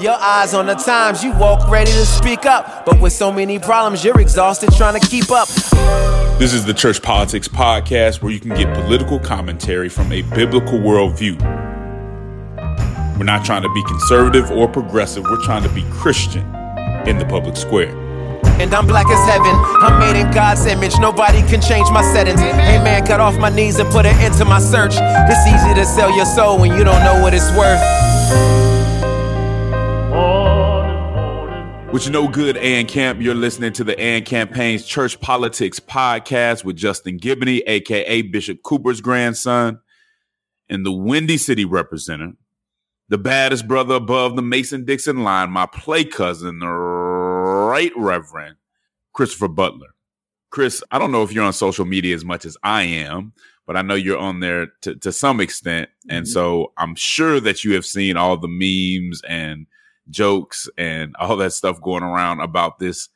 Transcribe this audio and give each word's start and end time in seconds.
Your 0.00 0.14
eyes 0.14 0.54
on 0.54 0.66
the 0.66 0.74
times, 0.74 1.24
you 1.24 1.32
walk 1.32 1.68
ready 1.68 1.90
to 1.90 2.06
speak 2.06 2.46
up. 2.46 2.86
But 2.86 3.00
with 3.00 3.12
so 3.12 3.32
many 3.32 3.58
problems, 3.58 4.04
you're 4.04 4.20
exhausted 4.20 4.70
trying 4.76 4.98
to 4.98 5.04
keep 5.04 5.28
up. 5.32 5.48
This 6.38 6.54
is 6.54 6.64
the 6.64 6.72
Church 6.72 7.02
Politics 7.02 7.48
Podcast 7.48 8.22
where 8.22 8.30
you 8.30 8.38
can 8.38 8.50
get 8.50 8.72
political 8.74 9.18
commentary 9.18 9.88
from 9.88 10.12
a 10.12 10.22
biblical 10.22 10.78
worldview. 10.78 11.36
We're 13.18 13.24
not 13.24 13.44
trying 13.44 13.62
to 13.62 13.72
be 13.74 13.82
conservative 13.88 14.52
or 14.52 14.68
progressive, 14.68 15.24
we're 15.24 15.42
trying 15.42 15.64
to 15.64 15.68
be 15.70 15.84
Christian 15.90 16.44
in 17.08 17.18
the 17.18 17.26
public 17.28 17.56
square. 17.56 17.90
And 18.60 18.72
I'm 18.72 18.86
black 18.86 19.06
as 19.08 19.28
heaven. 19.28 19.52
I'm 19.82 19.98
made 19.98 20.20
in 20.20 20.30
God's 20.32 20.64
image. 20.66 20.96
Nobody 21.00 21.42
can 21.48 21.60
change 21.60 21.90
my 21.90 22.02
settings. 22.02 22.40
Hey 22.40 22.82
man, 22.84 23.04
cut 23.04 23.18
off 23.18 23.36
my 23.38 23.50
knees 23.50 23.80
and 23.80 23.90
put 23.90 24.06
an 24.06 24.14
end 24.18 24.34
to 24.34 24.44
my 24.44 24.60
search. 24.60 24.94
It's 24.96 25.46
easy 25.48 25.74
to 25.74 25.84
sell 25.84 26.14
your 26.14 26.26
soul 26.26 26.60
when 26.60 26.70
you 26.78 26.84
don't 26.84 27.02
know 27.02 27.20
what 27.20 27.34
it's 27.34 27.50
worth. 27.56 28.77
With 31.92 32.04
you 32.04 32.12
no 32.12 32.28
good, 32.28 32.58
Ann 32.58 32.84
Camp, 32.84 33.22
you're 33.22 33.34
listening 33.34 33.72
to 33.72 33.82
the 33.82 33.98
AND 33.98 34.26
Campaign's 34.26 34.84
Church 34.84 35.18
Politics 35.20 35.80
Podcast 35.80 36.62
with 36.62 36.76
Justin 36.76 37.18
Giboney, 37.18 37.62
aka 37.66 38.20
Bishop 38.20 38.62
Cooper's 38.62 39.00
grandson, 39.00 39.80
and 40.68 40.84
the 40.84 40.92
Windy 40.92 41.38
City 41.38 41.64
representative, 41.64 42.36
the 43.08 43.16
baddest 43.16 43.66
brother 43.66 43.94
above 43.94 44.36
the 44.36 44.42
Mason 44.42 44.84
Dixon 44.84 45.24
line, 45.24 45.50
my 45.50 45.64
play 45.64 46.04
cousin, 46.04 46.58
the 46.58 46.68
Right 46.68 47.92
Reverend 47.96 48.56
Christopher 49.14 49.48
Butler. 49.48 49.94
Chris, 50.50 50.84
I 50.90 50.98
don't 50.98 51.10
know 51.10 51.22
if 51.22 51.32
you're 51.32 51.44
on 51.44 51.54
social 51.54 51.86
media 51.86 52.14
as 52.14 52.24
much 52.24 52.44
as 52.44 52.58
I 52.62 52.82
am, 52.82 53.32
but 53.66 53.78
I 53.78 53.82
know 53.82 53.94
you're 53.94 54.18
on 54.18 54.40
there 54.40 54.68
to, 54.82 54.94
to 54.96 55.10
some 55.10 55.40
extent. 55.40 55.88
And 56.10 56.26
mm-hmm. 56.26 56.32
so 56.32 56.72
I'm 56.76 56.94
sure 56.96 57.40
that 57.40 57.64
you 57.64 57.72
have 57.72 57.86
seen 57.86 58.18
all 58.18 58.36
the 58.36 58.46
memes 58.46 59.22
and 59.26 59.66
jokes 60.10 60.68
and 60.76 61.14
all 61.16 61.36
that 61.36 61.52
stuff 61.52 61.80
going 61.80 62.02
around 62.02 62.40
about 62.40 62.78
this 62.78 63.08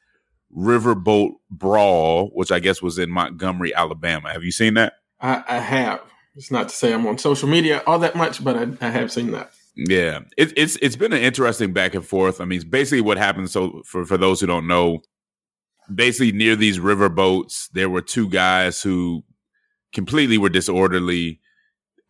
riverboat 0.56 1.32
brawl, 1.50 2.28
which 2.34 2.52
I 2.52 2.60
guess 2.60 2.82
was 2.82 2.98
in 2.98 3.10
Montgomery, 3.10 3.74
Alabama. 3.74 4.32
Have 4.32 4.44
you 4.44 4.52
seen 4.52 4.74
that? 4.74 4.94
I, 5.20 5.42
I 5.48 5.58
have. 5.58 6.00
It's 6.34 6.50
not 6.50 6.68
to 6.70 6.74
say 6.74 6.92
I'm 6.92 7.06
on 7.06 7.18
social 7.18 7.48
media 7.48 7.82
all 7.86 7.98
that 8.00 8.16
much, 8.16 8.42
but 8.42 8.56
I, 8.56 8.86
I 8.86 8.90
have 8.90 9.12
seen 9.12 9.30
that. 9.32 9.52
Yeah, 9.74 10.20
it, 10.36 10.52
it's 10.56 10.76
it's 10.82 10.96
been 10.96 11.12
an 11.12 11.22
interesting 11.22 11.72
back 11.72 11.94
and 11.94 12.04
forth. 12.04 12.40
I 12.40 12.44
mean, 12.44 12.62
basically 12.68 13.00
what 13.00 13.16
happened. 13.16 13.50
So 13.50 13.82
for 13.84 14.04
for 14.04 14.18
those 14.18 14.40
who 14.40 14.46
don't 14.46 14.66
know, 14.66 15.00
basically 15.94 16.32
near 16.32 16.56
these 16.56 16.80
river 16.80 17.08
boats, 17.08 17.68
there 17.72 17.88
were 17.88 18.02
two 18.02 18.28
guys 18.28 18.82
who 18.82 19.24
completely 19.92 20.38
were 20.38 20.48
disorderly 20.48 21.40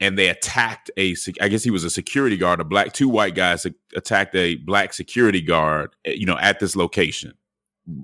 and 0.01 0.19
they 0.19 0.29
attacked 0.29 0.91
a 0.97 1.15
i 1.41 1.49
guess 1.49 1.63
he 1.63 1.71
was 1.71 1.85
a 1.85 1.91
security 1.91 2.37
guard 2.37 2.61
a 2.61 2.65
black 2.65 2.93
two 2.93 3.09
white 3.09 3.35
guys 3.35 3.67
attacked 3.97 4.35
a 4.35 4.57
black 4.57 4.93
security 4.93 5.41
guard 5.41 5.95
eh, 6.05 6.13
you 6.13 6.27
know 6.27 6.39
at 6.39 6.61
this 6.61 6.77
location. 6.77 7.33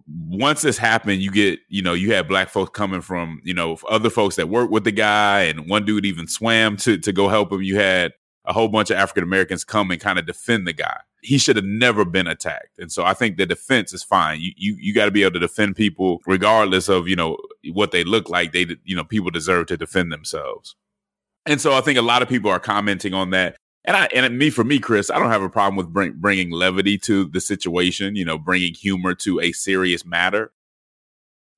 Once 0.07 0.63
this 0.63 0.77
happened 0.77 1.23
you 1.23 1.31
get 1.31 1.61
you 1.69 1.83
know 1.83 1.95
you 1.95 2.13
had 2.13 2.27
black 2.27 2.49
folks 2.49 2.71
coming 2.77 3.01
from 3.01 3.41
you 3.45 3.55
know 3.55 3.79
other 3.89 4.11
folks 4.11 4.37
that 4.37 4.49
worked 4.49 4.73
with 4.73 4.85
the 4.85 4.93
guy 4.93 5.43
and 5.43 5.69
one 5.69 5.85
dude 5.85 6.05
even 6.05 6.27
swam 6.27 6.77
to 6.77 6.99
to 6.99 7.13
go 7.13 7.29
help 7.29 7.53
him. 7.53 7.63
You 7.63 7.77
had 7.77 8.13
a 8.45 8.53
whole 8.53 8.69
bunch 8.69 8.91
of 8.91 8.97
african 8.97 9.23
americans 9.23 9.63
come 9.63 9.91
and 9.91 10.01
kind 10.01 10.19
of 10.19 10.27
defend 10.27 10.67
the 10.67 10.73
guy. 10.73 10.99
He 11.21 11.37
should 11.37 11.57
have 11.57 11.65
never 11.65 12.05
been 12.05 12.27
attacked. 12.27 12.79
And 12.79 12.91
so 12.91 13.05
i 13.05 13.15
think 13.15 13.37
the 13.37 13.47
defense 13.47 13.93
is 13.93 14.03
fine. 14.03 14.41
You 14.41 14.53
you, 14.57 14.77
you 14.81 14.95
got 14.95 15.05
to 15.05 15.13
be 15.13 15.23
able 15.23 15.35
to 15.35 15.39
defend 15.41 15.77
people 15.77 16.21
regardless 16.27 16.89
of 16.89 17.07
you 17.07 17.17
know 17.17 17.39
what 17.73 17.93
they 17.93 18.03
look 18.03 18.29
like. 18.29 18.53
They 18.53 18.67
you 18.85 18.97
know 18.97 19.05
people 19.05 19.31
deserve 19.31 19.67
to 19.67 19.77
defend 19.77 20.11
themselves 20.11 20.75
and 21.47 21.61
so 21.61 21.73
I 21.73 21.81
think 21.81 21.99
a 21.99 22.03
lot 22.03 22.23
of 22.23 22.29
people 22.29 22.51
are 22.51 22.61
commenting 22.61 23.15
on 23.15 23.31
that. 23.31 23.57
And 23.85 23.97
I 23.97 24.09
and 24.15 24.39
me 24.39 24.51
for 24.51 24.65
me, 24.65 24.79
Chris, 24.79 25.11
I 25.11 25.19
don't 25.19 25.31
have 25.31 25.43
a 25.43 25.49
problem 25.49 25.77
with 25.77 25.93
bring, 25.93 26.13
bringing 26.17 26.51
levity 26.51 26.99
to 26.99 27.27
the 27.27 27.41
situation. 27.41 28.17
You 28.17 28.25
know, 28.25 28.39
bringing 28.39 28.75
humor 28.75 29.15
to 29.17 29.41
a 29.41 29.53
serious 29.53 30.05
matter. 30.05 30.53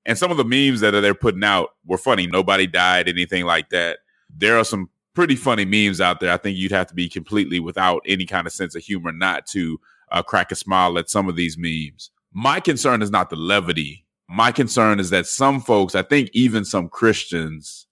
And 0.07 0.17
some 0.17 0.31
of 0.31 0.37
the 0.37 0.45
memes 0.45 0.81
that 0.81 0.93
they're 0.93 1.15
putting 1.15 1.45
out 1.45 1.71
were 1.85 1.99
funny. 1.99 2.27
Nobody 2.27 2.67
died, 2.67 3.09
anything 3.09 3.45
like 3.45 3.71
that. 3.71 3.99
There 4.35 4.57
are 4.59 4.65
some 4.65 4.89
pretty 5.15 5.37
funny 5.37 5.65
memes 5.65 6.01
out 6.01 6.21
there. 6.21 6.33
I 6.33 6.37
think 6.37 6.57
you'd 6.57 6.73
have 6.73 6.87
to 6.87 6.95
be 6.95 7.09
completely 7.09 7.61
without 7.61 8.03
any 8.07 8.27
kind 8.27 8.47
of 8.47 8.53
sense 8.53 8.75
of 8.75 8.83
humor 8.83 9.13
not 9.13 9.47
to 9.49 9.79
uh, 10.13 10.23
crack 10.23 10.53
a 10.53 10.55
smile 10.55 10.99
at 10.99 11.11
some 11.11 11.29
of 11.29 11.37
these 11.37 11.59
memes. 11.59 12.11
My 12.33 12.61
concern 12.61 13.03
is 13.03 13.11
not 13.11 13.31
the 13.31 13.37
levity. 13.37 14.07
My 14.29 14.53
concern 14.53 15.01
is 15.01 15.11
that 15.11 15.27
some 15.27 15.61
folks, 15.61 15.95
I 15.95 16.03
think 16.03 16.31
even 16.33 16.65
some 16.65 16.89
Christians, 16.89 17.87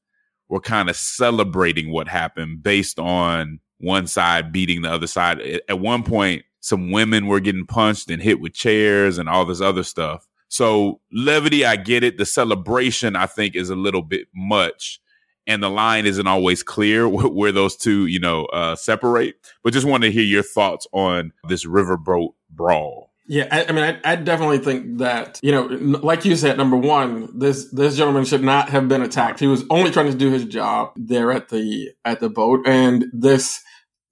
were 0.49 0.61
kind 0.61 0.89
of 0.89 0.97
celebrating 0.97 1.93
what 1.93 2.09
happened 2.09 2.63
based 2.63 2.99
on 2.99 3.61
one 3.79 4.07
side 4.07 4.53
beating 4.53 4.83
the 4.83 4.91
other 4.91 5.07
side. 5.07 5.41
At 5.69 5.81
one 5.81 6.03
point, 6.03 6.45
some 6.61 6.91
women 6.91 7.27
were 7.27 7.41
getting 7.41 7.67
punched 7.67 8.11
and 8.11 8.21
hit 8.23 8.41
with 8.41 8.53
chairs 8.53 9.19
and 9.19 9.29
all 9.29 9.45
this 9.45 9.61
other 9.61 9.83
stuff. 9.83 10.27
So 10.49 11.01
levity, 11.13 11.65
I 11.65 11.77
get 11.77 12.03
it. 12.03 12.19
The 12.19 12.27
celebration, 12.27 13.17
I 13.17 13.27
think, 13.27 13.55
is 13.55 13.71
a 13.71 13.77
little 13.77 14.03
bit 14.03 14.29
much, 14.35 15.01
and 15.47 15.63
the 15.63 15.71
line 15.71 16.07
isn't 16.07 16.27
always 16.27 16.63
clear 16.63 17.09
where 17.09 17.53
those 17.53 17.77
two, 17.77 18.07
you 18.07 18.19
know, 18.19 18.47
uh, 18.47 18.75
separate. 18.75 19.37
But 19.63 19.73
just 19.73 19.87
want 19.87 20.05
to 20.05 20.11
hear 20.11 20.25
your 20.25 20.43
thoughts 20.43 20.87
on 20.93 21.33
this 21.49 21.65
riverboat 21.67 22.31
brawl. 22.51 23.08
Yeah, 23.31 23.47
I, 23.51 23.67
I 23.67 23.73
mean, 23.73 23.85
I, 23.85 24.13
I, 24.13 24.17
definitely 24.17 24.59
think 24.59 24.99
that 24.99 25.39
you 25.43 25.53
know, 25.53 25.65
like 25.67 26.25
you 26.25 26.35
said, 26.35 26.57
number 26.57 26.79
one, 26.79 27.39
this 27.39 27.71
this 27.71 27.95
gentleman 27.95 28.25
should 28.25 28.43
not 28.43 28.71
have 28.71 28.89
been 28.89 29.03
attacked. 29.03 29.39
He 29.39 29.47
was 29.47 29.65
only 29.69 29.91
trying 29.91 30.11
to 30.11 30.17
do 30.17 30.31
his 30.31 30.47
job 30.47 30.93
there 30.97 31.31
at 31.31 31.51
the 31.51 31.91
at 32.07 32.21
the 32.21 32.31
boat, 32.31 32.67
and 32.67 33.05
this 33.13 33.63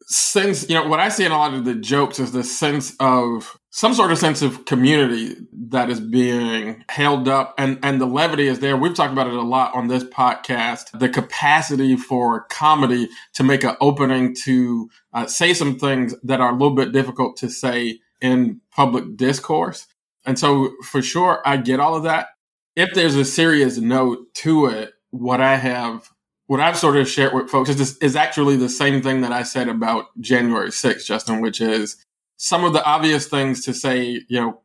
sense, 0.02 0.68
you 0.68 0.74
know, 0.74 0.86
what 0.86 1.00
I 1.00 1.08
see 1.08 1.24
in 1.24 1.32
a 1.32 1.36
lot 1.36 1.54
of 1.54 1.64
the 1.64 1.74
jokes 1.74 2.20
is 2.20 2.32
this 2.32 2.56
sense 2.56 2.94
of 3.00 3.58
some 3.70 3.92
sort 3.92 4.12
of 4.12 4.18
sense 4.18 4.40
of 4.40 4.64
community 4.64 5.36
that 5.70 5.90
is 5.90 5.98
being 5.98 6.84
held 6.90 7.26
up, 7.26 7.54
and 7.56 7.78
and 7.82 7.98
the 7.98 8.06
levity 8.06 8.46
is 8.48 8.60
there. 8.60 8.76
We've 8.76 8.94
talked 8.94 9.14
about 9.14 9.28
it 9.28 9.32
a 9.32 9.40
lot 9.42 9.74
on 9.74 9.88
this 9.88 10.04
podcast. 10.04 10.98
The 10.98 11.08
capacity 11.08 11.96
for 11.96 12.44
comedy 12.50 13.08
to 13.32 13.42
make 13.42 13.64
an 13.64 13.76
opening 13.80 14.34
to 14.44 14.90
uh, 15.14 15.26
say 15.26 15.54
some 15.54 15.78
things 15.78 16.14
that 16.22 16.42
are 16.42 16.50
a 16.50 16.52
little 16.52 16.74
bit 16.74 16.92
difficult 16.92 17.38
to 17.38 17.48
say 17.48 18.00
in 18.20 18.60
public 18.70 19.16
discourse. 19.16 19.86
And 20.24 20.38
so 20.38 20.72
for 20.84 21.02
sure, 21.02 21.40
I 21.44 21.56
get 21.56 21.80
all 21.80 21.94
of 21.94 22.02
that. 22.04 22.28
If 22.74 22.94
there's 22.94 23.14
a 23.14 23.24
serious 23.24 23.78
note 23.78 24.34
to 24.34 24.66
it, 24.66 24.92
what 25.10 25.40
I 25.40 25.56
have, 25.56 26.10
what 26.46 26.60
I've 26.60 26.76
sort 26.76 26.96
of 26.96 27.08
shared 27.08 27.32
with 27.32 27.48
folks 27.48 27.70
is, 27.70 27.76
this, 27.76 27.96
is 27.98 28.16
actually 28.16 28.56
the 28.56 28.68
same 28.68 29.02
thing 29.02 29.22
that 29.22 29.32
I 29.32 29.44
said 29.44 29.68
about 29.68 30.06
January 30.20 30.70
6th, 30.70 31.06
Justin, 31.06 31.40
which 31.40 31.60
is 31.60 32.04
some 32.36 32.64
of 32.64 32.72
the 32.72 32.84
obvious 32.84 33.28
things 33.28 33.64
to 33.64 33.72
say, 33.72 34.20
you 34.28 34.40
know, 34.40 34.60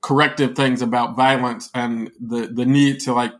corrective 0.00 0.54
things 0.54 0.82
about 0.82 1.16
violence 1.16 1.70
and 1.74 2.10
the, 2.20 2.46
the 2.46 2.66
need 2.66 3.00
to 3.00 3.12
like 3.12 3.32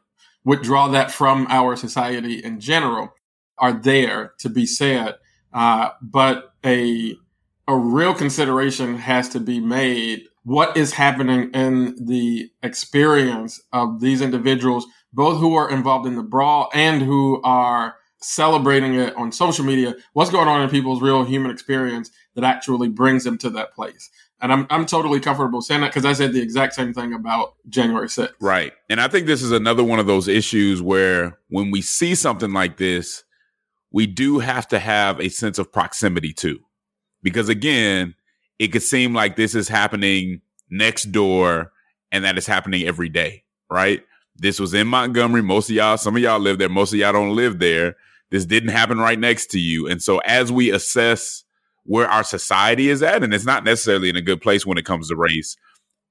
withdraw 0.45 0.89
that 0.89 1.11
from 1.11 1.47
our 1.51 1.77
society 1.77 2.43
in 2.43 2.61
general 2.61 3.13
are 3.59 3.73
there 3.73 4.33
to 4.39 4.49
be 4.49 4.67
said. 4.67 5.15
Uh, 5.53 5.91
but 6.03 6.55
a 6.65 7.17
a 7.67 7.77
real 7.77 8.15
consideration 8.15 8.97
has 8.97 9.29
to 9.31 9.41
be 9.41 9.61
made. 9.61 10.25
What 10.45 10.77
is 10.77 10.93
happening 10.93 11.51
in 11.53 11.97
the 12.05 12.51
experience 12.63 13.63
of 13.73 14.01
these 14.01 14.21
individuals, 14.21 14.87
both 15.13 15.39
who 15.39 15.55
are 15.55 15.71
involved 15.71 16.07
in 16.07 16.17
the 16.17 16.23
brawl 16.23 16.71
and 16.75 17.01
who 17.01 17.41
are 17.43 17.97
celebrating 18.21 18.95
it 18.95 19.15
on 19.17 19.33
social 19.33 19.65
media? 19.65 19.95
What's 20.13 20.31
going 20.31 20.49
on 20.49 20.63
in 20.63 20.71
people's 20.71 21.01
real 21.01 21.25
human 21.25 21.51
experience 21.51 22.11
that 22.35 22.45
actually 22.45 22.89
brings 22.89 23.25
them 23.25 23.39
to 23.39 23.51
that 23.51 23.75
place? 23.75 24.11
And 24.41 24.53
I'm, 24.53 24.67
I'm 24.69 24.85
totally 24.85 25.21
comfortable 25.21 25.63
saying 25.63 25.81
that 25.83 25.89
because 25.89 26.05
I 26.05 26.13
said 26.13 26.33
the 26.33 26.43
exact 26.43 26.75
same 26.75 26.93
thing 26.93 27.15
about 27.15 27.55
January 27.69 28.09
6th. 28.09 28.33
Right. 28.41 28.73
And 28.91 29.01
I 29.01 29.09
think 29.09 29.27
this 29.27 29.43
is 29.43 29.53
another 29.53 29.85
one 29.85 29.99
of 29.99 30.07
those 30.07 30.29
issues 30.29 30.83
where 30.83 31.39
when 31.49 31.71
we 31.71 31.81
see 31.81 32.15
something 32.15 32.53
like 32.53 32.77
this, 32.77 33.25
we 33.91 34.07
do 34.07 34.41
have 34.41 34.67
to 34.69 34.79
have 34.79 35.21
a 35.21 35.29
sense 35.29 35.59
of 35.59 35.73
proximity 35.73 36.33
to 36.35 36.61
because 37.25 37.49
again, 37.49 38.15
it 38.61 38.69
could 38.69 38.85
seem 38.85 39.13
like 39.13 39.35
this 39.35 39.57
is 39.57 39.67
happening 39.67 40.43
next 40.71 41.07
door 41.11 41.73
and 42.13 42.25
that 42.25 42.39
is 42.39 42.47
happening 42.47 42.87
every 42.87 43.09
day, 43.09 43.43
right? 43.69 44.05
This 44.37 44.61
was 44.61 44.75
in 44.75 44.87
Montgomery. 44.87 45.43
Most 45.43 45.69
of 45.71 45.75
y'all, 45.75 45.97
some 45.97 46.15
of 46.15 46.23
y'all 46.23 46.39
live 46.39 46.59
there. 46.59 46.69
Most 46.69 46.93
of 46.93 47.01
y'all 47.01 47.13
don't 47.13 47.35
live 47.35 47.59
there. 47.59 47.97
This 48.31 48.45
didn't 48.45 48.69
happen 48.69 48.99
right 48.99 49.19
next 49.19 49.51
to 49.51 49.59
you. 49.59 49.89
And 49.89 50.01
so 50.01 50.19
as 50.19 50.53
we 50.53 50.71
assess 50.71 51.43
where 51.85 52.09
our 52.09 52.25
society 52.25 52.89
is 52.89 53.03
at, 53.03 53.25
and 53.25 53.35
it's 53.35 53.45
not 53.45 53.65
necessarily 53.65 54.09
in 54.09 54.17
a 54.17 54.23
good 54.23 54.41
place 54.41 54.65
when 54.65 54.79
it 54.79 54.85
comes 54.85 55.09
to 55.09 55.17
race, 55.17 55.57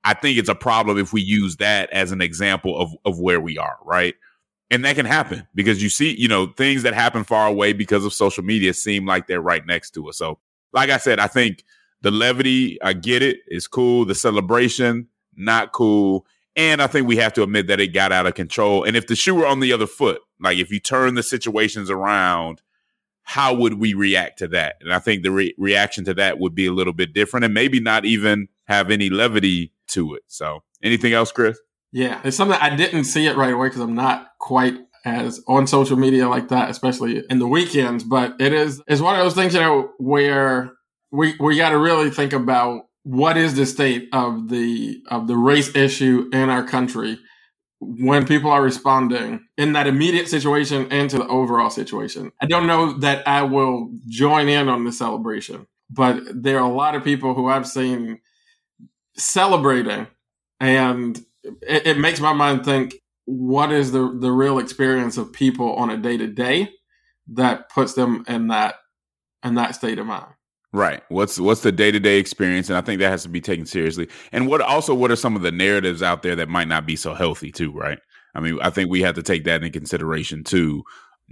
I 0.04 0.13
think 0.13 0.38
it's 0.38 0.50
a 0.50 0.56
problem 0.56 0.98
if 0.98 1.13
we 1.13 1.21
use 1.21 1.57
that 1.57 1.89
as 1.92 2.12
an 2.12 2.21
example 2.21 2.77
of 2.77 2.92
of 3.06 3.19
where 3.19 3.39
we 3.39 3.57
are, 3.57 3.77
right? 3.86 4.15
And 4.69 4.83
that 4.86 4.95
can 4.95 5.06
happen 5.06 5.48
because 5.54 5.83
you 5.83 5.89
see, 5.89 6.19
you 6.19 6.27
know, 6.27 6.48
things 6.48 6.83
that 6.83 6.94
happen 6.94 7.24
far 7.24 7.48
away 7.48 7.74
because 7.74 8.06
of 8.06 8.13
social 8.13 8.44
media 8.44 8.74
seem 8.74 9.06
like 9.06 9.27
they're 9.27 9.42
right 9.42 9.65
next 9.65 9.92
to 9.92 10.10
us. 10.10 10.18
So, 10.18 10.39
like 10.73 10.89
I 10.89 10.97
said, 10.97 11.19
I 11.19 11.27
think 11.27 11.63
the 12.01 12.11
levity, 12.11 12.81
I 12.81 12.93
get 12.93 13.21
it, 13.21 13.39
it's 13.47 13.67
cool. 13.67 14.05
The 14.05 14.15
celebration, 14.15 15.07
not 15.35 15.71
cool. 15.71 16.25
And 16.55 16.81
I 16.81 16.87
think 16.87 17.07
we 17.07 17.17
have 17.17 17.33
to 17.33 17.43
admit 17.43 17.67
that 17.67 17.79
it 17.79 17.87
got 17.87 18.11
out 18.11 18.27
of 18.27 18.35
control. 18.35 18.83
And 18.83 18.95
if 18.95 19.07
the 19.07 19.15
shoe 19.15 19.35
were 19.35 19.47
on 19.47 19.59
the 19.59 19.73
other 19.73 19.87
foot, 19.87 20.21
like 20.39 20.57
if 20.57 20.71
you 20.71 20.79
turn 20.79 21.15
the 21.15 21.23
situations 21.23 21.89
around, 21.89 22.61
how 23.23 23.53
would 23.53 23.75
we 23.75 23.93
react 23.93 24.39
to 24.39 24.47
that? 24.49 24.75
And 24.81 24.93
I 24.93 24.99
think 24.99 25.23
the 25.23 25.31
re- 25.31 25.55
reaction 25.57 26.03
to 26.05 26.13
that 26.15 26.39
would 26.39 26.53
be 26.53 26.67
a 26.67 26.73
little 26.73 26.93
bit 26.93 27.13
different 27.13 27.45
and 27.45 27.53
maybe 27.53 27.79
not 27.79 28.05
even 28.05 28.49
have 28.65 28.91
any 28.91 29.09
levity 29.09 29.71
to 29.87 30.13
it. 30.15 30.23
So, 30.27 30.63
anything 30.83 31.13
else, 31.13 31.31
Chris? 31.31 31.57
Yeah, 31.91 32.19
it's 32.23 32.35
something 32.35 32.57
I 32.59 32.75
didn't 32.75 33.05
see 33.05 33.27
it 33.27 33.37
right 33.37 33.53
away 33.53 33.67
because 33.67 33.81
I'm 33.81 33.95
not 33.95 34.31
quite 34.39 34.75
as 35.05 35.41
on 35.47 35.67
social 35.67 35.97
media 35.97 36.29
like 36.29 36.50
that, 36.50 36.69
especially 36.69 37.23
in 37.29 37.39
the 37.39 37.47
weekends. 37.47 38.03
But 38.03 38.39
it 38.39 38.53
is 38.53 38.81
it's 38.88 39.01
one 39.01 39.15
of 39.15 39.23
those 39.23 39.35
things, 39.35 39.53
you 39.53 39.59
know, 39.59 39.91
where 39.97 40.71
we 41.11 41.35
we 41.39 41.57
got 41.57 41.69
to 41.69 41.77
really 41.77 42.09
think 42.09 42.33
about 42.33 42.88
what 43.03 43.38
is 43.38 43.55
the 43.55 43.65
state 43.65 44.09
of 44.13 44.50
the 44.50 45.01
of 45.09 45.27
the 45.27 45.38
race 45.38 45.75
issue 45.75 46.29
in 46.31 46.50
our 46.50 46.65
country 46.65 47.19
when 47.79 48.25
people 48.25 48.50
are 48.50 48.61
responding 48.61 49.45
in 49.57 49.73
that 49.73 49.88
immediate 49.88 50.29
situation 50.29 50.88
and 50.89 51.09
to 51.09 51.17
the 51.17 51.27
overall 51.27 51.69
situation. 51.69 52.31
I 52.41 52.45
don't 52.45 52.65
know 52.67 52.94
that 53.00 53.27
I 53.27 53.44
will 53.44 53.91
join 54.07 54.47
in 54.47 54.69
on 54.69 54.85
the 54.85 54.91
celebration, 54.94 55.67
but 55.89 56.21
there 56.33 56.59
are 56.59 56.69
a 56.69 56.73
lot 56.73 56.95
of 56.95 57.03
people 57.03 57.33
who 57.33 57.50
I've 57.50 57.67
seen 57.67 58.19
celebrating 59.17 60.07
and 60.59 61.17
it, 61.44 61.88
it 61.88 61.97
makes 62.00 62.21
my 62.21 62.31
mind 62.31 62.63
think 62.63 62.95
what 63.25 63.71
is 63.71 63.91
the 63.91 64.17
the 64.19 64.31
real 64.31 64.59
experience 64.59 65.17
of 65.17 65.31
people 65.31 65.73
on 65.75 65.89
a 65.89 65.97
day 65.97 66.17
to 66.17 66.27
day 66.27 66.69
that 67.27 67.69
puts 67.69 67.93
them 67.93 68.23
in 68.27 68.47
that 68.47 68.75
in 69.43 69.55
that 69.55 69.75
state 69.75 69.99
of 69.99 70.05
mind. 70.05 70.33
Right. 70.71 71.03
What's 71.09 71.39
what's 71.39 71.61
the 71.61 71.71
day 71.71 71.91
to 71.91 71.99
day 71.99 72.17
experience, 72.17 72.69
and 72.69 72.77
I 72.77 72.81
think 72.81 72.99
that 72.99 73.11
has 73.11 73.23
to 73.23 73.29
be 73.29 73.41
taken 73.41 73.65
seriously. 73.65 74.09
And 74.31 74.47
what 74.47 74.61
also 74.61 74.95
what 74.95 75.11
are 75.11 75.15
some 75.15 75.35
of 75.35 75.43
the 75.43 75.51
narratives 75.51 76.01
out 76.01 76.23
there 76.23 76.35
that 76.35 76.49
might 76.49 76.67
not 76.67 76.85
be 76.85 76.95
so 76.95 77.13
healthy 77.13 77.51
too? 77.51 77.71
Right. 77.71 77.99
I 78.33 78.39
mean, 78.39 78.57
I 78.61 78.71
think 78.71 78.89
we 78.89 79.01
have 79.03 79.15
to 79.15 79.23
take 79.23 79.43
that 79.43 79.63
into 79.63 79.69
consideration 79.69 80.43
too. 80.43 80.83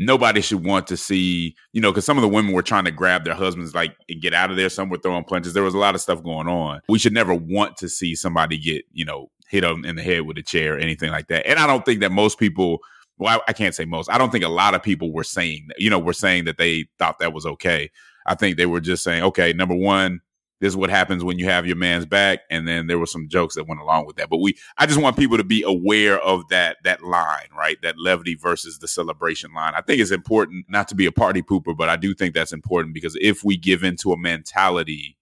Nobody 0.05 0.41
should 0.41 0.65
want 0.65 0.87
to 0.87 0.97
see, 0.97 1.55
you 1.73 1.81
know, 1.81 1.91
because 1.91 2.05
some 2.05 2.17
of 2.17 2.21
the 2.21 2.27
women 2.27 2.53
were 2.53 2.61
trying 2.61 2.85
to 2.85 2.91
grab 2.91 3.23
their 3.23 3.35
husbands, 3.35 3.75
like 3.75 3.95
and 4.09 4.21
get 4.21 4.33
out 4.33 4.51
of 4.51 4.57
there. 4.57 4.69
Some 4.69 4.89
were 4.89 4.97
throwing 4.97 5.23
punches. 5.23 5.53
There 5.53 5.63
was 5.63 5.73
a 5.73 5.79
lot 5.79 5.95
of 5.95 6.01
stuff 6.01 6.23
going 6.23 6.47
on. 6.47 6.81
We 6.89 6.99
should 6.99 7.13
never 7.13 7.33
want 7.33 7.77
to 7.77 7.89
see 7.89 8.15
somebody 8.15 8.57
get, 8.57 8.85
you 8.91 9.05
know, 9.05 9.29
hit 9.47 9.63
on 9.63 9.85
in 9.85 9.95
the 9.95 10.03
head 10.03 10.21
with 10.21 10.37
a 10.37 10.43
chair 10.43 10.75
or 10.75 10.79
anything 10.79 11.11
like 11.11 11.27
that. 11.27 11.45
And 11.47 11.59
I 11.59 11.67
don't 11.67 11.85
think 11.85 11.99
that 12.01 12.11
most 12.11 12.39
people 12.39 12.79
well, 13.17 13.39
I, 13.47 13.51
I, 13.51 13.53
can't 13.53 13.75
say 13.75 13.85
most. 13.85 14.09
I 14.09 14.17
don't 14.17 14.31
think 14.31 14.43
a 14.43 14.49
lot 14.49 14.73
of 14.73 14.81
people 14.81 15.13
were 15.13 15.23
saying, 15.23 15.67
you 15.77 15.91
know, 15.91 15.99
were 15.99 16.11
saying 16.11 16.45
that 16.45 16.57
they 16.57 16.85
thought 16.97 17.19
that 17.19 17.33
was 17.33 17.45
okay. 17.45 17.91
I 18.25 18.33
think 18.33 18.57
they 18.57 18.65
were 18.65 18.81
just 18.81 19.03
saying, 19.03 19.21
okay, 19.23 19.53
number 19.53 19.75
one, 19.75 20.21
this 20.61 20.69
is 20.69 20.77
what 20.77 20.91
happens 20.91 21.23
when 21.23 21.39
you 21.39 21.45
have 21.45 21.65
your 21.65 21.75
man's 21.75 22.05
back, 22.05 22.41
and 22.51 22.67
then 22.67 22.85
there 22.85 22.99
were 22.99 23.07
some 23.07 23.27
jokes 23.27 23.55
that 23.55 23.67
went 23.67 23.81
along 23.81 24.05
with 24.05 24.15
that. 24.17 24.29
But 24.29 24.37
we, 24.37 24.55
I 24.77 24.85
just 24.85 25.01
want 25.01 25.17
people 25.17 25.37
to 25.37 25.43
be 25.43 25.63
aware 25.63 26.19
of 26.21 26.47
that 26.49 26.77
that 26.83 27.03
line, 27.03 27.49
right? 27.57 27.81
That 27.81 27.97
levity 27.97 28.35
versus 28.35 28.77
the 28.77 28.87
celebration 28.87 29.53
line. 29.53 29.73
I 29.75 29.81
think 29.81 29.99
it's 29.99 30.11
important 30.11 30.67
not 30.69 30.87
to 30.89 30.95
be 30.95 31.07
a 31.07 31.11
party 31.11 31.41
pooper, 31.41 31.75
but 31.75 31.89
I 31.89 31.95
do 31.95 32.13
think 32.13 32.35
that's 32.35 32.53
important 32.53 32.93
because 32.93 33.17
if 33.19 33.43
we 33.43 33.57
give 33.57 33.83
into 33.83 34.13
a 34.13 34.17
mentality 34.17 35.17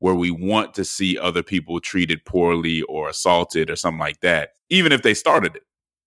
where 0.00 0.14
we 0.14 0.30
want 0.30 0.74
to 0.74 0.84
see 0.84 1.16
other 1.16 1.42
people 1.42 1.78
treated 1.78 2.24
poorly 2.24 2.82
or 2.82 3.08
assaulted 3.08 3.70
or 3.70 3.76
something 3.76 4.00
like 4.00 4.20
that, 4.20 4.50
even 4.70 4.90
if 4.90 5.02
they 5.02 5.14
started 5.14 5.54
it, 5.54 5.62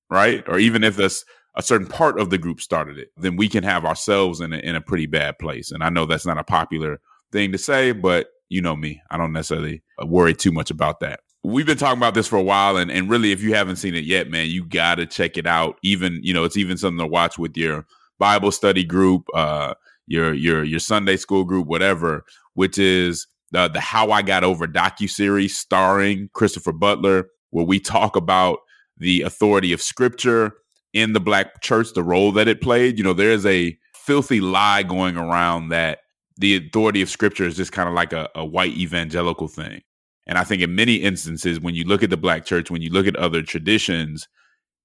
right? 0.09 0.43
Or 0.47 0.59
even 0.59 0.83
if 0.83 0.97
this 0.97 1.23
a 1.55 1.61
certain 1.61 1.87
part 1.87 2.19
of 2.19 2.31
the 2.31 2.37
group 2.37 2.59
started 2.59 2.97
it, 2.97 3.11
then 3.15 3.35
we 3.35 3.47
can 3.47 3.63
have 3.63 3.85
ourselves 3.85 4.41
in 4.41 4.51
a, 4.53 4.57
in 4.57 4.75
a 4.75 4.81
pretty 4.81 5.05
bad 5.05 5.37
place. 5.37 5.71
And 5.71 5.83
I 5.83 5.89
know 5.89 6.05
that's 6.05 6.25
not 6.25 6.39
a 6.39 6.43
popular 6.43 6.99
thing 7.31 7.51
to 7.51 7.57
say, 7.57 7.91
but 7.91 8.27
you 8.53 8.61
know 8.61 8.75
me, 8.75 9.01
I 9.09 9.17
don't 9.17 9.33
necessarily 9.33 9.81
uh, 10.01 10.05
worry 10.05 10.33
too 10.33 10.51
much 10.51 10.69
about 10.69 10.99
that. 10.99 11.21
We've 11.43 11.65
been 11.65 11.77
talking 11.77 11.97
about 11.97 12.13
this 12.13 12.27
for 12.27 12.37
a 12.37 12.43
while, 12.43 12.77
and, 12.77 12.89
and 12.89 13.09
really, 13.09 13.31
if 13.31 13.41
you 13.41 13.53
haven't 13.53 13.75
seen 13.77 13.95
it 13.95 14.05
yet, 14.05 14.29
man, 14.29 14.47
you 14.47 14.63
got 14.63 14.95
to 14.95 15.05
check 15.05 15.37
it 15.37 15.45
out. 15.45 15.77
Even 15.83 16.19
you 16.23 16.33
know, 16.33 16.43
it's 16.43 16.55
even 16.55 16.77
something 16.77 16.99
to 16.99 17.07
watch 17.07 17.37
with 17.37 17.57
your 17.57 17.85
Bible 18.19 18.51
study 18.51 18.83
group, 18.83 19.27
uh, 19.33 19.73
your 20.07 20.33
your 20.33 20.63
your 20.63 20.79
Sunday 20.79 21.17
school 21.17 21.43
group, 21.43 21.67
whatever. 21.67 22.23
Which 22.53 22.77
is 22.77 23.27
the 23.51 23.67
the 23.67 23.81
How 23.81 24.11
I 24.11 24.21
Got 24.21 24.43
Over 24.43 24.67
docu 24.67 25.09
series 25.09 25.57
starring 25.57 26.29
Christopher 26.33 26.71
Butler, 26.71 27.27
where 27.49 27.65
we 27.65 27.79
talk 27.79 28.15
about 28.15 28.59
the 28.97 29.23
authority 29.23 29.73
of 29.73 29.81
Scripture 29.81 30.53
in 30.93 31.13
the 31.13 31.19
black 31.19 31.61
church, 31.61 31.93
the 31.93 32.03
role 32.03 32.31
that 32.33 32.47
it 32.47 32.61
played. 32.61 32.97
You 32.97 33.03
know, 33.03 33.13
there's 33.13 33.45
a 33.45 33.77
filthy 33.95 34.39
lie 34.39 34.83
going 34.83 35.17
around 35.17 35.69
that 35.69 35.99
the 36.37 36.55
authority 36.57 37.01
of 37.01 37.09
scripture 37.09 37.45
is 37.45 37.55
just 37.55 37.71
kind 37.71 37.87
of 37.87 37.95
like 37.95 38.13
a, 38.13 38.29
a 38.35 38.45
white 38.45 38.75
evangelical 38.77 39.47
thing. 39.47 39.81
And 40.25 40.37
I 40.37 40.43
think 40.43 40.61
in 40.61 40.75
many 40.75 40.95
instances, 40.95 41.59
when 41.59 41.75
you 41.75 41.83
look 41.83 42.01
at 42.01 42.09
the 42.09 42.17
black 42.17 42.45
church, 42.45 42.71
when 42.71 42.81
you 42.81 42.89
look 42.89 43.07
at 43.07 43.15
other 43.17 43.41
traditions, 43.41 44.27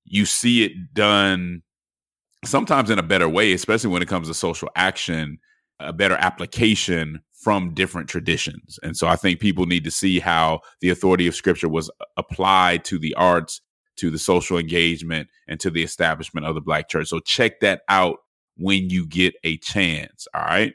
you 0.04 0.24
see 0.24 0.64
it 0.64 0.94
done 0.94 1.62
sometimes 2.44 2.90
in 2.90 2.98
a 2.98 3.04
better 3.04 3.28
way, 3.28 3.52
especially 3.52 3.90
when 3.90 4.02
it 4.02 4.08
comes 4.08 4.28
to 4.28 4.34
social 4.34 4.68
action, 4.76 5.38
a 5.80 5.92
better 5.92 6.16
application 6.16 7.20
from 7.32 7.72
different 7.72 8.08
traditions. 8.08 8.78
And 8.82 8.96
so 8.96 9.06
I 9.06 9.16
think 9.16 9.38
people 9.38 9.66
need 9.66 9.84
to 9.84 9.90
see 9.90 10.18
how 10.18 10.60
the 10.80 10.90
authority 10.90 11.26
of 11.28 11.36
scripture 11.36 11.68
was 11.68 11.88
uh, 11.88 12.04
applied 12.16 12.84
to 12.86 12.98
the 12.98 13.14
arts 13.14 13.60
to 13.96 14.10
the 14.10 14.18
social 14.18 14.58
engagement 14.58 15.28
and 15.46 15.58
to 15.60 15.70
the 15.70 15.82
establishment 15.82 16.46
of 16.46 16.54
the 16.54 16.60
black 16.60 16.88
church. 16.88 17.08
So 17.08 17.20
check 17.20 17.60
that 17.60 17.82
out 17.88 18.18
when 18.56 18.90
you 18.90 19.06
get 19.06 19.34
a 19.44 19.56
chance. 19.58 20.26
All 20.34 20.42
right. 20.42 20.72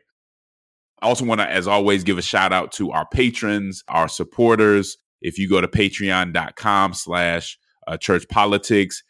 I 1.03 1.07
also 1.07 1.25
want 1.25 1.41
to, 1.41 1.50
as 1.50 1.67
always, 1.67 2.03
give 2.03 2.17
a 2.17 2.21
shout 2.21 2.53
out 2.53 2.71
to 2.73 2.91
our 2.91 3.05
patrons, 3.05 3.83
our 3.88 4.07
supporters. 4.07 4.97
If 5.21 5.38
you 5.38 5.50
go 5.50 5.61
to 5.61 5.67
patreon.com 5.67 6.94
slash 6.94 7.57
uh, 7.88 7.97
church 7.97 8.27
politics, 8.29 9.03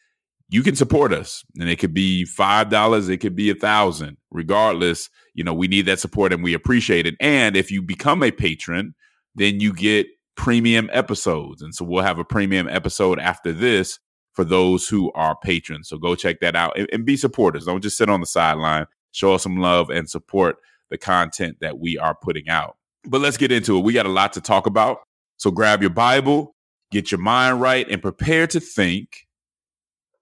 you 0.49 0.61
can 0.63 0.75
support 0.75 1.13
us 1.13 1.43
and 1.59 1.69
it 1.69 1.79
could 1.79 1.93
be 1.93 2.25
five 2.25 2.69
dollars 2.69 3.09
it 3.09 3.17
could 3.17 3.35
be 3.35 3.49
a 3.49 3.55
thousand 3.55 4.17
regardless 4.29 5.09
you 5.33 5.43
know 5.43 5.53
we 5.53 5.67
need 5.67 5.83
that 5.87 5.99
support 5.99 6.31
and 6.31 6.43
we 6.43 6.53
appreciate 6.53 7.07
it 7.07 7.15
and 7.19 7.55
if 7.55 7.71
you 7.71 7.81
become 7.81 8.21
a 8.21 8.29
patron 8.29 8.93
then 9.33 9.59
you 9.59 9.73
get 9.73 10.05
premium 10.35 10.89
episodes 10.93 11.61
and 11.63 11.73
so 11.73 11.83
we'll 11.83 12.03
have 12.03 12.19
a 12.19 12.25
premium 12.25 12.67
episode 12.67 13.19
after 13.19 13.51
this 13.51 13.97
for 14.33 14.43
those 14.43 14.87
who 14.87 15.11
are 15.13 15.37
patrons. 15.37 15.87
So 15.87 15.97
go 15.97 16.15
check 16.15 16.39
that 16.41 16.55
out 16.55 16.77
and, 16.77 16.89
and 16.91 17.05
be 17.05 17.15
supporters. 17.15 17.65
Don't 17.65 17.81
just 17.81 17.97
sit 17.97 18.09
on 18.09 18.19
the 18.19 18.25
sideline. 18.25 18.87
Show 19.11 19.33
us 19.35 19.43
some 19.43 19.57
love 19.57 19.89
and 19.89 20.09
support 20.09 20.57
the 20.93 20.97
content 20.99 21.57
that 21.59 21.79
we 21.79 21.97
are 21.97 22.13
putting 22.13 22.47
out. 22.47 22.77
But 23.03 23.19
let's 23.19 23.35
get 23.35 23.51
into 23.51 23.75
it. 23.75 23.83
We 23.83 23.93
got 23.93 24.05
a 24.05 24.09
lot 24.09 24.31
to 24.33 24.41
talk 24.41 24.67
about. 24.67 24.99
So 25.37 25.49
grab 25.49 25.81
your 25.81 25.89
Bible, 25.89 26.55
get 26.91 27.11
your 27.11 27.19
mind 27.19 27.59
right, 27.59 27.89
and 27.89 27.99
prepare 27.99 28.45
to 28.45 28.59
think 28.59 29.25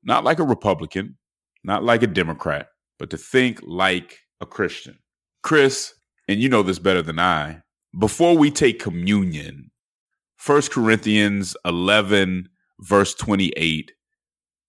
not 0.01 0.24
like 0.24 0.40
a 0.40 0.44
Republican, 0.44 1.18
not 1.66 1.84
like 1.84 2.04
a 2.04 2.08
Democrat, 2.08 2.70
but 2.98 3.10
to 3.10 3.18
think 3.18 3.60
like 3.63 4.20
a 4.40 4.46
Christian. 4.46 4.98
Chris, 5.44 5.94
and 6.30 6.40
you 6.40 6.48
know 6.48 6.63
this 6.63 6.80
better 6.80 7.01
than 7.01 7.20
I, 7.20 7.63
before 8.00 8.38
we 8.38 8.50
take 8.50 8.80
communion, 8.80 9.72
1 10.46 10.62
Corinthians 10.72 11.58
11, 11.66 12.48
verse 12.80 13.13
28 13.13 13.92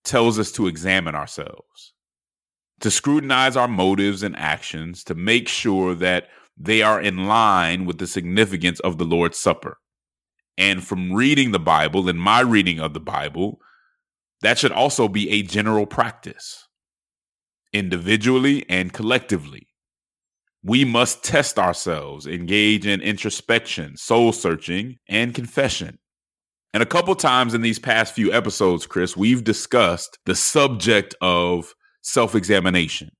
tells 0.02 0.36
us 0.40 0.50
to 0.50 0.66
examine 0.66 1.14
ourselves, 1.14 1.91
to 2.82 2.90
scrutinize 2.90 3.56
our 3.56 3.68
motives 3.68 4.22
and 4.22 4.36
actions, 4.36 5.02
to 5.04 5.14
make 5.14 5.48
sure 5.48 5.94
that 5.94 6.28
they 6.56 6.82
are 6.82 7.00
in 7.00 7.26
line 7.26 7.86
with 7.86 7.98
the 7.98 8.06
significance 8.06 8.78
of 8.80 8.98
the 8.98 9.04
Lord's 9.04 9.38
Supper. 9.38 9.78
And 10.58 10.84
from 10.84 11.12
reading 11.12 11.52
the 11.52 11.58
Bible 11.58 12.08
and 12.08 12.20
my 12.20 12.40
reading 12.40 12.78
of 12.78 12.92
the 12.92 13.00
Bible, 13.00 13.58
that 14.42 14.58
should 14.58 14.72
also 14.72 15.08
be 15.08 15.30
a 15.30 15.42
general 15.42 15.86
practice, 15.86 16.68
individually 17.72 18.66
and 18.68 18.92
collectively. 18.92 19.68
We 20.64 20.84
must 20.84 21.24
test 21.24 21.58
ourselves, 21.58 22.26
engage 22.26 22.86
in 22.86 23.00
introspection, 23.00 23.96
soul 23.96 24.32
searching, 24.32 24.96
and 25.08 25.34
confession. 25.34 25.98
And 26.74 26.82
a 26.82 26.86
couple 26.86 27.14
times 27.14 27.54
in 27.54 27.62
these 27.62 27.78
past 27.78 28.14
few 28.14 28.32
episodes, 28.32 28.86
Chris, 28.86 29.16
we've 29.16 29.44
discussed 29.44 30.18
the 30.26 30.34
subject 30.34 31.14
of 31.20 31.74
self 32.02 32.34
examination 32.34 33.10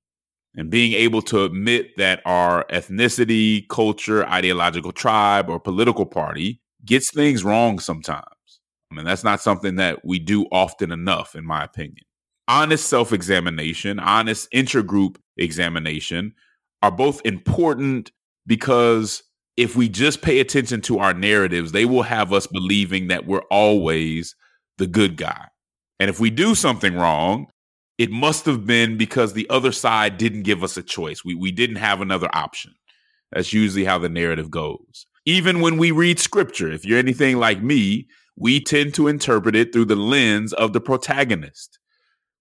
and 0.55 0.69
being 0.69 0.93
able 0.93 1.21
to 1.23 1.43
admit 1.43 1.97
that 1.97 2.21
our 2.25 2.65
ethnicity, 2.65 3.67
culture, 3.69 4.25
ideological 4.27 4.91
tribe, 4.91 5.49
or 5.49 5.59
political 5.59 6.05
party 6.05 6.61
gets 6.85 7.11
things 7.11 7.43
wrong 7.43 7.79
sometimes. 7.79 8.25
I 8.91 8.95
mean, 8.95 9.05
that's 9.05 9.23
not 9.23 9.41
something 9.41 9.77
that 9.77 10.05
we 10.05 10.19
do 10.19 10.45
often 10.51 10.91
enough, 10.91 11.35
in 11.35 11.45
my 11.45 11.63
opinion. 11.63 12.05
Honest 12.47 12.87
self 12.87 13.11
examination, 13.11 13.99
honest 13.99 14.51
intergroup 14.51 15.15
examination 15.37 16.33
are 16.83 16.91
both 16.91 17.21
important 17.25 18.11
because 18.45 19.23
if 19.55 19.75
we 19.75 19.87
just 19.87 20.21
pay 20.21 20.39
attention 20.39 20.81
to 20.81 20.99
our 20.99 21.13
narratives, 21.13 21.71
they 21.71 21.85
will 21.85 22.03
have 22.03 22.33
us 22.33 22.45
believing 22.47 23.07
that 23.07 23.25
we're 23.25 23.43
always 23.49 24.35
the 24.77 24.87
good 24.87 25.15
guy. 25.15 25.47
And 25.99 26.09
if 26.09 26.19
we 26.19 26.29
do 26.29 26.53
something 26.53 26.95
wrong, 26.95 27.47
it 27.97 28.11
must 28.11 28.45
have 28.45 28.65
been 28.65 28.97
because 28.97 29.33
the 29.33 29.49
other 29.49 29.71
side 29.71 30.17
didn't 30.17 30.43
give 30.43 30.63
us 30.63 30.77
a 30.77 30.83
choice. 30.83 31.23
We, 31.23 31.35
we 31.35 31.51
didn't 31.51 31.77
have 31.77 32.01
another 32.01 32.29
option. 32.33 32.73
That's 33.31 33.53
usually 33.53 33.85
how 33.85 33.99
the 33.99 34.09
narrative 34.09 34.51
goes. 34.51 35.05
Even 35.25 35.61
when 35.61 35.77
we 35.77 35.91
read 35.91 36.19
scripture, 36.19 36.71
if 36.71 36.85
you're 36.85 36.99
anything 36.99 37.37
like 37.37 37.61
me, 37.61 38.07
we 38.35 38.59
tend 38.59 38.93
to 38.95 39.07
interpret 39.07 39.55
it 39.55 39.71
through 39.71 39.85
the 39.85 39.95
lens 39.95 40.53
of 40.53 40.73
the 40.73 40.81
protagonist. 40.81 41.79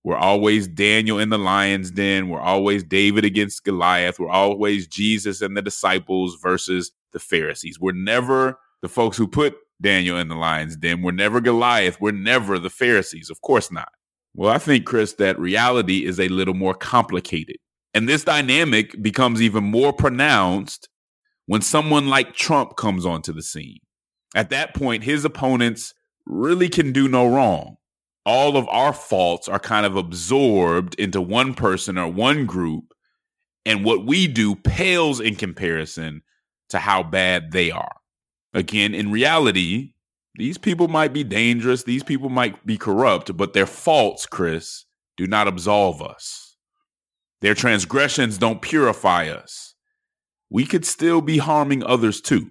We're 0.04 0.16
always 0.16 0.66
Daniel 0.66 1.18
in 1.18 1.28
the 1.28 1.38
lion's 1.38 1.90
den. 1.90 2.28
We're 2.28 2.40
always 2.40 2.82
David 2.82 3.24
against 3.24 3.64
Goliath. 3.64 4.18
We're 4.18 4.30
always 4.30 4.88
Jesus 4.88 5.42
and 5.42 5.56
the 5.56 5.62
disciples 5.62 6.36
versus 6.42 6.90
the 7.12 7.20
Pharisees. 7.20 7.78
We're 7.78 7.92
never 7.92 8.58
the 8.80 8.88
folks 8.88 9.16
who 9.16 9.28
put 9.28 9.54
Daniel 9.80 10.18
in 10.18 10.28
the 10.28 10.34
lion's 10.34 10.76
den. 10.76 11.02
We're 11.02 11.12
never 11.12 11.40
Goliath. 11.40 12.00
We're 12.00 12.10
never 12.10 12.58
the 12.58 12.70
Pharisees. 12.70 13.30
Of 13.30 13.42
course 13.42 13.70
not. 13.70 13.92
Well, 14.34 14.50
I 14.50 14.58
think, 14.58 14.86
Chris, 14.86 15.14
that 15.14 15.38
reality 15.38 16.06
is 16.06 16.18
a 16.18 16.28
little 16.28 16.54
more 16.54 16.74
complicated. 16.74 17.56
And 17.94 18.08
this 18.08 18.24
dynamic 18.24 19.00
becomes 19.02 19.42
even 19.42 19.64
more 19.64 19.92
pronounced 19.92 20.88
when 21.46 21.60
someone 21.60 22.08
like 22.08 22.34
Trump 22.34 22.76
comes 22.76 23.04
onto 23.04 23.32
the 23.32 23.42
scene. 23.42 23.78
At 24.34 24.50
that 24.50 24.74
point, 24.74 25.04
his 25.04 25.24
opponents 25.24 25.92
really 26.26 26.68
can 26.68 26.92
do 26.92 27.08
no 27.08 27.26
wrong. 27.26 27.76
All 28.24 28.56
of 28.56 28.66
our 28.68 28.92
faults 28.92 29.48
are 29.48 29.58
kind 29.58 29.84
of 29.84 29.96
absorbed 29.96 30.94
into 30.94 31.20
one 31.20 31.52
person 31.54 31.98
or 31.98 32.08
one 32.08 32.46
group. 32.46 32.84
And 33.66 33.84
what 33.84 34.06
we 34.06 34.26
do 34.26 34.54
pales 34.56 35.20
in 35.20 35.36
comparison 35.36 36.22
to 36.70 36.78
how 36.78 37.02
bad 37.02 37.52
they 37.52 37.70
are. 37.70 37.96
Again, 38.54 38.94
in 38.94 39.12
reality, 39.12 39.91
these 40.36 40.58
people 40.58 40.88
might 40.88 41.12
be 41.12 41.24
dangerous, 41.24 41.82
these 41.82 42.02
people 42.02 42.28
might 42.28 42.64
be 42.64 42.78
corrupt, 42.78 43.36
but 43.36 43.52
their 43.52 43.66
faults, 43.66 44.26
Chris, 44.26 44.86
do 45.16 45.26
not 45.26 45.46
absolve 45.46 46.02
us. 46.02 46.56
Their 47.42 47.54
transgressions 47.54 48.38
don't 48.38 48.62
purify 48.62 49.28
us. 49.28 49.74
We 50.48 50.64
could 50.64 50.84
still 50.86 51.20
be 51.20 51.38
harming 51.38 51.82
others 51.82 52.20
too. 52.20 52.50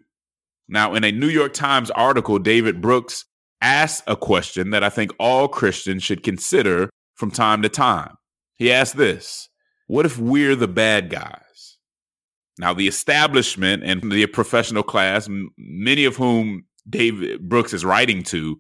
Now, 0.68 0.94
in 0.94 1.04
a 1.04 1.12
New 1.12 1.28
York 1.28 1.54
Times 1.54 1.92
article, 1.92 2.40
David 2.40 2.82
Brooks 2.82 3.26
asked 3.62 4.04
a 4.08 4.16
question 4.16 4.72
that 4.72 4.84
I 4.84 4.90
think 4.90 5.12
all 5.20 5.48
Christians 5.48 6.04
should 6.04 6.24
consider 6.24 6.90
from 7.16 7.32
time 7.32 7.62
to 7.62 7.70
time. 7.70 8.16
He 8.56 8.72
asked 8.72 8.98
this 8.98 9.50
What 9.88 10.06
if 10.06 10.18
we're 10.18 10.56
the 10.56 10.68
bad 10.68 11.10
guys? 11.10 11.78
Now, 12.58 12.74
the 12.74 12.88
establishment 12.88 13.84
and 13.84 14.12
the 14.12 14.28
professional 14.28 14.84
class, 14.84 15.28
many 15.58 16.06
of 16.06 16.16
whom 16.16 16.66
David 16.92 17.50
Brooks 17.50 17.74
is 17.74 17.86
writing 17.86 18.24
to, 18.24 18.60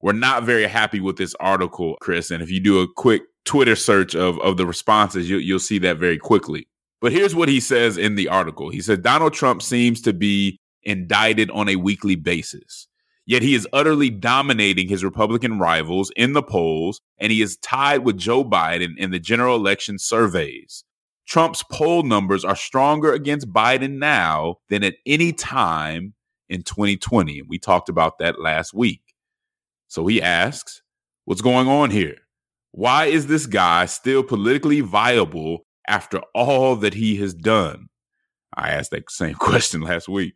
were 0.00 0.12
not 0.12 0.44
very 0.44 0.66
happy 0.66 1.00
with 1.00 1.16
this 1.16 1.34
article, 1.40 1.96
Chris. 2.00 2.30
And 2.30 2.42
if 2.42 2.50
you 2.50 2.60
do 2.60 2.80
a 2.80 2.92
quick 2.92 3.22
Twitter 3.44 3.76
search 3.76 4.14
of, 4.14 4.38
of 4.40 4.56
the 4.56 4.66
responses, 4.66 5.28
you, 5.28 5.36
you'll 5.38 5.58
see 5.58 5.78
that 5.80 5.98
very 5.98 6.18
quickly. 6.18 6.66
But 7.00 7.12
here's 7.12 7.34
what 7.34 7.48
he 7.48 7.60
says 7.60 7.98
in 7.98 8.14
the 8.14 8.28
article. 8.28 8.70
He 8.70 8.80
said 8.80 9.02
Donald 9.02 9.34
Trump 9.34 9.62
seems 9.62 10.00
to 10.02 10.12
be 10.12 10.58
indicted 10.84 11.50
on 11.50 11.68
a 11.68 11.76
weekly 11.76 12.14
basis. 12.14 12.88
Yet 13.24 13.42
he 13.42 13.54
is 13.54 13.68
utterly 13.72 14.10
dominating 14.10 14.88
his 14.88 15.04
Republican 15.04 15.58
rivals 15.58 16.10
in 16.16 16.32
the 16.32 16.42
polls, 16.42 17.00
and 17.18 17.30
he 17.30 17.40
is 17.40 17.56
tied 17.56 18.04
with 18.04 18.18
Joe 18.18 18.44
Biden 18.44 18.96
in 18.98 19.12
the 19.12 19.20
general 19.20 19.56
election 19.56 19.98
surveys. 19.98 20.84
Trump's 21.26 21.62
poll 21.70 22.02
numbers 22.02 22.44
are 22.44 22.56
stronger 22.56 23.12
against 23.12 23.52
Biden 23.52 23.98
now 23.98 24.56
than 24.68 24.82
at 24.82 24.96
any 25.06 25.32
time 25.32 26.14
in 26.52 26.62
2020. 26.62 27.40
And 27.40 27.48
we 27.48 27.58
talked 27.58 27.88
about 27.88 28.18
that 28.18 28.40
last 28.40 28.74
week. 28.74 29.00
So 29.88 30.06
he 30.06 30.22
asks, 30.22 30.82
What's 31.24 31.40
going 31.40 31.68
on 31.68 31.90
here? 31.90 32.16
Why 32.72 33.06
is 33.06 33.26
this 33.26 33.46
guy 33.46 33.86
still 33.86 34.22
politically 34.22 34.80
viable 34.80 35.66
after 35.86 36.20
all 36.34 36.76
that 36.76 36.94
he 36.94 37.16
has 37.16 37.32
done? 37.32 37.88
I 38.54 38.70
asked 38.70 38.90
that 38.90 39.10
same 39.10 39.34
question 39.38 39.82
last 39.82 40.08
week. 40.08 40.34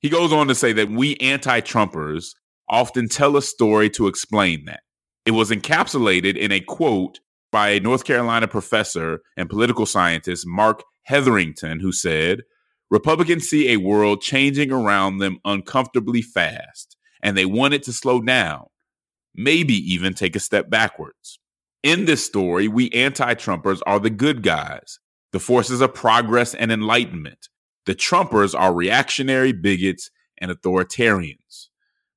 He 0.00 0.08
goes 0.08 0.32
on 0.32 0.48
to 0.48 0.54
say 0.54 0.72
that 0.74 0.90
we 0.90 1.16
anti 1.16 1.60
Trumpers 1.60 2.34
often 2.68 3.08
tell 3.08 3.36
a 3.36 3.42
story 3.42 3.90
to 3.90 4.06
explain 4.06 4.64
that. 4.66 4.80
It 5.26 5.32
was 5.32 5.50
encapsulated 5.50 6.36
in 6.36 6.52
a 6.52 6.60
quote 6.60 7.20
by 7.50 7.70
a 7.70 7.80
North 7.80 8.04
Carolina 8.04 8.46
professor 8.46 9.20
and 9.36 9.50
political 9.50 9.86
scientist, 9.86 10.46
Marc 10.46 10.82
Hetherington, 11.02 11.80
who 11.80 11.92
said, 11.92 12.42
Republicans 12.90 13.48
see 13.48 13.68
a 13.68 13.78
world 13.78 14.20
changing 14.20 14.72
around 14.72 15.18
them 15.18 15.38
uncomfortably 15.44 16.22
fast, 16.22 16.96
and 17.22 17.36
they 17.36 17.44
want 17.44 17.74
it 17.74 17.82
to 17.84 17.92
slow 17.92 18.20
down, 18.20 18.66
maybe 19.34 19.74
even 19.74 20.14
take 20.14 20.34
a 20.34 20.40
step 20.40 20.70
backwards. 20.70 21.38
In 21.82 22.06
this 22.06 22.24
story, 22.24 22.68
we 22.68 22.90
anti 22.90 23.34
Trumpers 23.34 23.80
are 23.86 24.00
the 24.00 24.10
good 24.10 24.42
guys, 24.42 24.98
the 25.32 25.40
forces 25.40 25.80
of 25.80 25.94
progress 25.94 26.54
and 26.54 26.72
enlightenment. 26.72 27.48
The 27.86 27.94
Trumpers 27.94 28.58
are 28.58 28.74
reactionary 28.74 29.52
bigots 29.52 30.10
and 30.38 30.50
authoritarians. 30.50 31.68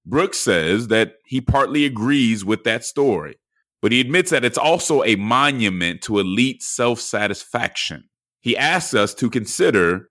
Brooks 0.06 0.40
says 0.40 0.88
that 0.88 1.13
he 1.25 1.42
partly 1.42 1.86
agrees 1.86 2.44
with 2.44 2.63
that 2.63 2.84
story 2.84 3.36
but 3.82 3.92
he 3.92 4.00
admits 4.00 4.30
that 4.30 4.46
it's 4.46 4.58
also 4.58 5.04
a 5.04 5.16
monument 5.16 6.01
to 6.04 6.20
elite 6.20 6.62
self 6.62 7.00
satisfaction. 7.00 8.06
He 8.40 8.56
asks 8.56 8.94
us 8.94 9.13
to 9.16 9.30
consider 9.30 10.10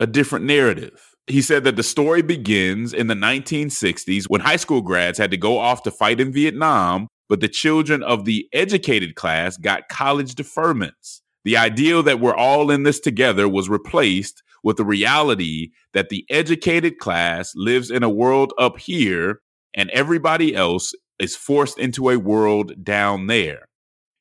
a 0.00 0.06
different 0.06 0.44
narrative. 0.44 1.14
He 1.26 1.42
said 1.42 1.64
that 1.64 1.76
the 1.76 1.82
story 1.82 2.22
begins 2.22 2.92
in 2.92 3.06
the 3.06 3.14
1960s 3.14 4.24
when 4.24 4.40
high 4.40 4.56
school 4.56 4.82
grads 4.82 5.18
had 5.18 5.30
to 5.30 5.36
go 5.36 5.58
off 5.58 5.82
to 5.84 5.90
fight 5.90 6.20
in 6.20 6.32
Vietnam, 6.32 7.08
but 7.28 7.40
the 7.40 7.48
children 7.48 8.02
of 8.02 8.24
the 8.24 8.48
educated 8.52 9.14
class 9.14 9.56
got 9.56 9.88
college 9.88 10.34
deferments. 10.34 11.20
The 11.44 11.56
ideal 11.56 12.02
that 12.04 12.20
we're 12.20 12.34
all 12.34 12.70
in 12.70 12.82
this 12.82 13.00
together 13.00 13.48
was 13.48 13.68
replaced 13.68 14.42
with 14.62 14.76
the 14.76 14.84
reality 14.84 15.70
that 15.92 16.08
the 16.08 16.24
educated 16.30 16.98
class 16.98 17.52
lives 17.54 17.90
in 17.90 18.02
a 18.02 18.10
world 18.10 18.52
up 18.58 18.78
here 18.78 19.40
and 19.74 19.90
everybody 19.90 20.54
else 20.54 20.92
is 21.18 21.36
forced 21.36 21.78
into 21.78 22.10
a 22.10 22.18
world 22.18 22.84
down 22.84 23.26
there. 23.26 23.68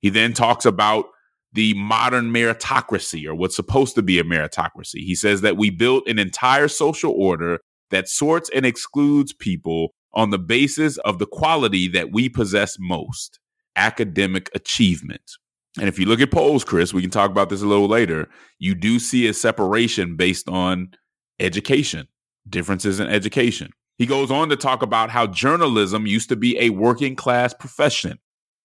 He 0.02 0.10
then 0.10 0.34
talks 0.34 0.66
about 0.66 1.06
the 1.54 1.74
modern 1.74 2.32
meritocracy 2.32 3.26
or 3.26 3.36
what's 3.36 3.56
supposed 3.56 3.96
to 3.96 4.02
be 4.02 4.20
a 4.20 4.24
meritocracy. 4.24 5.04
He 5.04 5.16
says 5.16 5.42
that 5.42 5.58
we 5.58 5.70
built 5.70 6.08
an 6.08 6.20
entire 6.20 6.68
social 6.68 7.14
order 7.16 7.60
that 7.90 8.08
sorts 8.08 8.50
and 8.54 8.66
excludes 8.66 9.34
people 9.34 9.94
on 10.14 10.30
the 10.30 10.40
basis 10.40 10.98
of 11.00 11.20
the 11.20 11.26
quality 11.26 11.88
that 11.90 12.12
we 12.12 12.30
possess 12.30 12.78
most 12.80 13.40
academic 13.76 14.50
achievement. 14.54 15.32
And 15.80 15.88
if 15.88 15.98
you 15.98 16.06
look 16.06 16.20
at 16.20 16.32
polls, 16.32 16.64
Chris, 16.64 16.94
we 16.94 17.02
can 17.02 17.12
talk 17.12 17.32
about 17.32 17.50
this 17.50 17.62
a 17.62 17.68
little 17.68 17.88
later. 17.88 18.28
You 18.60 18.76
do 18.76 19.00
see 19.00 19.28
a 19.28 19.34
separation 19.34 20.16
based 20.16 20.50
on 20.50 20.92
education, 21.40 22.08
differences 22.50 23.00
in 23.00 23.08
education. 23.08 23.72
He 23.98 24.06
goes 24.06 24.32
on 24.32 24.50
to 24.50 24.56
talk 24.56 24.82
about 24.82 25.10
how 25.10 25.28
journalism 25.28 26.06
used 26.06 26.30
to 26.30 26.36
be 26.36 26.60
a 26.60 26.72
working 26.72 27.16
class 27.16 27.54
profession. 27.54 28.20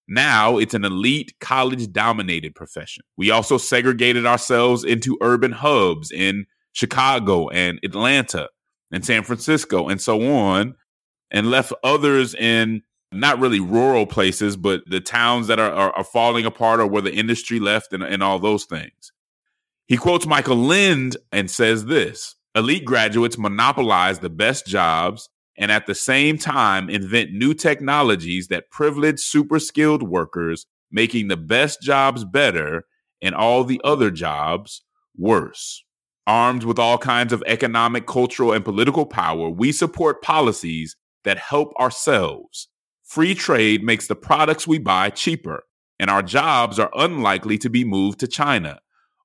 Now 0.09 0.59
it's 0.59 0.75
an 0.75 0.85
elite 0.85 1.35
college 1.41 1.93
dominated 1.93 2.55
profession. 2.55 3.05
We 3.17 3.31
also 3.31 3.59
segregated 3.59 4.25
ourselves 4.27 4.85
into 4.85 5.19
urban 5.21 5.53
hubs 5.53 6.13
in 6.13 6.47
Chicago 6.73 7.49
and 7.49 7.81
Atlanta 7.83 8.49
and 8.93 9.05
San 9.05 9.25
Francisco 9.25 9.89
and 9.89 10.01
so 10.01 10.23
on, 10.33 10.77
and 11.31 11.51
left 11.51 11.73
others 11.83 12.35
in 12.35 12.83
not 13.13 13.39
really 13.41 13.61
rural 13.61 14.07
places, 14.07 14.57
but 14.57 14.83
the 14.87 15.01
towns 15.01 15.47
that 15.49 15.59
are, 15.59 15.73
are, 15.73 15.93
are 15.93 16.05
falling 16.05 16.45
apart 16.45 16.81
or 16.81 16.87
where 16.87 17.03
the 17.03 17.15
industry 17.15 17.59
left 17.59 17.93
and, 17.93 18.03
and 18.03 18.23
all 18.23 18.39
those 18.39 18.65
things. 18.65 19.13
He 19.89 19.97
quotes 19.97 20.27
Michael 20.27 20.57
Lind 20.57 21.17
and 21.33 21.51
says 21.51 21.87
this 21.87 22.37
Elite 22.55 22.85
graduates 22.85 23.39
monopolize 23.39 24.19
the 24.19 24.31
best 24.31 24.67
jobs 24.67 25.29
and 25.59 25.71
at 25.73 25.87
the 25.87 25.95
same 25.95 26.39
time 26.39 26.91
invent 26.91 27.33
new 27.33 27.55
technologies 27.55 28.49
that 28.49 28.71
privilege 28.71 29.21
super 29.21 29.59
skilled 29.59 30.03
workers, 30.03 30.67
making 30.91 31.29
the 31.29 31.37
best 31.37 31.81
jobs 31.83 32.25
better 32.25 32.85
and 33.23 33.35
all 33.35 33.65
the 33.65 33.81
other 33.85 34.11
jobs 34.11 34.83
worse. 35.17 35.83
Armed 36.27 36.65
with 36.65 36.79
all 36.79 36.99
kinds 36.99 37.33
of 37.33 37.43
economic, 37.47 38.07
cultural, 38.07 38.53
and 38.53 38.65
political 38.65 39.07
power, 39.07 39.49
we 39.49 39.73
support 39.73 40.23
policies 40.23 40.97
that 41.25 41.39
help 41.39 41.73
ourselves. 41.79 42.69
Free 43.05 43.35
trade 43.35 43.85
makes 43.85 44.09
the 44.09 44.17
products 44.17 44.67
we 44.67 44.79
buy 44.79 45.11
cheaper, 45.11 45.63
and 46.01 46.11
our 46.11 46.23
jobs 46.23 46.79
are 46.79 46.91
unlikely 46.97 47.59
to 47.59 47.71
be 47.71 47.85
moved 47.85 48.19
to 48.21 48.27
China. 48.27 48.81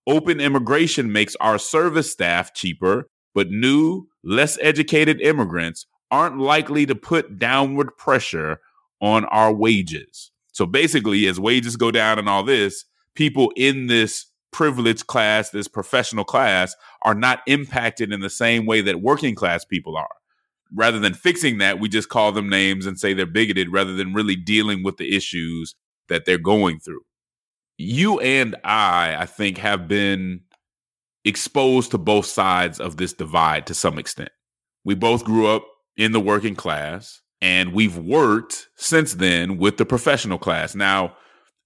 Open 0.05 0.39
immigration 0.39 1.11
makes 1.11 1.35
our 1.41 1.57
service 1.57 2.11
staff 2.11 2.53
cheaper 2.53 3.07
but 3.33 3.49
new, 3.49 4.07
less 4.23 4.57
educated 4.61 5.21
immigrants 5.21 5.85
aren't 6.11 6.37
likely 6.37 6.85
to 6.85 6.95
put 6.95 7.39
downward 7.39 7.95
pressure 7.97 8.59
on 9.01 9.25
our 9.25 9.53
wages. 9.53 10.31
So 10.51 10.65
basically, 10.65 11.25
as 11.27 11.39
wages 11.39 11.75
go 11.75 11.91
down 11.91 12.19
and 12.19 12.29
all 12.29 12.43
this, 12.43 12.85
people 13.15 13.51
in 13.55 13.87
this 13.87 14.27
privileged 14.51 15.07
class, 15.07 15.49
this 15.49 15.67
professional 15.67 16.25
class, 16.25 16.75
are 17.03 17.15
not 17.15 17.41
impacted 17.47 18.11
in 18.11 18.19
the 18.19 18.29
same 18.29 18.65
way 18.65 18.81
that 18.81 19.01
working 19.01 19.33
class 19.33 19.63
people 19.63 19.95
are. 19.97 20.15
Rather 20.73 20.99
than 20.99 21.13
fixing 21.13 21.57
that, 21.57 21.79
we 21.79 21.89
just 21.89 22.09
call 22.09 22.31
them 22.31 22.49
names 22.49 22.85
and 22.85 22.99
say 22.99 23.13
they're 23.13 23.25
bigoted 23.25 23.71
rather 23.71 23.93
than 23.93 24.13
really 24.13 24.35
dealing 24.35 24.83
with 24.83 24.97
the 24.97 25.15
issues 25.15 25.75
that 26.09 26.25
they're 26.25 26.37
going 26.37 26.79
through. 26.79 27.01
You 27.77 28.19
and 28.19 28.55
I, 28.63 29.15
I 29.17 29.25
think, 29.25 29.57
have 29.57 29.87
been 29.87 30.41
exposed 31.25 31.91
to 31.91 31.97
both 31.97 32.25
sides 32.25 32.79
of 32.79 32.97
this 32.97 33.13
divide 33.13 33.67
to 33.67 33.73
some 33.73 33.97
extent. 33.97 34.29
We 34.83 34.95
both 34.95 35.23
grew 35.23 35.47
up 35.47 35.65
in 35.97 36.11
the 36.11 36.19
working 36.19 36.55
class 36.55 37.21
and 37.41 37.73
we've 37.73 37.97
worked 37.97 38.67
since 38.75 39.15
then 39.15 39.57
with 39.57 39.77
the 39.77 39.85
professional 39.85 40.37
class. 40.37 40.75
Now, 40.75 41.15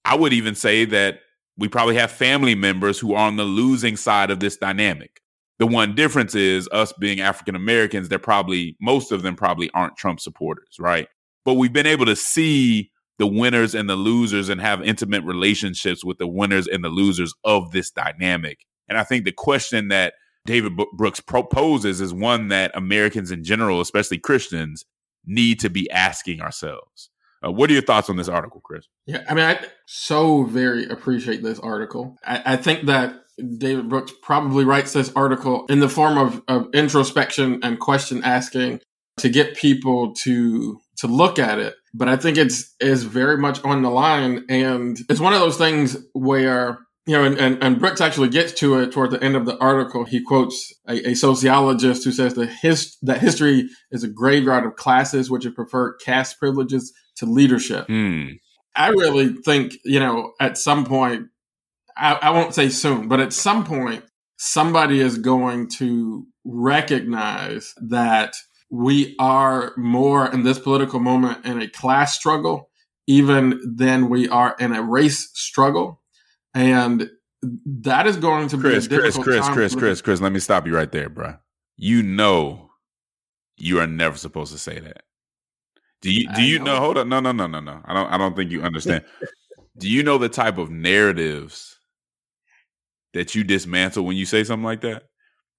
I 0.04 0.14
would 0.14 0.32
even 0.32 0.54
say 0.54 0.84
that 0.86 1.20
we 1.58 1.68
probably 1.68 1.96
have 1.96 2.10
family 2.10 2.54
members 2.54 2.98
who 2.98 3.14
are 3.14 3.26
on 3.26 3.36
the 3.36 3.44
losing 3.44 3.96
side 3.96 4.30
of 4.30 4.40
this 4.40 4.56
dynamic. 4.56 5.20
The 5.58 5.66
one 5.66 5.94
difference 5.94 6.34
is 6.34 6.68
us 6.70 6.92
being 6.94 7.20
African 7.20 7.56
Americans, 7.56 8.08
they're 8.08 8.18
probably, 8.18 8.76
most 8.80 9.10
of 9.10 9.22
them 9.22 9.36
probably 9.36 9.70
aren't 9.72 9.96
Trump 9.96 10.20
supporters, 10.20 10.76
right? 10.78 11.08
But 11.44 11.54
we've 11.54 11.72
been 11.72 11.86
able 11.86 12.06
to 12.06 12.16
see 12.16 12.90
the 13.18 13.26
winners 13.26 13.74
and 13.74 13.88
the 13.88 13.96
losers 13.96 14.50
and 14.50 14.60
have 14.60 14.82
intimate 14.82 15.24
relationships 15.24 16.04
with 16.04 16.18
the 16.18 16.26
winners 16.26 16.66
and 16.66 16.84
the 16.84 16.90
losers 16.90 17.34
of 17.44 17.70
this 17.70 17.90
dynamic. 17.90 18.58
And 18.88 18.98
I 18.98 19.04
think 19.04 19.24
the 19.24 19.32
question 19.32 19.88
that 19.88 20.14
David 20.46 20.78
Brooks 20.94 21.20
proposes 21.20 22.00
is 22.00 22.14
one 22.14 22.48
that 22.48 22.70
Americans 22.74 23.30
in 23.30 23.44
general, 23.44 23.80
especially 23.80 24.18
Christians, 24.18 24.84
need 25.24 25.60
to 25.60 25.68
be 25.68 25.90
asking 25.90 26.40
ourselves. 26.40 27.10
Uh, 27.44 27.52
what 27.52 27.68
are 27.68 27.74
your 27.74 27.82
thoughts 27.82 28.08
on 28.08 28.16
this 28.16 28.28
article, 28.28 28.60
Chris? 28.60 28.86
Yeah, 29.06 29.24
I 29.28 29.34
mean, 29.34 29.44
I 29.44 29.60
so 29.86 30.44
very 30.44 30.86
appreciate 30.86 31.42
this 31.42 31.58
article. 31.58 32.16
I, 32.24 32.54
I 32.54 32.56
think 32.56 32.86
that 32.86 33.14
David 33.58 33.88
Brooks 33.88 34.12
probably 34.22 34.64
writes 34.64 34.92
this 34.92 35.12
article 35.14 35.66
in 35.66 35.80
the 35.80 35.88
form 35.88 36.16
of, 36.16 36.42
of 36.48 36.68
introspection 36.72 37.60
and 37.62 37.78
question 37.78 38.24
asking 38.24 38.80
to 39.18 39.28
get 39.28 39.56
people 39.56 40.14
to 40.14 40.80
to 40.98 41.06
look 41.06 41.38
at 41.38 41.58
it. 41.58 41.74
But 41.92 42.08
I 42.08 42.16
think 42.16 42.38
it's 42.38 42.74
is 42.80 43.04
very 43.04 43.36
much 43.36 43.62
on 43.64 43.82
the 43.82 43.90
line, 43.90 44.44
and 44.48 44.98
it's 45.08 45.20
one 45.20 45.34
of 45.34 45.40
those 45.40 45.58
things 45.58 45.96
where 46.14 46.78
you 47.06 47.16
know, 47.16 47.24
and, 47.24 47.38
and, 47.38 47.62
and 47.62 47.78
Brooks 47.78 48.00
actually 48.00 48.28
gets 48.28 48.52
to 48.54 48.78
it 48.80 48.90
toward 48.90 49.12
the 49.12 49.22
end 49.22 49.36
of 49.36 49.46
the 49.46 49.56
article. 49.58 50.04
He 50.04 50.20
quotes 50.20 50.74
a, 50.88 51.10
a 51.10 51.14
sociologist 51.14 52.04
who 52.04 52.10
says 52.10 52.34
that 52.34 52.48
his 52.48 52.96
that 53.02 53.20
history 53.20 53.68
is 53.92 54.02
a 54.02 54.08
graveyard 54.08 54.66
of 54.66 54.74
classes 54.74 55.30
which 55.30 55.44
have 55.44 55.54
preferred 55.54 56.00
caste 56.04 56.38
privileges 56.38 56.92
to 57.16 57.26
leadership. 57.26 57.86
Mm. 57.86 58.38
I 58.74 58.88
really 58.88 59.32
think, 59.32 59.78
you 59.84 60.00
know, 60.00 60.32
at 60.40 60.58
some 60.58 60.84
point, 60.84 61.28
I, 61.96 62.14
I 62.14 62.30
won't 62.30 62.54
say 62.54 62.68
soon, 62.68 63.08
but 63.08 63.20
at 63.20 63.32
some 63.32 63.64
point, 63.64 64.04
somebody 64.36 65.00
is 65.00 65.16
going 65.16 65.68
to 65.78 66.26
recognize 66.44 67.72
that 67.88 68.34
we 68.68 69.14
are 69.18 69.72
more 69.76 70.30
in 70.30 70.42
this 70.42 70.58
political 70.58 71.00
moment 71.00 71.46
in 71.46 71.62
a 71.62 71.68
class 71.68 72.14
struggle, 72.14 72.68
even 73.06 73.60
than 73.76 74.10
we 74.10 74.28
are 74.28 74.56
in 74.58 74.74
a 74.74 74.82
race 74.82 75.30
struggle. 75.34 76.02
And 76.56 77.10
that 77.66 78.06
is 78.06 78.16
going 78.16 78.48
to 78.48 78.58
Chris, 78.58 78.88
be 78.88 78.96
Chris, 78.96 79.18
Chris, 79.18 79.46
Chris, 79.50 79.74
Chris, 79.74 80.00
Chris. 80.00 80.20
Let 80.22 80.32
me 80.32 80.40
stop 80.40 80.66
you 80.66 80.74
right 80.74 80.90
there, 80.90 81.10
bro. 81.10 81.34
You 81.76 82.02
know, 82.02 82.70
you 83.58 83.78
are 83.78 83.86
never 83.86 84.16
supposed 84.16 84.52
to 84.52 84.58
say 84.58 84.80
that. 84.80 85.02
Do 86.00 86.10
you? 86.10 86.32
Do 86.34 86.42
you 86.42 86.58
know. 86.58 86.64
know? 86.64 86.80
Hold 86.80 86.98
on. 86.98 87.10
No, 87.10 87.20
no, 87.20 87.32
no, 87.32 87.46
no, 87.46 87.60
no. 87.60 87.82
I 87.84 87.92
don't. 87.92 88.10
I 88.10 88.16
don't 88.16 88.34
think 88.34 88.50
you 88.50 88.62
understand. 88.62 89.04
do 89.76 89.90
you 89.90 90.02
know 90.02 90.16
the 90.16 90.30
type 90.30 90.56
of 90.56 90.70
narratives 90.70 91.78
that 93.12 93.34
you 93.34 93.44
dismantle 93.44 94.06
when 94.06 94.16
you 94.16 94.24
say 94.24 94.42
something 94.42 94.64
like 94.64 94.80
that? 94.80 95.02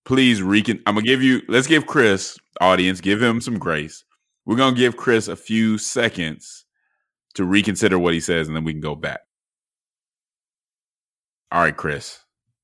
Please 0.04 0.42
recon. 0.42 0.82
I'm 0.88 0.96
gonna 0.96 1.06
give 1.06 1.22
you. 1.22 1.44
Let's 1.48 1.68
give 1.68 1.86
Chris, 1.86 2.40
audience, 2.60 3.02
give 3.02 3.22
him 3.22 3.40
some 3.40 3.60
grace. 3.60 4.04
We're 4.48 4.56
gonna 4.56 4.76
give 4.76 4.98
Chris 4.98 5.28
a 5.28 5.36
few 5.36 5.78
seconds 5.78 6.66
to 7.36 7.46
reconsider 7.46 8.00
what 8.00 8.16
he 8.16 8.20
says, 8.20 8.48
and 8.48 8.56
then 8.56 8.64
we 8.64 8.74
can 8.74 8.82
go 8.82 8.96
back. 8.96 9.20
All 11.52 11.62
right, 11.62 11.76
Chris. 11.76 12.20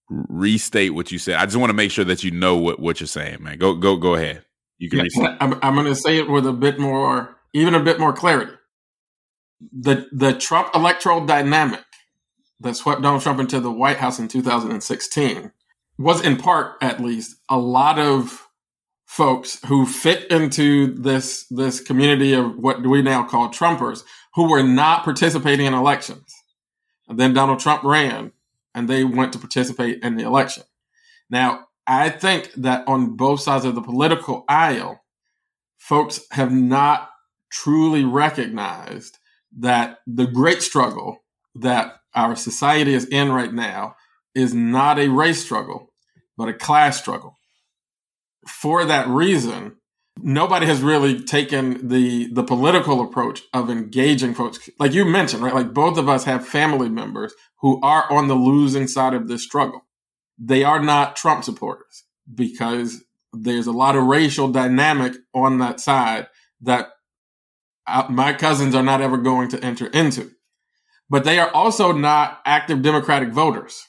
Restate 0.09 0.93
what 0.93 1.11
you 1.11 1.17
said. 1.17 1.35
I 1.35 1.45
just 1.45 1.57
want 1.57 1.69
to 1.69 1.75
make 1.75 1.91
sure 1.91 2.05
that 2.05 2.23
you 2.23 2.31
know 2.31 2.57
what, 2.57 2.79
what 2.79 2.99
you're 2.99 3.07
saying, 3.07 3.41
man. 3.41 3.57
Go 3.57 3.73
go 3.75 3.95
go 3.95 4.15
ahead. 4.15 4.43
You 4.77 4.89
can. 4.89 5.07
Yeah, 5.15 5.37
I'm, 5.39 5.57
I'm 5.61 5.75
going 5.75 5.87
to 5.87 5.95
say 5.95 6.17
it 6.17 6.29
with 6.29 6.45
a 6.45 6.53
bit 6.53 6.77
more, 6.77 7.37
even 7.53 7.73
a 7.73 7.79
bit 7.79 7.99
more 7.99 8.13
clarity. 8.13 8.53
The 9.71 10.07
the 10.11 10.33
Trump 10.33 10.75
electoral 10.75 11.25
dynamic 11.25 11.83
that 12.59 12.75
swept 12.75 13.01
Donald 13.01 13.21
Trump 13.21 13.39
into 13.39 13.59
the 13.59 13.71
White 13.71 13.97
House 13.97 14.19
in 14.19 14.27
2016 14.27 15.51
was, 15.97 16.21
in 16.21 16.37
part, 16.37 16.75
at 16.81 16.99
least, 16.99 17.37
a 17.49 17.57
lot 17.57 17.99
of 17.99 18.47
folks 19.05 19.63
who 19.67 19.85
fit 19.85 20.29
into 20.31 20.93
this 20.95 21.45
this 21.49 21.79
community 21.79 22.33
of 22.33 22.57
what 22.57 22.85
we 22.85 23.01
now 23.01 23.23
call 23.23 23.49
Trumpers, 23.49 24.03
who 24.35 24.49
were 24.49 24.63
not 24.63 25.03
participating 25.03 25.65
in 25.65 25.73
elections. 25.73 26.33
And 27.07 27.19
then 27.19 27.33
Donald 27.33 27.59
Trump 27.59 27.83
ran 27.83 28.31
and 28.73 28.87
they 28.87 29.03
went 29.03 29.33
to 29.33 29.39
participate 29.39 30.03
in 30.03 30.15
the 30.15 30.23
election. 30.23 30.63
Now, 31.29 31.65
I 31.85 32.09
think 32.09 32.51
that 32.53 32.87
on 32.87 33.15
both 33.15 33.41
sides 33.41 33.65
of 33.65 33.75
the 33.75 33.81
political 33.81 34.45
aisle, 34.47 35.01
folks 35.77 36.21
have 36.31 36.51
not 36.51 37.09
truly 37.51 38.05
recognized 38.05 39.17
that 39.59 39.99
the 40.07 40.25
great 40.25 40.61
struggle 40.61 41.23
that 41.55 41.97
our 42.15 42.35
society 42.35 42.93
is 42.93 43.05
in 43.05 43.31
right 43.31 43.53
now 43.53 43.95
is 44.33 44.53
not 44.53 44.97
a 44.97 45.09
race 45.09 45.43
struggle, 45.43 45.91
but 46.37 46.49
a 46.49 46.53
class 46.53 46.99
struggle. 46.99 47.37
For 48.47 48.85
that 48.85 49.07
reason, 49.07 49.77
nobody 50.21 50.65
has 50.65 50.81
really 50.81 51.21
taken 51.21 51.87
the 51.87 52.31
the 52.31 52.43
political 52.43 53.01
approach 53.01 53.41
of 53.53 53.69
engaging 53.69 54.33
folks. 54.33 54.69
Like 54.79 54.93
you 54.93 55.05
mentioned 55.05 55.43
right? 55.43 55.53
Like 55.53 55.73
both 55.73 55.97
of 55.97 56.09
us 56.09 56.25
have 56.25 56.47
family 56.47 56.89
members 56.89 57.33
who 57.61 57.79
are 57.81 58.11
on 58.11 58.27
the 58.27 58.35
losing 58.35 58.87
side 58.87 59.13
of 59.13 59.27
this 59.27 59.43
struggle. 59.43 59.85
They 60.37 60.63
are 60.63 60.81
not 60.81 61.15
trump 61.15 61.43
supporters 61.43 62.03
because 62.33 63.03
there's 63.33 63.67
a 63.67 63.71
lot 63.71 63.95
of 63.95 64.03
racial 64.03 64.47
dynamic 64.47 65.13
on 65.33 65.57
that 65.59 65.79
side 65.79 66.27
that 66.61 66.89
uh, 67.87 68.05
my 68.09 68.33
cousins 68.33 68.75
are 68.75 68.83
not 68.83 69.01
ever 69.01 69.17
going 69.17 69.49
to 69.49 69.63
enter 69.63 69.87
into. 69.87 70.31
But 71.09 71.25
they 71.25 71.39
are 71.39 71.49
also 71.49 71.91
not 71.91 72.39
active 72.45 72.81
democratic 72.81 73.29
voters. 73.29 73.87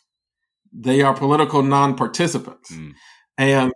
They 0.72 1.02
are 1.02 1.14
political 1.14 1.62
non-participants. 1.62 2.72
Mm. 2.72 2.94
and 3.38 3.72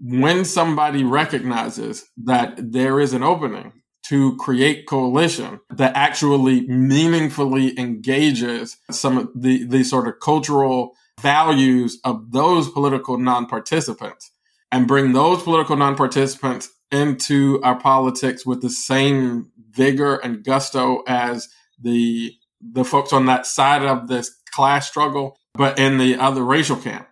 when 0.00 0.44
somebody 0.44 1.04
recognizes 1.04 2.06
that 2.24 2.72
there 2.72 3.00
is 3.00 3.12
an 3.12 3.22
opening 3.22 3.72
to 4.04 4.36
create 4.36 4.86
coalition 4.86 5.60
that 5.70 5.94
actually 5.94 6.66
meaningfully 6.66 7.78
engages 7.78 8.78
some 8.90 9.18
of 9.18 9.28
the, 9.34 9.64
the 9.64 9.84
sort 9.84 10.08
of 10.08 10.20
cultural 10.20 10.94
values 11.20 11.98
of 12.04 12.32
those 12.32 12.70
political 12.70 13.18
non-participants 13.18 14.30
and 14.70 14.86
bring 14.86 15.12
those 15.12 15.42
political 15.42 15.76
non-participants 15.76 16.70
into 16.90 17.60
our 17.62 17.78
politics 17.78 18.46
with 18.46 18.62
the 18.62 18.70
same 18.70 19.50
vigor 19.70 20.16
and 20.16 20.44
gusto 20.44 21.02
as 21.06 21.48
the 21.80 22.32
the 22.60 22.84
folks 22.84 23.12
on 23.12 23.26
that 23.26 23.46
side 23.46 23.82
of 23.82 24.08
this 24.08 24.34
class 24.52 24.88
struggle, 24.88 25.38
but 25.54 25.78
in 25.78 25.98
the 25.98 26.16
other 26.16 26.44
racial 26.44 26.76
camp. 26.76 27.06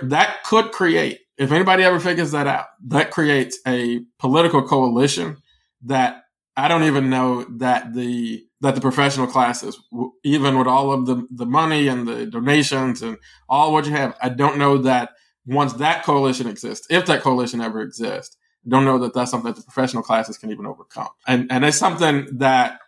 That 0.00 0.42
could 0.42 0.72
create 0.72 1.19
if 1.40 1.52
anybody 1.52 1.82
ever 1.82 1.98
figures 1.98 2.32
that 2.32 2.46
out, 2.46 2.66
that 2.88 3.10
creates 3.10 3.58
a 3.66 4.02
political 4.18 4.62
coalition 4.62 5.38
that 5.86 6.24
I 6.54 6.68
don't 6.68 6.82
even 6.82 7.08
know 7.08 7.44
that 7.44 7.94
the 7.94 8.44
that 8.60 8.74
the 8.74 8.80
professional 8.82 9.26
classes, 9.26 9.82
even 10.22 10.58
with 10.58 10.66
all 10.66 10.92
of 10.92 11.06
the 11.06 11.26
the 11.30 11.46
money 11.46 11.88
and 11.88 12.06
the 12.06 12.26
donations 12.26 13.00
and 13.00 13.16
all 13.48 13.72
what 13.72 13.86
you 13.86 13.92
have, 13.92 14.14
I 14.20 14.28
don't 14.28 14.58
know 14.58 14.76
that 14.78 15.12
once 15.46 15.72
that 15.74 16.04
coalition 16.04 16.46
exists, 16.46 16.86
if 16.90 17.06
that 17.06 17.22
coalition 17.22 17.62
ever 17.62 17.80
exists, 17.80 18.36
don't 18.68 18.84
know 18.84 18.98
that 18.98 19.14
that's 19.14 19.30
something 19.30 19.50
that 19.50 19.56
the 19.56 19.64
professional 19.64 20.02
classes 20.02 20.36
can 20.36 20.50
even 20.50 20.66
overcome. 20.66 21.08
And 21.26 21.50
and 21.50 21.64
it's 21.64 21.78
something 21.78 22.28
that 22.36 22.80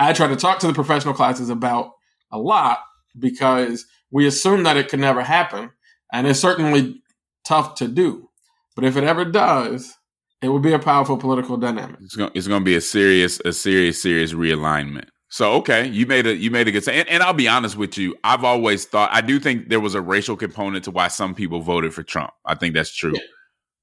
I 0.00 0.14
try 0.14 0.26
to 0.26 0.36
talk 0.36 0.58
to 0.60 0.66
the 0.66 0.74
professional 0.74 1.14
classes 1.14 1.48
about 1.48 1.92
a 2.32 2.38
lot 2.38 2.80
because 3.16 3.86
we 4.10 4.26
assume 4.26 4.64
that 4.64 4.76
it 4.76 4.88
can 4.88 5.00
never 5.00 5.22
happen, 5.22 5.70
and 6.12 6.26
it 6.26 6.34
certainly 6.34 7.00
tough 7.50 7.74
to 7.74 7.88
do. 7.88 8.28
But 8.76 8.84
if 8.84 8.96
it 8.96 9.02
ever 9.02 9.24
does, 9.24 9.98
it 10.40 10.48
will 10.48 10.60
be 10.60 10.72
a 10.72 10.78
powerful 10.78 11.16
political 11.16 11.56
dynamic. 11.56 11.96
It's 12.00 12.14
going, 12.14 12.30
it's 12.34 12.46
going 12.46 12.60
to 12.60 12.64
be 12.64 12.76
a 12.76 12.80
serious, 12.80 13.40
a 13.44 13.52
serious, 13.52 14.00
serious 14.00 14.32
realignment. 14.32 15.08
So 15.32 15.52
okay, 15.54 15.86
you 15.88 16.06
made 16.06 16.26
a 16.26 16.34
you 16.34 16.50
made 16.50 16.66
a 16.66 16.72
good 16.72 16.82
say, 16.82 16.98
and, 16.98 17.08
and, 17.08 17.22
I'll 17.22 17.32
be 17.32 17.46
honest 17.46 17.76
with 17.76 17.96
you. 17.96 18.16
I've 18.24 18.42
always 18.42 18.84
thought 18.84 19.10
I 19.12 19.20
do 19.20 19.38
think 19.38 19.68
there 19.68 19.78
was 19.78 19.94
a 19.94 20.00
racial 20.00 20.36
component 20.36 20.84
to 20.84 20.90
why 20.90 21.06
some 21.06 21.36
people 21.36 21.60
voted 21.60 21.94
for 21.94 22.02
Trump. 22.02 22.32
I 22.44 22.56
think 22.56 22.74
that's 22.74 22.92
true, 22.92 23.12
yeah. 23.14 23.22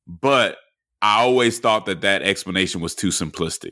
but 0.08 0.58
I 1.02 1.22
always 1.22 1.60
thought 1.60 1.86
that 1.86 2.02
that 2.02 2.22
explanation 2.22 2.82
was 2.82 2.96
too 2.96 3.10
simplistic. 3.10 3.72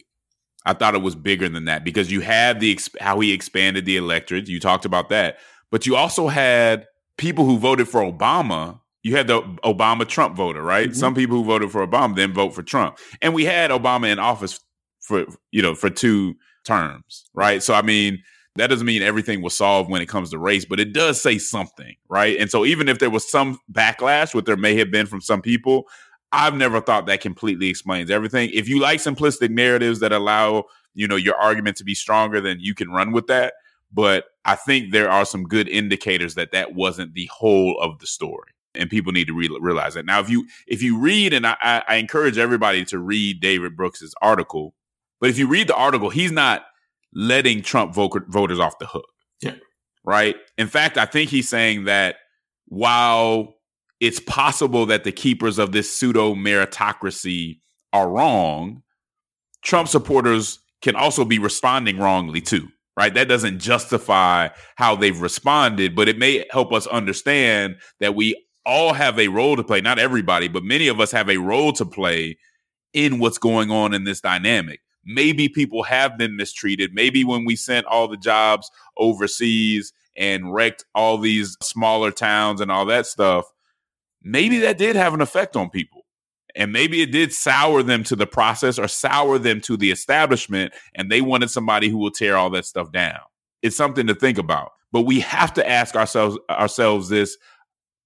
I 0.66 0.74
thought 0.74 0.96
it 0.96 1.02
was 1.02 1.16
bigger 1.16 1.50
than 1.50 1.66
that 1.66 1.84
because 1.84 2.10
you 2.10 2.22
had 2.22 2.62
the 2.62 2.80
how 3.02 3.20
he 3.20 3.34
expanded 3.34 3.84
the 3.84 3.98
electorate. 3.98 4.48
You 4.48 4.62
talked 4.62 4.86
about 4.86 5.10
that, 5.10 5.38
but 5.70 5.86
you 5.86 5.98
also 5.98 6.30
had 6.30 6.86
people 7.18 7.44
who 7.44 7.58
voted 7.58 7.90
for 7.90 8.00
Obama, 8.00 8.80
you 9.06 9.16
had 9.16 9.28
the 9.28 9.40
Obama 9.64 10.08
Trump 10.08 10.36
voter, 10.36 10.64
right? 10.64 10.90
Mm-hmm. 10.90 10.98
Some 10.98 11.14
people 11.14 11.38
who 11.38 11.44
voted 11.44 11.72
for 11.72 11.86
Obama 11.86 12.16
then 12.16 12.34
vote 12.34 12.56
for 12.56 12.64
Trump. 12.64 12.98
And 13.22 13.36
we 13.36 13.46
had 13.46 13.70
Obama 13.70 14.12
in 14.12 14.18
office 14.18 14.60
for, 15.00 15.28
you 15.52 15.62
know, 15.62 15.76
for 15.76 15.92
two 15.92 16.34
terms, 16.66 17.26
right? 17.36 17.62
So, 17.62 17.76
I 17.76 17.84
mean, 17.84 18.24
that 18.56 18.72
doesn't 18.72 18.88
mean 18.88 19.04
everything 19.04 19.44
was 19.44 19.56
solved 19.56 19.92
when 19.92 20.02
it 20.02 20.08
comes 20.08 20.32
to 20.32 20.40
race, 20.40 20.66
but 20.66 20.80
it 20.80 20.92
does 20.92 21.22
say 21.22 21.38
something, 21.38 21.94
right? 22.10 22.36
And 22.40 22.50
so, 22.50 22.66
even 22.66 22.90
if 22.90 22.98
there 22.98 23.12
was 23.12 23.30
some 23.30 23.60
backlash, 23.72 24.34
what 24.34 24.48
there 24.48 24.58
may 24.58 24.76
have 24.78 24.90
been 24.90 25.06
from 25.06 25.22
some 25.22 25.44
people, 25.44 25.84
I've 26.32 26.56
never 26.56 26.82
thought 26.82 27.06
that 27.06 27.22
completely 27.22 27.68
explains 27.70 28.10
everything. 28.10 28.50
If 28.56 28.68
you 28.68 28.80
like 28.80 29.02
simplistic 29.02 29.52
narratives 29.52 30.00
that 30.00 30.14
allow, 30.14 30.64
you 30.96 31.08
know, 31.08 31.16
your 31.16 31.36
argument 31.36 31.78
to 31.78 31.84
be 31.84 31.94
stronger, 31.94 32.42
then 32.42 32.58
you 32.60 32.74
can 32.74 32.90
run 32.90 33.12
with 33.12 33.28
that. 33.28 33.54
But 33.94 34.26
I 34.46 34.56
think 34.56 34.92
there 34.92 35.12
are 35.12 35.26
some 35.26 35.44
good 35.44 35.70
indicators 35.70 36.34
that 36.34 36.54
that 36.54 36.74
wasn't 36.74 37.14
the 37.14 37.30
whole 37.32 37.80
of 37.80 38.00
the 38.00 38.08
story, 38.08 38.50
and 38.78 38.90
people 38.90 39.12
need 39.12 39.28
to 39.28 39.34
re- 39.34 39.58
realize 39.60 39.94
that. 39.94 40.06
Now, 40.06 40.20
if 40.20 40.30
you 40.30 40.48
if 40.68 40.82
you 40.82 41.00
read, 41.00 41.34
and 41.34 41.46
I, 41.46 41.84
I 41.88 41.96
encourage 41.96 42.38
everybody 42.38 42.86
to 42.86 43.00
read 43.00 43.40
David 43.42 43.76
Brooks's 43.76 44.14
article, 44.22 44.74
but 45.20 45.30
if 45.30 45.38
you 45.38 45.48
read 45.48 45.68
the 45.68 45.76
article, 45.76 46.10
he's 46.10 46.32
not 46.32 46.66
letting 47.14 47.62
Trump 47.62 47.94
voters 47.94 48.60
off 48.60 48.80
the 48.80 48.88
hook. 48.88 49.08
Yeah. 49.42 49.56
Right. 50.04 50.36
In 50.58 50.68
fact, 50.68 50.98
I 50.98 51.06
think 51.06 51.30
he's 51.30 51.50
saying 51.50 51.86
that 51.86 52.18
while 52.68 53.56
it's 54.00 54.20
possible 54.20 54.86
that 54.88 55.04
the 55.04 55.12
keepers 55.12 55.58
of 55.58 55.72
this 55.72 55.92
pseudo 55.96 56.36
meritocracy 56.36 57.62
are 57.94 58.10
wrong, 58.10 58.84
Trump 59.64 59.88
supporters 59.88 60.60
can 60.82 60.96
also 60.96 61.26
be 61.26 61.40
responding 61.40 61.98
wrongly 61.98 62.42
too 62.42 62.68
right? 62.98 63.14
That 63.14 63.28
doesn't 63.28 63.60
justify 63.60 64.50
how 64.76 64.96
they've 64.96 65.20
responded, 65.20 65.96
but 65.96 66.08
it 66.08 66.18
may 66.18 66.46
help 66.52 66.72
us 66.72 66.88
understand 66.88 67.78
that 68.00 68.16
we 68.16 68.45
all 68.66 68.94
have 68.94 69.20
a 69.20 69.28
role 69.28 69.56
to 69.56 69.64
play. 69.64 69.82
Not 69.82 70.00
everybody, 70.00 70.48
but 70.48 70.64
many 70.64 70.88
of 70.88 71.00
us 71.00 71.12
have 71.12 71.30
a 71.30 71.38
role 71.38 71.74
to 71.74 71.86
play 71.86 72.38
in 72.94 73.20
what's 73.20 73.38
going 73.38 73.72
on 73.72 73.94
in 73.94 74.04
this 74.04 74.22
dynamic. 74.22 74.82
Maybe 75.04 75.50
people 75.50 75.84
have 75.84 76.18
been 76.18 76.36
mistreated. 76.36 76.94
Maybe 76.94 77.24
when 77.24 77.46
we 77.46 77.56
sent 77.56 77.86
all 77.86 78.08
the 78.08 78.18
jobs 78.18 78.72
overseas 78.98 79.94
and 80.18 80.54
wrecked 80.54 80.86
all 80.96 81.18
these 81.18 81.58
smaller 81.62 82.10
towns 82.10 82.62
and 82.62 82.72
all 82.72 82.86
that 82.86 83.06
stuff, 83.06 83.46
maybe 84.24 84.60
that 84.60 84.78
did 84.78 84.96
have 84.96 85.14
an 85.14 85.22
effect 85.22 85.56
on 85.56 85.70
people. 85.70 86.06
And 86.56 86.72
maybe 86.72 87.02
it 87.02 87.12
did 87.12 87.34
sour 87.34 87.84
them 87.84 88.04
to 88.06 88.16
the 88.16 88.26
process 88.26 88.80
or 88.80 88.88
sour 88.88 89.38
them 89.38 89.60
to 89.62 89.76
the 89.76 89.92
establishment, 89.92 90.74
and 90.96 91.12
they 91.12 91.20
wanted 91.20 91.52
somebody 91.52 91.90
who 91.90 91.98
will 91.98 92.12
tear 92.12 92.38
all 92.38 92.50
that 92.52 92.66
stuff 92.66 92.94
down. 92.94 93.20
It's 93.62 93.76
something 93.76 94.08
to 94.08 94.16
think 94.16 94.38
about. 94.38 94.72
But 94.94 95.02
we 95.02 95.20
have 95.20 95.54
to 95.56 95.70
ask 95.70 95.96
ourselves 95.96 96.38
ourselves 96.50 97.10
this: 97.10 97.38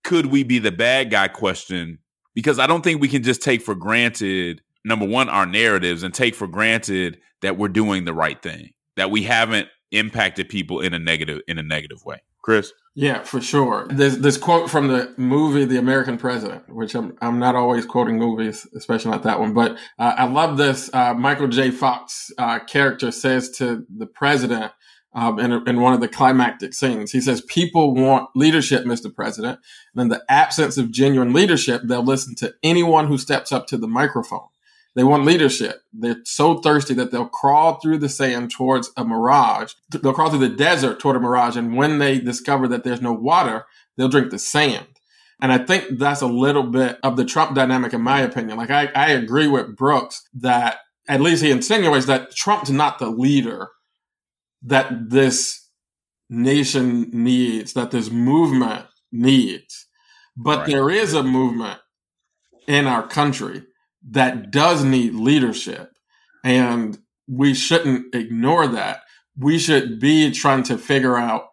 Could 0.03 0.27
we 0.27 0.43
be 0.43 0.59
the 0.59 0.71
bad 0.71 1.11
guy? 1.11 1.27
Question 1.27 1.99
because 2.35 2.59
I 2.59 2.67
don't 2.67 2.83
think 2.83 3.01
we 3.01 3.09
can 3.09 3.23
just 3.23 3.41
take 3.41 3.61
for 3.61 3.75
granted 3.75 4.61
number 4.85 5.05
one 5.05 5.29
our 5.29 5.45
narratives 5.45 6.03
and 6.03 6.13
take 6.13 6.35
for 6.35 6.47
granted 6.47 7.19
that 7.41 7.57
we're 7.57 7.67
doing 7.67 8.05
the 8.05 8.13
right 8.13 8.41
thing, 8.41 8.71
that 8.95 9.11
we 9.11 9.23
haven't 9.23 9.67
impacted 9.91 10.49
people 10.49 10.79
in 10.79 10.93
a 10.93 10.99
negative 10.99 11.41
in 11.47 11.57
a 11.57 11.63
negative 11.63 12.03
way. 12.05 12.21
Chris. 12.41 12.71
Yeah, 12.95 13.23
for 13.23 13.39
sure. 13.39 13.87
There's 13.89 14.17
this 14.17 14.37
quote 14.37 14.69
from 14.69 14.87
the 14.87 15.13
movie 15.17 15.63
The 15.63 15.77
American 15.77 16.17
President, 16.17 16.67
which 16.69 16.95
I'm 16.95 17.17
I'm 17.21 17.39
not 17.39 17.55
always 17.55 17.85
quoting 17.85 18.17
movies, 18.17 18.67
especially 18.75 19.11
not 19.11 19.23
that 19.23 19.39
one, 19.39 19.53
but 19.53 19.73
uh, 19.97 20.15
I 20.17 20.25
love 20.25 20.57
this. 20.57 20.89
Uh, 20.93 21.13
Michael 21.13 21.47
J. 21.47 21.71
Fox 21.71 22.31
uh, 22.37 22.59
character 22.59 23.11
says 23.11 23.51
to 23.57 23.85
the 23.95 24.07
president 24.07 24.71
um, 25.13 25.39
in, 25.39 25.51
in 25.67 25.81
one 25.81 25.93
of 25.93 26.01
the 26.01 26.07
climactic 26.07 26.73
scenes, 26.73 27.11
he 27.11 27.21
says, 27.21 27.41
"People 27.41 27.93
want 27.95 28.29
leadership, 28.35 28.85
Mr. 28.85 29.13
President, 29.13 29.59
and 29.93 30.01
in 30.03 30.07
the 30.09 30.23
absence 30.29 30.77
of 30.77 30.91
genuine 30.91 31.33
leadership, 31.33 31.81
they'll 31.83 32.03
listen 32.03 32.35
to 32.35 32.53
anyone 32.63 33.07
who 33.07 33.17
steps 33.17 33.51
up 33.51 33.67
to 33.67 33.77
the 33.77 33.87
microphone." 33.87 34.47
They 34.95 35.03
want 35.03 35.25
leadership. 35.25 35.83
They're 35.93 36.21
so 36.25 36.57
thirsty 36.57 36.93
that 36.95 37.11
they'll 37.11 37.29
crawl 37.29 37.75
through 37.75 37.99
the 37.99 38.09
sand 38.09 38.51
towards 38.51 38.91
a 38.97 39.05
mirage. 39.05 39.73
They'll 39.89 40.13
crawl 40.13 40.29
through 40.29 40.39
the 40.39 40.49
desert 40.49 40.99
toward 40.99 41.15
a 41.15 41.19
mirage. 41.19 41.55
And 41.55 41.75
when 41.75 41.99
they 41.99 42.19
discover 42.19 42.67
that 42.67 42.83
there's 42.83 43.01
no 43.01 43.13
water, 43.13 43.65
they'll 43.95 44.09
drink 44.09 44.31
the 44.31 44.39
sand. 44.39 44.87
And 45.41 45.53
I 45.53 45.59
think 45.59 45.99
that's 45.99 46.21
a 46.21 46.27
little 46.27 46.63
bit 46.63 46.99
of 47.01 47.15
the 47.15 47.23
Trump 47.23 47.55
dynamic, 47.55 47.93
in 47.93 48.01
my 48.01 48.19
opinion. 48.21 48.57
Like, 48.57 48.71
I, 48.71 48.87
I 48.87 49.11
agree 49.11 49.47
with 49.47 49.75
Brooks 49.75 50.27
that 50.33 50.79
at 51.07 51.21
least 51.21 51.43
he 51.43 51.51
insinuates 51.51 52.07
that 52.07 52.35
Trump's 52.35 52.69
not 52.69 52.99
the 52.99 53.09
leader 53.09 53.69
that 54.63 55.09
this 55.09 55.69
nation 56.29 57.09
needs, 57.11 57.73
that 57.73 57.91
this 57.91 58.09
movement 58.11 58.85
needs. 59.11 59.87
But 60.37 60.59
right. 60.59 60.67
there 60.67 60.89
is 60.89 61.13
a 61.13 61.23
movement 61.23 61.79
in 62.67 62.87
our 62.87 63.07
country 63.07 63.63
that 64.11 64.51
does 64.51 64.83
need 64.83 65.13
leadership. 65.13 65.91
And 66.43 66.97
we 67.27 67.53
shouldn't 67.53 68.13
ignore 68.15 68.67
that. 68.67 69.01
We 69.37 69.57
should 69.57 69.99
be 69.99 70.31
trying 70.31 70.63
to 70.63 70.77
figure 70.77 71.17
out 71.17 71.45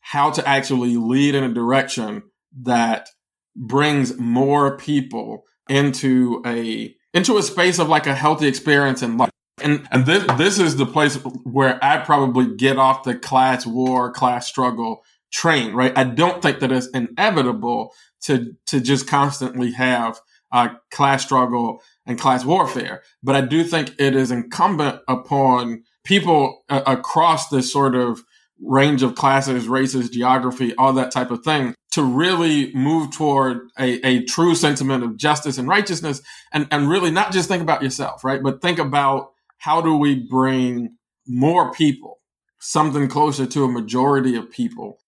how 0.00 0.30
to 0.30 0.46
actually 0.46 0.96
lead 0.96 1.34
in 1.34 1.44
a 1.44 1.52
direction 1.52 2.22
that 2.62 3.08
brings 3.54 4.18
more 4.18 4.76
people 4.76 5.44
into 5.68 6.42
a 6.44 6.94
into 7.14 7.36
a 7.36 7.42
space 7.42 7.78
of 7.78 7.88
like 7.88 8.06
a 8.06 8.14
healthy 8.14 8.46
experience 8.46 9.02
in 9.02 9.16
life. 9.16 9.30
And 9.62 9.88
and 9.90 10.06
this 10.06 10.24
this 10.36 10.58
is 10.58 10.76
the 10.76 10.86
place 10.86 11.16
where 11.44 11.82
I 11.82 11.98
probably 11.98 12.54
get 12.56 12.78
off 12.78 13.04
the 13.04 13.14
class 13.14 13.66
war, 13.66 14.10
class 14.12 14.46
struggle 14.46 15.02
train, 15.32 15.72
right? 15.72 15.96
I 15.96 16.04
don't 16.04 16.42
think 16.42 16.60
that 16.60 16.72
it's 16.72 16.88
inevitable 16.88 17.92
to 18.22 18.54
to 18.66 18.80
just 18.80 19.06
constantly 19.06 19.72
have 19.72 20.20
a 20.52 20.76
class 20.90 21.24
struggle 21.24 21.82
and 22.06 22.20
class 22.20 22.44
warfare. 22.44 23.02
But 23.22 23.36
I 23.36 23.40
do 23.40 23.64
think 23.64 23.94
it 23.98 24.14
is 24.14 24.30
incumbent 24.30 25.00
upon 25.08 25.84
people 26.04 26.64
uh, 26.68 26.82
across 26.86 27.48
this 27.48 27.72
sort 27.72 27.94
of 27.94 28.22
range 28.60 29.02
of 29.02 29.14
classes, 29.14 29.66
races, 29.66 30.10
geography, 30.10 30.74
all 30.76 30.92
that 30.92 31.10
type 31.10 31.30
of 31.30 31.42
thing 31.42 31.74
to 31.92 32.02
really 32.02 32.72
move 32.74 33.10
toward 33.10 33.68
a, 33.78 34.06
a 34.06 34.24
true 34.24 34.54
sentiment 34.54 35.04
of 35.04 35.16
justice 35.16 35.58
and 35.58 35.68
righteousness 35.68 36.22
and, 36.52 36.66
and 36.70 36.88
really 36.88 37.10
not 37.10 37.32
just 37.32 37.48
think 37.48 37.62
about 37.62 37.82
yourself, 37.82 38.24
right? 38.24 38.42
But 38.42 38.62
think 38.62 38.78
about 38.78 39.32
how 39.62 39.80
do 39.80 39.96
we 39.96 40.16
bring 40.16 40.96
more 41.24 41.72
people, 41.72 42.18
something 42.58 43.06
closer 43.06 43.46
to 43.46 43.62
a 43.62 43.68
majority 43.68 44.34
of 44.34 44.50
people 44.50 44.98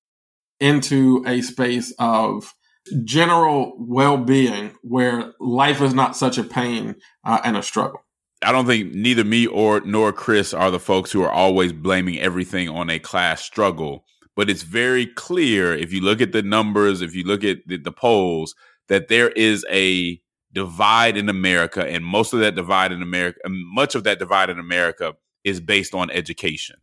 into 0.60 1.24
a 1.26 1.40
space 1.42 1.92
of 1.98 2.54
general 3.02 3.74
well-being 3.78 4.70
where 4.82 5.32
life 5.40 5.80
is 5.80 5.92
not 5.92 6.16
such 6.16 6.38
a 6.38 6.44
pain 6.44 6.94
uh, 7.24 7.40
and 7.44 7.56
a 7.56 7.62
struggle. 7.64 8.04
I 8.42 8.52
don't 8.52 8.66
think 8.66 8.94
neither 8.94 9.24
me 9.24 9.48
or 9.48 9.80
nor 9.80 10.12
Chris 10.12 10.54
are 10.54 10.70
the 10.70 10.78
folks 10.78 11.10
who 11.10 11.22
are 11.22 11.32
always 11.32 11.72
blaming 11.72 12.20
everything 12.20 12.68
on 12.68 12.88
a 12.90 13.00
class 13.00 13.42
struggle. 13.42 14.04
But 14.36 14.48
it's 14.48 14.62
very 14.62 15.06
clear 15.06 15.74
if 15.74 15.92
you 15.92 16.00
look 16.00 16.20
at 16.20 16.30
the 16.30 16.42
numbers, 16.42 17.02
if 17.02 17.12
you 17.16 17.24
look 17.24 17.42
at 17.42 17.58
the, 17.66 17.78
the 17.78 17.92
polls, 17.92 18.54
that 18.88 19.08
there 19.08 19.30
is 19.30 19.66
a 19.68 20.20
divide 20.54 21.16
in 21.16 21.28
America, 21.28 21.84
and 21.86 22.04
most 22.04 22.32
of 22.32 22.40
that 22.40 22.54
divide 22.54 22.92
in 22.92 23.02
America, 23.02 23.40
much 23.48 23.94
of 23.94 24.04
that 24.04 24.18
divide 24.18 24.48
in 24.48 24.58
America 24.58 25.14
is 25.42 25.60
based 25.60 25.94
on 25.94 26.10
education. 26.10 26.76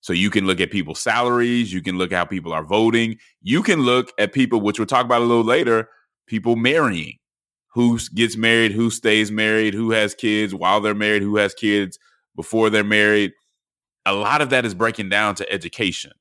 So 0.00 0.12
you 0.12 0.30
can 0.30 0.46
look 0.46 0.60
at 0.60 0.70
people's 0.70 1.00
salaries, 1.00 1.72
you 1.72 1.80
can 1.80 1.96
look 1.96 2.12
at 2.12 2.16
how 2.16 2.24
people 2.26 2.52
are 2.52 2.62
voting, 2.62 3.16
you 3.40 3.62
can 3.62 3.80
look 3.80 4.12
at 4.18 4.34
people, 4.34 4.60
which 4.60 4.78
we'll 4.78 4.86
talk 4.86 5.06
about 5.06 5.22
a 5.22 5.24
little 5.24 5.42
later, 5.42 5.88
people 6.26 6.54
marrying. 6.54 7.18
Who 7.72 7.98
gets 8.14 8.36
married, 8.36 8.70
who 8.70 8.88
stays 8.90 9.32
married, 9.32 9.74
who 9.74 9.90
has 9.90 10.14
kids 10.14 10.54
while 10.54 10.80
they're 10.80 10.94
married, 10.94 11.22
who 11.22 11.36
has 11.36 11.54
kids 11.54 11.98
before 12.36 12.70
they're 12.70 12.84
married. 12.84 13.32
A 14.06 14.12
lot 14.12 14.42
of 14.42 14.50
that 14.50 14.64
is 14.64 14.74
breaking 14.74 15.08
down 15.08 15.34
to 15.36 15.50
education. 15.50 16.12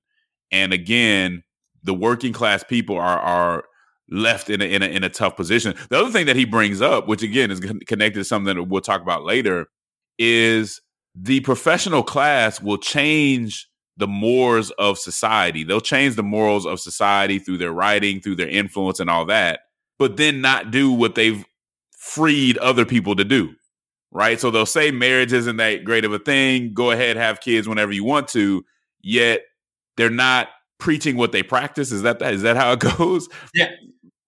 And 0.52 0.74
again, 0.74 1.44
the 1.84 1.94
working 1.94 2.34
class 2.34 2.64
people 2.64 2.98
are 2.98 3.20
are 3.20 3.66
left 4.10 4.50
in 4.50 4.62
a, 4.62 4.66
in 4.66 4.84
a, 4.84 4.86
in 4.86 5.04
a 5.04 5.10
tough 5.10 5.36
position. 5.36 5.76
The 5.90 6.00
other 6.00 6.12
thing 6.12 6.26
that 6.26 6.36
he 6.36 6.46
brings 6.46 6.82
up, 6.82 7.08
which 7.08 7.24
again 7.24 7.52
is 7.52 7.60
connected 7.60 8.20
to 8.20 8.24
something 8.24 8.56
that 8.56 8.64
we'll 8.64 8.82
talk 8.82 9.02
about 9.02 9.24
later, 9.24 9.68
is 10.18 10.82
the 11.16 11.40
professional 11.42 12.04
class 12.04 12.62
will 12.62 12.78
change 12.78 13.70
the 13.98 14.08
mores 14.08 14.72
of 14.72 14.98
society. 14.98 15.64
They'll 15.64 15.82
change 15.82 16.16
the 16.16 16.24
morals 16.24 16.66
of 16.66 16.80
society 16.80 17.40
through 17.40 17.58
their 17.60 17.72
writing, 17.72 18.20
through 18.20 18.36
their 18.36 18.50
influence, 18.50 19.00
and 19.00 19.10
all 19.10 19.26
that, 19.26 19.62
but 20.00 20.18
then 20.18 20.42
not 20.42 20.72
do 20.72 20.92
what 20.92 21.16
they've 21.16 21.46
freed 21.98 22.58
other 22.58 22.86
people 22.86 23.16
to 23.16 23.24
do. 23.24 23.54
Right. 24.12 24.40
So 24.40 24.52
they'll 24.52 24.68
say 24.68 24.92
marriage 24.92 25.34
isn't 25.34 25.58
that 25.58 25.84
great 25.84 26.06
of 26.06 26.14
a 26.14 26.20
thing. 26.20 26.74
Go 26.74 26.92
ahead, 26.92 27.18
have 27.18 27.42
kids 27.42 27.68
whenever 27.68 27.92
you 27.92 28.04
want 28.04 28.28
to. 28.30 28.64
Yet 29.02 29.42
they're 29.98 30.12
not 30.12 30.50
preaching 30.78 31.18
what 31.18 31.32
they 31.32 31.42
practice. 31.42 31.92
Is 31.92 32.04
that 32.04 32.20
that? 32.20 32.34
Is 32.34 32.44
that 32.44 32.56
how 32.56 32.74
it 32.74 32.80
goes? 32.98 33.28
Yeah. 33.56 33.72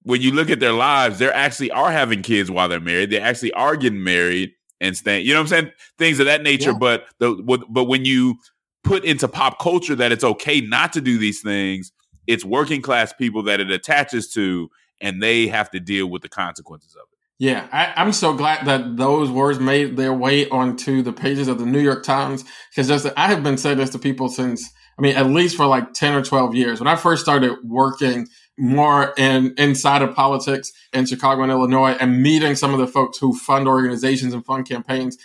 When 0.06 0.22
you 0.22 0.32
look 0.32 0.50
at 0.50 0.60
their 0.60 0.72
lives, 0.72 1.20
they 1.20 1.30
actually 1.30 1.72
are 1.72 1.92
having 1.92 2.22
kids 2.22 2.50
while 2.50 2.70
they're 2.70 2.80
married. 2.80 3.10
They 3.10 3.20
actually 3.20 3.52
are 3.54 3.76
getting 3.76 4.04
married 4.04 4.54
and 4.80 4.96
staying. 4.96 5.26
You 5.26 5.34
know 5.34 5.40
what 5.40 5.52
I'm 5.52 5.64
saying? 5.64 5.72
Things 5.98 6.20
of 6.20 6.28
that 6.28 6.44
nature. 6.44 6.72
Yeah. 6.72 6.78
But 6.80 7.06
the 7.20 7.66
but 7.70 7.86
when 7.86 8.06
you 8.06 8.38
put 8.84 9.04
into 9.04 9.28
pop 9.28 9.60
culture 9.60 9.96
that 9.96 10.12
it's 10.12 10.24
okay 10.24 10.62
not 10.62 10.94
to 10.94 11.02
do 11.02 11.18
these 11.18 11.42
things, 11.42 11.92
It's 12.28 12.46
working 12.46 12.82
class 12.82 13.14
people 13.14 13.44
that 13.44 13.60
it 13.60 13.70
attaches 13.72 14.32
to, 14.34 14.70
and 15.02 15.22
they 15.22 15.48
have 15.48 15.70
to 15.72 15.80
deal 15.80 16.08
with 16.08 16.22
the 16.22 16.30
consequences 16.30 16.96
of 16.96 17.02
it. 17.12 17.20
Yeah, 17.38 17.68
I, 17.72 18.02
am 18.02 18.14
so 18.14 18.34
glad 18.34 18.66
that 18.66 18.96
those 18.96 19.30
words 19.30 19.60
made 19.60 19.98
their 19.98 20.14
way 20.14 20.48
onto 20.50 21.02
the 21.02 21.12
pages 21.12 21.48
of 21.50 21.60
the 21.60 21.66
New 21.66 21.82
York 21.82 22.04
Times 22.04 22.46
because 22.70 22.88
just 22.88 23.08
I 23.18 23.28
have 23.28 23.44
been 23.44 23.58
saying 23.58 23.78
this 23.78 23.90
to 23.90 24.00
people 24.00 24.30
since 24.30 24.72
I 24.98 25.02
mean 25.02 25.16
at 25.18 25.28
least 25.28 25.58
for 25.58 25.66
like 25.66 25.94
ten 25.94 26.14
or 26.14 26.24
twelve 26.24 26.56
years. 26.56 26.80
When 26.80 26.88
I 26.88 26.96
first 26.96 27.24
started 27.24 27.58
working 27.64 28.28
more 28.58 29.14
in 29.18 29.54
inside 29.58 30.02
of 30.02 30.16
politics 30.16 30.72
in 30.94 31.06
Chicago 31.06 31.44
and 31.44 31.52
Illinois 31.52 31.98
and 32.00 32.22
meeting 32.22 32.56
some 32.56 32.74
of 32.74 32.80
the 32.80 32.88
folks 32.88 33.18
who 33.18 33.36
fund 33.36 33.68
organizations 33.68 34.34
and 34.34 34.46
fund 34.46 34.68
campaigns, 34.68 35.18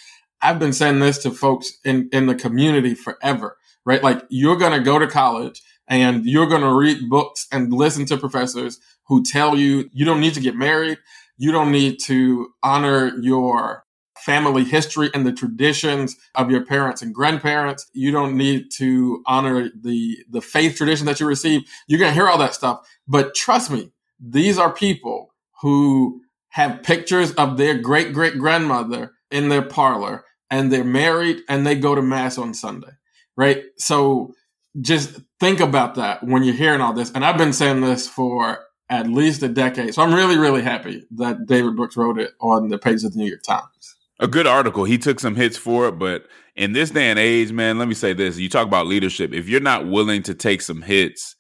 I've 0.43 0.59
been 0.59 0.73
saying 0.73 1.01
this 1.01 1.19
to 1.19 1.31
folks 1.31 1.73
in 1.85 2.09
in 2.13 2.27
the 2.27 2.35
community 2.35 2.95
forever. 2.95 3.57
Right, 3.87 4.03
like 4.03 4.23
you're 4.29 4.57
going 4.57 4.79
to 4.79 4.85
go 4.85 4.99
to 4.99 5.07
college 5.07 5.63
and 5.89 6.27
you're 6.27 6.47
going 6.47 6.61
to 6.61 6.73
read 6.73 7.09
books 7.09 7.47
and 7.51 7.73
listen 7.73 8.05
to 8.07 8.19
professors 8.19 8.79
who 9.07 9.23
tell 9.25 9.57
you 9.57 9.89
you 9.93 10.05
don't 10.05 10.21
need 10.21 10.35
to 10.35 10.41
get 10.41 10.55
married 10.55 10.99
you 11.41 11.53
don't 11.53 11.73
need 11.73 11.99
to 11.99 12.53
honor 12.63 13.17
your 13.23 13.83
family 14.21 14.65
history 14.65 15.11
and 15.15 15.27
the 15.27 15.33
traditions 15.33 16.17
of 16.35 16.51
your 16.51 16.65
parents 16.65 17.03
and 17.03 17.15
grandparents. 17.15 17.87
You 17.93 18.11
don't 18.11 18.37
need 18.37 18.71
to 18.73 19.23
honor 19.27 19.71
the, 19.75 20.19
the 20.29 20.41
faith 20.41 20.77
tradition 20.77 21.07
that 21.07 21.21
you 21.21 21.27
receive. 21.27 21.63
You're 21.87 21.99
going 22.01 22.11
to 22.11 22.15
hear 22.15 22.29
all 22.29 22.39
that 22.39 22.55
stuff. 22.55 22.89
But 23.09 23.35
trust 23.35 23.71
me, 23.71 23.93
these 24.21 24.59
are 24.59 24.73
people 24.73 25.35
who 25.63 26.23
have 26.51 26.83
pictures 26.83 27.33
of 27.33 27.57
their 27.57 27.79
great 27.79 28.13
great 28.13 28.37
grandmother 28.39 29.13
in 29.31 29.49
their 29.49 29.63
parlor 29.63 30.25
and 30.51 30.73
they're 30.73 30.85
married 30.85 31.43
and 31.49 31.67
they 31.67 31.77
go 31.77 31.95
to 31.95 32.03
mass 32.03 32.37
on 32.37 32.55
Sunday, 32.55 32.91
right? 33.37 33.65
So 33.77 34.35
just 34.81 35.21
think 35.39 35.61
about 35.61 35.95
that 35.95 36.25
when 36.25 36.43
you're 36.43 36.55
hearing 36.55 36.81
all 36.81 36.93
this. 36.93 37.11
And 37.13 37.25
I've 37.25 37.39
been 37.39 37.53
saying 37.53 37.81
this 37.81 38.09
for 38.09 38.59
at 38.89 39.07
least 39.09 39.43
a 39.43 39.49
decade. 39.49 39.95
So 39.95 40.03
I'm 40.03 40.15
really, 40.15 40.37
really 40.37 40.63
happy 40.63 41.07
that 41.13 41.47
David 41.47 41.77
Brooks 41.77 41.97
wrote 41.97 42.19
it 42.19 42.33
on 42.41 42.69
the 42.69 42.79
page 42.79 43.05
of 43.05 43.13
the 43.13 43.19
New 43.19 43.27
York 43.29 43.43
Times. 43.43 43.97
A 44.21 44.29
good 44.29 44.47
article. 44.47 44.85
He 44.85 44.99
took 44.99 45.19
some 45.19 45.35
hits 45.35 45.57
for 45.57 45.89
it, 45.89 45.99
but 45.99 46.27
in 46.55 46.73
this 46.73 46.91
day 46.91 47.09
and 47.09 47.19
age, 47.19 47.53
man, 47.53 47.79
let 47.79 47.89
me 47.89 47.95
say 47.95 48.13
this. 48.13 48.39
You 48.39 48.49
talk 48.49 48.67
about 48.67 48.87
leadership. 48.87 49.33
If 49.33 49.49
you're 49.49 49.61
not 49.61 49.89
willing 49.89 50.23
to 50.25 50.35
take 50.35 50.61
some 50.61 50.83
hits 50.83 51.35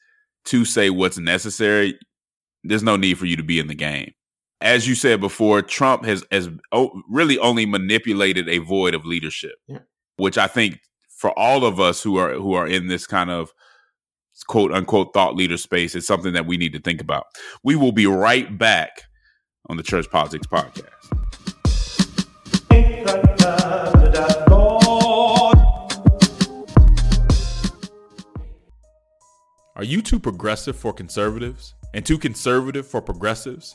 to 0.46 0.64
say 0.64 0.88
what's 0.88 1.18
necessary, 1.18 1.98
there's 2.64 2.82
no 2.82 2.96
need 2.96 3.18
for 3.18 3.26
you 3.26 3.36
to 3.36 3.42
be 3.42 3.58
in 3.58 3.66
the 3.66 3.74
game. 3.74 4.12
As 4.62 4.88
you 4.88 4.94
said 4.94 5.20
before, 5.20 5.62
Trump 5.62 6.04
has 6.04 6.24
has 6.30 6.48
really 7.08 7.38
only 7.38 7.66
manipulated 7.66 8.48
a 8.48 8.58
void 8.58 8.94
of 8.94 9.06
leadership, 9.06 9.54
yeah. 9.68 9.78
which 10.16 10.36
I 10.36 10.46
think 10.46 10.80
for 11.08 11.38
all 11.38 11.64
of 11.64 11.80
us 11.80 12.02
who 12.02 12.16
are 12.16 12.34
who 12.34 12.54
are 12.54 12.66
in 12.66 12.88
this 12.88 13.06
kind 13.06 13.30
of 13.30 13.50
quote 14.46 14.72
unquote 14.72 15.12
thought 15.12 15.34
leader 15.34 15.56
space 15.56 15.94
is 15.94 16.06
something 16.06 16.32
that 16.32 16.46
we 16.46 16.56
need 16.56 16.72
to 16.72 16.80
think 16.80 17.00
about. 17.00 17.24
We 17.62 17.76
will 17.76 17.92
be 17.92 18.06
right 18.06 18.56
back 18.58 19.02
on 19.68 19.76
the 19.76 19.82
Church 19.82 20.10
Politics 20.10 20.46
Podcast. 20.46 20.99
Are 29.80 29.84
you 29.84 30.02
too 30.02 30.18
progressive 30.20 30.76
for 30.76 30.92
conservatives 30.92 31.72
and 31.94 32.04
too 32.04 32.18
conservative 32.18 32.86
for 32.86 33.00
progressives? 33.00 33.74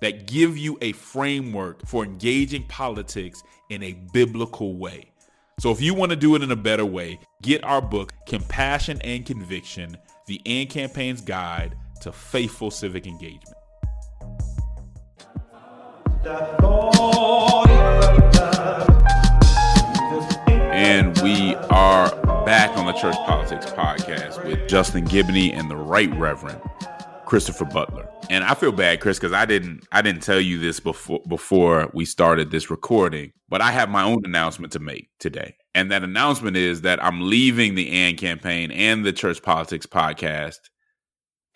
that 0.00 0.26
give 0.26 0.56
you 0.56 0.78
a 0.80 0.92
framework 0.92 1.86
for 1.86 2.04
engaging 2.04 2.64
politics 2.64 3.42
in 3.70 3.82
a 3.82 3.92
biblical 4.12 4.76
way. 4.76 5.10
So 5.58 5.70
if 5.70 5.80
you 5.80 5.94
want 5.94 6.10
to 6.10 6.16
do 6.16 6.34
it 6.34 6.42
in 6.42 6.50
a 6.50 6.56
better 6.56 6.84
way, 6.84 7.18
get 7.42 7.64
our 7.64 7.80
book, 7.80 8.12
Compassion 8.26 9.00
and 9.02 9.24
Conviction 9.24 9.96
The 10.26 10.40
AND 10.44 10.68
Campaign's 10.68 11.22
Guide 11.22 11.76
to 12.02 12.12
Faithful 12.12 12.70
Civic 12.70 13.06
Engagement. 13.06 13.56
And 20.72 21.18
we 21.20 21.54
are 21.70 22.10
back 22.44 22.76
on 22.76 22.84
the 22.84 22.92
Church 22.92 23.14
Politics 23.14 23.66
Podcast 23.66 24.44
with 24.44 24.68
Justin 24.68 25.06
Giboney 25.06 25.54
and 25.54 25.70
the 25.70 25.76
Right 25.76 26.12
Reverend 26.16 26.60
Christopher 27.26 27.66
Butler. 27.66 28.08
And 28.30 28.44
I 28.44 28.54
feel 28.54 28.72
bad, 28.72 29.00
Chris, 29.00 29.18
because 29.18 29.32
I 29.32 29.44
didn't 29.44 29.86
I 29.92 30.00
didn't 30.00 30.22
tell 30.22 30.40
you 30.40 30.58
this 30.58 30.80
before 30.80 31.20
before 31.28 31.90
we 31.92 32.04
started 32.04 32.50
this 32.50 32.70
recording, 32.70 33.32
but 33.48 33.60
I 33.60 33.72
have 33.72 33.90
my 33.90 34.02
own 34.02 34.22
announcement 34.24 34.72
to 34.72 34.78
make 34.78 35.10
today. 35.18 35.56
And 35.74 35.90
that 35.90 36.02
announcement 36.02 36.56
is 36.56 36.80
that 36.82 37.04
I'm 37.04 37.28
leaving 37.28 37.74
the 37.74 37.90
AND 37.90 38.16
campaign 38.16 38.70
and 38.70 39.04
the 39.04 39.12
Church 39.12 39.42
Politics 39.42 39.86
podcast 39.86 40.56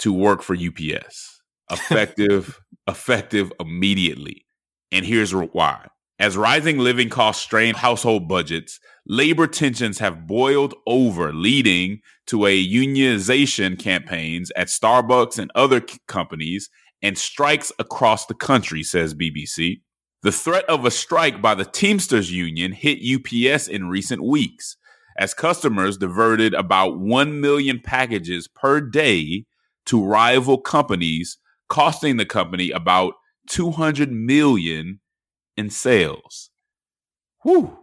to 0.00 0.12
work 0.12 0.42
for 0.42 0.54
UPS. 0.54 1.40
Effective, 1.70 2.60
effective 2.88 3.52
immediately. 3.60 4.44
And 4.90 5.06
here's 5.06 5.32
why. 5.32 5.86
As 6.20 6.36
rising 6.36 6.76
living 6.76 7.08
costs 7.08 7.42
strain 7.42 7.74
household 7.74 8.28
budgets, 8.28 8.78
labor 9.06 9.46
tensions 9.46 10.00
have 10.00 10.26
boiled 10.26 10.74
over, 10.86 11.32
leading 11.32 12.00
to 12.26 12.44
a 12.44 12.62
unionization 12.62 13.78
campaigns 13.78 14.52
at 14.54 14.66
Starbucks 14.66 15.38
and 15.38 15.50
other 15.54 15.80
companies 16.08 16.68
and 17.00 17.16
strikes 17.16 17.72
across 17.78 18.26
the 18.26 18.34
country, 18.34 18.82
says 18.82 19.14
BBC. 19.14 19.80
The 20.22 20.30
threat 20.30 20.66
of 20.66 20.84
a 20.84 20.90
strike 20.90 21.40
by 21.40 21.54
the 21.54 21.64
Teamsters 21.64 22.30
Union 22.30 22.72
hit 22.72 22.98
UPS 22.98 23.66
in 23.66 23.88
recent 23.88 24.22
weeks 24.22 24.76
as 25.16 25.32
customers 25.32 25.96
diverted 25.96 26.52
about 26.52 26.98
1 27.00 27.40
million 27.40 27.80
packages 27.82 28.46
per 28.46 28.82
day 28.82 29.46
to 29.86 30.04
rival 30.04 30.58
companies, 30.58 31.38
costing 31.70 32.18
the 32.18 32.26
company 32.26 32.70
about 32.70 33.14
200 33.48 34.12
million 34.12 35.00
in 35.56 35.70
sales. 35.70 36.50
Whew. 37.42 37.76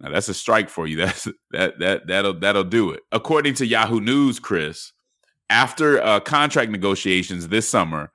Now 0.00 0.10
that's 0.10 0.28
a 0.28 0.34
strike 0.34 0.68
for 0.68 0.86
you. 0.86 0.96
That's 0.98 1.26
that 1.52 1.78
that 1.78 2.06
that'll 2.08 2.38
that'll 2.40 2.64
do 2.64 2.90
it. 2.90 3.02
According 3.12 3.54
to 3.54 3.66
Yahoo 3.66 4.00
News, 4.00 4.40
Chris, 4.40 4.92
after 5.48 6.02
uh, 6.02 6.20
contract 6.20 6.72
negotiations 6.72 7.48
this 7.48 7.68
summer, 7.68 8.10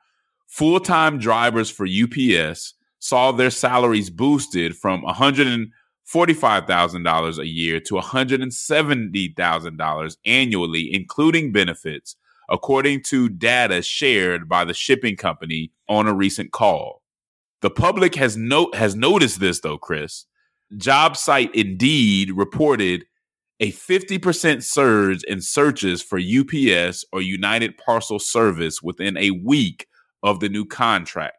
full-time 0.48 1.20
drivers 1.20 1.70
for 1.70 1.86
UPS 1.86 2.74
saw 3.00 3.32
their 3.32 3.52
salaries 3.52 4.10
boosted 4.10 4.76
from 4.76 5.04
$145,000 5.04 7.38
a 7.38 7.48
year 7.48 7.80
to 7.80 7.94
$170,000 7.94 10.18
annually, 10.26 10.92
including 10.94 11.52
benefits, 11.52 12.16
according 12.50 13.04
to 13.04 13.30
data 13.30 13.84
shared 13.84 14.50
by 14.50 14.66
the 14.66 14.74
shipping 14.74 15.16
company 15.16 15.72
on 15.88 16.08
a 16.08 16.14
recent 16.14 16.52
call. 16.52 16.97
The 17.62 17.70
public 17.70 18.16
has 18.16 18.38
no 18.38 18.70
has 18.74 18.96
noticed 18.96 19.40
this 19.40 19.60
though, 19.62 19.78
Chris. 19.78 20.26
Job 20.76 21.18
site 21.18 21.54
Indeed 21.56 22.32
reported 22.32 23.06
a 23.60 23.72
50% 23.72 24.62
surge 24.64 25.24
in 25.24 25.42
searches 25.42 26.04
for 26.04 26.20
UPS 26.20 27.06
or 27.12 27.22
United 27.22 27.78
Parcel 27.78 28.20
Service 28.20 28.84
within 28.84 29.18
a 29.18 29.32
week 29.32 29.88
of 30.22 30.40
the 30.40 30.50
new 30.50 30.66
contract. 30.66 31.38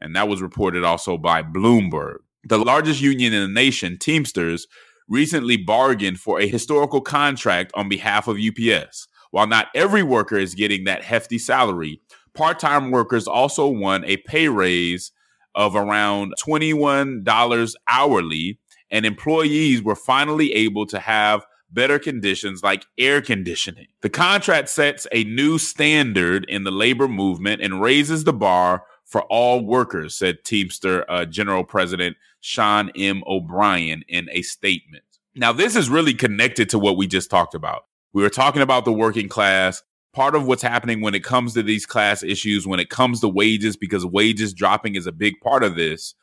And 0.00 0.16
that 0.16 0.28
was 0.28 0.40
reported 0.40 0.84
also 0.84 1.18
by 1.18 1.42
Bloomberg. 1.42 2.18
The 2.44 2.58
largest 2.58 3.02
union 3.02 3.34
in 3.34 3.42
the 3.42 3.52
nation, 3.60 3.98
Teamsters, 3.98 4.66
recently 5.08 5.58
bargained 5.58 6.18
for 6.18 6.40
a 6.40 6.48
historical 6.48 7.02
contract 7.02 7.72
on 7.74 7.90
behalf 7.90 8.26
of 8.26 8.38
UPS. 8.38 9.08
While 9.30 9.46
not 9.46 9.68
every 9.74 10.02
worker 10.02 10.38
is 10.38 10.54
getting 10.54 10.84
that 10.84 11.04
hefty 11.04 11.38
salary, 11.38 12.00
part 12.32 12.58
time 12.58 12.90
workers 12.90 13.26
also 13.26 13.66
won 13.66 14.04
a 14.04 14.16
pay 14.18 14.48
raise 14.48 15.12
of 15.54 15.76
around 15.76 16.34
$21 16.44 17.74
hourly, 17.88 18.58
and 18.90 19.06
employees 19.06 19.82
were 19.82 19.96
finally 19.96 20.52
able 20.52 20.86
to 20.86 20.98
have 20.98 21.44
better 21.72 21.98
conditions 21.98 22.62
like 22.62 22.86
air 22.98 23.20
conditioning. 23.22 23.86
The 24.02 24.10
contract 24.10 24.68
sets 24.68 25.06
a 25.12 25.24
new 25.24 25.58
standard 25.58 26.44
in 26.48 26.64
the 26.64 26.70
labor 26.70 27.08
movement 27.08 27.62
and 27.62 27.80
raises 27.80 28.24
the 28.24 28.32
bar 28.32 28.84
for 29.04 29.22
all 29.22 29.64
workers, 29.64 30.14
said 30.14 30.44
Teamster 30.44 31.04
uh, 31.10 31.24
General 31.24 31.64
President 31.64 32.16
Sean 32.40 32.90
M. 32.96 33.22
O'Brien 33.26 34.02
in 34.08 34.28
a 34.30 34.42
statement. 34.42 35.04
Now, 35.34 35.52
this 35.52 35.76
is 35.76 35.88
really 35.88 36.14
connected 36.14 36.70
to 36.70 36.78
what 36.78 36.96
we 36.96 37.06
just 37.06 37.30
talked 37.30 37.54
about. 37.54 37.84
We 38.12 38.22
were 38.22 38.30
talking 38.30 38.62
about 38.62 38.84
the 38.84 38.92
working 38.92 39.28
class. 39.28 39.82
Part 40.12 40.34
of 40.34 40.46
what's 40.46 40.62
happening 40.62 41.00
when 41.00 41.14
it 41.14 41.22
comes 41.22 41.54
to 41.54 41.62
these 41.62 41.86
class 41.86 42.22
issues, 42.22 42.66
when 42.66 42.80
it 42.80 42.90
comes 42.90 43.20
to 43.20 43.28
wages, 43.28 43.76
because 43.76 44.04
wages 44.04 44.52
dropping 44.52 44.96
is 44.96 45.06
a 45.06 45.12
big 45.12 45.34
part 45.40 45.62
of 45.62 45.76
this, 45.76 46.14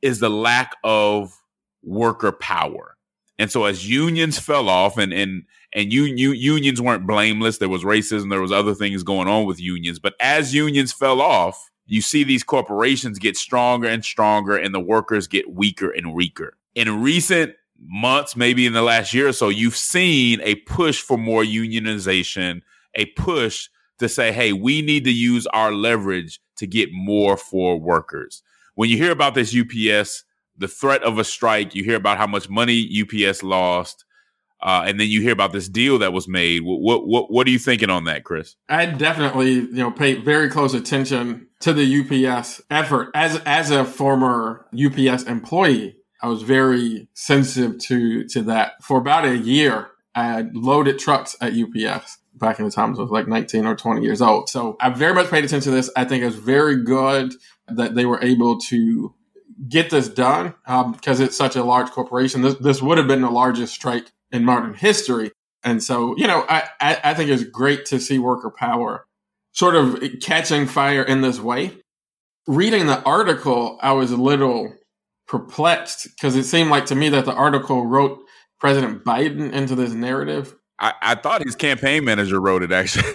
is 0.00 0.18
the 0.18 0.30
lack 0.30 0.76
of 0.82 1.40
worker 1.84 2.32
power. 2.32 2.96
And 3.38 3.50
so 3.50 3.64
as 3.64 3.88
unions 3.88 4.38
fell 4.38 4.68
off 4.68 4.98
and 4.98 5.12
and 5.12 5.44
and 5.72 5.92
you, 5.92 6.04
you 6.04 6.32
unions 6.32 6.80
weren't 6.80 7.06
blameless, 7.06 7.58
there 7.58 7.68
was 7.68 7.82
racism, 7.82 8.28
there 8.30 8.42
was 8.42 8.52
other 8.52 8.74
things 8.74 9.02
going 9.02 9.26
on 9.26 9.46
with 9.46 9.60
unions, 9.60 9.98
but 9.98 10.14
as 10.20 10.54
unions 10.54 10.92
fell 10.92 11.20
off, 11.20 11.70
you 11.86 12.02
see 12.02 12.24
these 12.24 12.42
corporations 12.42 13.18
get 13.18 13.36
stronger 13.36 13.88
and 13.88 14.04
stronger 14.04 14.56
and 14.56 14.74
the 14.74 14.80
workers 14.80 15.26
get 15.26 15.52
weaker 15.52 15.90
and 15.90 16.14
weaker. 16.14 16.56
In 16.74 17.02
recent 17.02 17.54
months, 17.80 18.36
maybe 18.36 18.66
in 18.66 18.72
the 18.72 18.82
last 18.82 19.12
year 19.12 19.28
or 19.28 19.32
so, 19.32 19.48
you've 19.48 19.76
seen 19.76 20.40
a 20.42 20.56
push 20.56 21.00
for 21.00 21.18
more 21.18 21.42
unionization, 21.42 22.62
a 22.94 23.06
push 23.06 23.68
to 23.98 24.08
say, 24.08 24.32
hey, 24.32 24.52
we 24.52 24.82
need 24.82 25.04
to 25.04 25.12
use 25.12 25.46
our 25.48 25.72
leverage 25.72 26.40
to 26.56 26.66
get 26.66 26.90
more 26.92 27.36
for 27.36 27.78
workers. 27.78 28.42
When 28.74 28.88
you 28.88 28.96
hear 28.96 29.12
about 29.12 29.34
this 29.34 29.56
UPS 29.56 30.24
the 30.56 30.68
threat 30.68 31.02
of 31.02 31.18
a 31.18 31.24
strike. 31.24 31.74
You 31.74 31.84
hear 31.84 31.96
about 31.96 32.18
how 32.18 32.26
much 32.26 32.48
money 32.48 32.88
UPS 33.02 33.42
lost, 33.42 34.04
uh, 34.62 34.84
and 34.86 34.98
then 35.00 35.08
you 35.08 35.20
hear 35.20 35.32
about 35.32 35.52
this 35.52 35.68
deal 35.68 35.98
that 35.98 36.12
was 36.12 36.28
made. 36.28 36.62
What, 36.64 37.06
what 37.06 37.30
what 37.30 37.46
are 37.46 37.50
you 37.50 37.58
thinking 37.58 37.90
on 37.90 38.04
that, 38.04 38.24
Chris? 38.24 38.56
I 38.68 38.86
definitely 38.86 39.52
you 39.52 39.72
know 39.72 39.90
pay 39.90 40.14
very 40.14 40.48
close 40.48 40.74
attention 40.74 41.48
to 41.60 41.72
the 41.72 42.26
UPS 42.28 42.62
effort 42.70 43.10
as 43.14 43.40
as 43.44 43.70
a 43.70 43.84
former 43.84 44.66
UPS 44.72 45.24
employee. 45.24 45.96
I 46.22 46.28
was 46.28 46.42
very 46.42 47.08
sensitive 47.14 47.78
to 47.80 48.24
to 48.28 48.42
that 48.42 48.82
for 48.82 48.98
about 48.98 49.24
a 49.24 49.36
year. 49.36 49.88
I 50.14 50.44
loaded 50.52 50.98
trucks 50.98 51.34
at 51.40 51.54
UPS 51.54 52.18
back 52.34 52.58
in 52.58 52.64
the 52.64 52.70
times 52.70 52.98
I 52.98 53.02
was 53.02 53.10
like 53.10 53.28
19 53.28 53.66
or 53.66 53.76
20 53.76 54.02
years 54.02 54.22
old. 54.22 54.48
So 54.48 54.76
I 54.80 54.90
very 54.90 55.14
much 55.14 55.30
paid 55.30 55.44
attention 55.44 55.72
to 55.72 55.76
this. 55.76 55.90
I 55.96 56.04
think 56.04 56.24
it's 56.24 56.36
very 56.36 56.82
good 56.82 57.34
that 57.68 57.94
they 57.94 58.06
were 58.06 58.22
able 58.22 58.58
to 58.58 59.14
get 59.68 59.90
this 59.90 60.08
done 60.08 60.54
um, 60.66 60.92
because 60.92 61.20
it's 61.20 61.36
such 61.36 61.56
a 61.56 61.64
large 61.64 61.90
corporation. 61.90 62.42
This, 62.42 62.54
this 62.56 62.82
would 62.82 62.98
have 62.98 63.06
been 63.06 63.20
the 63.20 63.30
largest 63.30 63.74
strike 63.74 64.10
in 64.30 64.44
modern 64.44 64.74
history. 64.74 65.30
And 65.62 65.82
so, 65.82 66.16
you 66.16 66.26
know, 66.26 66.44
I, 66.48 66.68
I, 66.80 67.00
I 67.04 67.14
think 67.14 67.30
it's 67.30 67.44
great 67.44 67.86
to 67.86 68.00
see 68.00 68.18
worker 68.18 68.50
power 68.50 69.06
sort 69.52 69.74
of 69.74 70.02
catching 70.20 70.66
fire 70.66 71.02
in 71.02 71.20
this 71.20 71.38
way. 71.38 71.72
Reading 72.46 72.86
the 72.86 73.02
article, 73.02 73.78
I 73.80 73.92
was 73.92 74.10
a 74.10 74.16
little 74.16 74.74
perplexed 75.28 76.08
because 76.16 76.34
it 76.34 76.44
seemed 76.44 76.70
like 76.70 76.86
to 76.86 76.94
me 76.94 77.08
that 77.10 77.24
the 77.24 77.34
article 77.34 77.86
wrote 77.86 78.18
President 78.58 79.04
Biden 79.04 79.52
into 79.52 79.74
this 79.74 79.92
narrative. 79.92 80.56
I, 80.82 80.94
I 81.00 81.14
thought 81.14 81.44
his 81.44 81.54
campaign 81.54 82.04
manager 82.04 82.40
wrote 82.40 82.64
it 82.64 82.72
actually. 82.72 83.04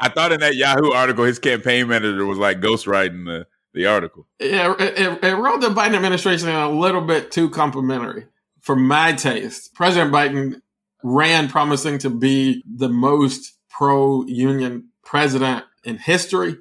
I 0.00 0.08
thought 0.08 0.32
in 0.32 0.40
that 0.40 0.56
Yahoo 0.56 0.90
article, 0.90 1.24
his 1.24 1.38
campaign 1.38 1.86
manager 1.88 2.26
was 2.26 2.36
like 2.36 2.60
ghostwriting 2.60 3.24
the 3.24 3.46
the 3.72 3.86
article. 3.86 4.26
Yeah, 4.40 4.74
it, 4.78 5.22
it, 5.22 5.34
wrote 5.36 5.60
the 5.60 5.68
Biden 5.68 5.94
administration 5.94 6.48
in 6.48 6.56
a 6.56 6.68
little 6.68 7.02
bit 7.02 7.30
too 7.30 7.48
complimentary 7.48 8.26
for 8.60 8.74
my 8.74 9.12
taste. 9.12 9.74
President 9.74 10.12
Biden 10.12 10.60
ran 11.04 11.48
promising 11.48 11.98
to 11.98 12.10
be 12.10 12.64
the 12.66 12.88
most 12.88 13.56
pro 13.68 14.24
union 14.26 14.88
president 15.04 15.64
in 15.84 15.98
history, 15.98 16.56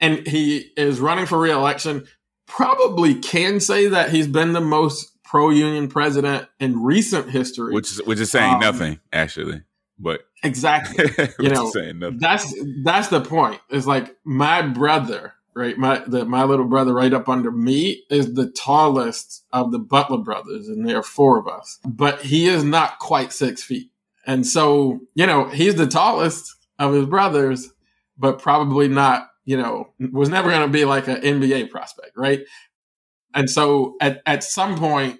and 0.00 0.26
he 0.26 0.72
is 0.78 0.98
running 0.98 1.26
for 1.26 1.38
reelection. 1.38 2.06
Probably 2.46 3.14
can 3.14 3.60
say 3.60 3.88
that 3.88 4.08
he's 4.08 4.28
been 4.28 4.54
the 4.54 4.60
most 4.62 5.12
pro 5.26 5.50
union 5.50 5.88
president 5.88 6.48
in 6.60 6.82
recent 6.82 7.30
history, 7.30 7.74
which 7.74 7.90
is 7.90 8.02
which 8.04 8.20
is 8.20 8.30
saying 8.30 8.54
um, 8.54 8.60
nothing 8.60 9.00
actually. 9.12 9.62
But 9.98 10.22
exactly, 10.42 11.06
you 11.38 11.48
know, 11.48 11.72
that's 12.18 12.54
that's 12.84 13.08
the 13.08 13.20
point. 13.20 13.60
It's 13.70 13.86
like 13.86 14.14
my 14.24 14.62
brother 14.62 15.34
right? 15.56 15.78
My 15.78 16.02
the, 16.06 16.24
my 16.26 16.44
little 16.44 16.66
brother 16.66 16.92
right 16.92 17.12
up 17.12 17.28
under 17.28 17.50
me 17.50 18.04
is 18.10 18.34
the 18.34 18.50
tallest 18.50 19.44
of 19.52 19.72
the 19.72 19.78
Butler 19.78 20.18
brothers, 20.18 20.68
and 20.68 20.86
there 20.86 20.98
are 20.98 21.02
four 21.02 21.38
of 21.38 21.48
us. 21.48 21.80
But 21.84 22.20
he 22.20 22.46
is 22.46 22.62
not 22.62 22.98
quite 23.00 23.32
six 23.32 23.64
feet, 23.64 23.90
and 24.26 24.46
so 24.46 25.00
you 25.14 25.26
know 25.26 25.46
he's 25.48 25.74
the 25.74 25.86
tallest 25.86 26.54
of 26.78 26.92
his 26.92 27.06
brothers, 27.06 27.72
but 28.16 28.38
probably 28.38 28.86
not. 28.86 29.30
You 29.46 29.56
know, 29.56 29.92
was 30.12 30.28
never 30.28 30.50
going 30.50 30.66
to 30.66 30.72
be 30.72 30.84
like 30.84 31.08
an 31.08 31.22
NBA 31.22 31.70
prospect, 31.70 32.16
right? 32.16 32.40
And 33.36 33.48
so 33.48 33.96
at 34.00 34.22
at 34.26 34.42
some 34.42 34.76
point, 34.76 35.18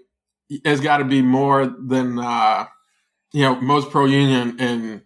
it's 0.48 0.80
got 0.80 0.98
to 0.98 1.04
be 1.04 1.22
more 1.22 1.66
than 1.66 2.18
uh, 2.18 2.66
you 3.32 3.42
know 3.42 3.60
most 3.60 3.90
pro 3.90 4.06
union 4.06 4.58
in 4.58 5.02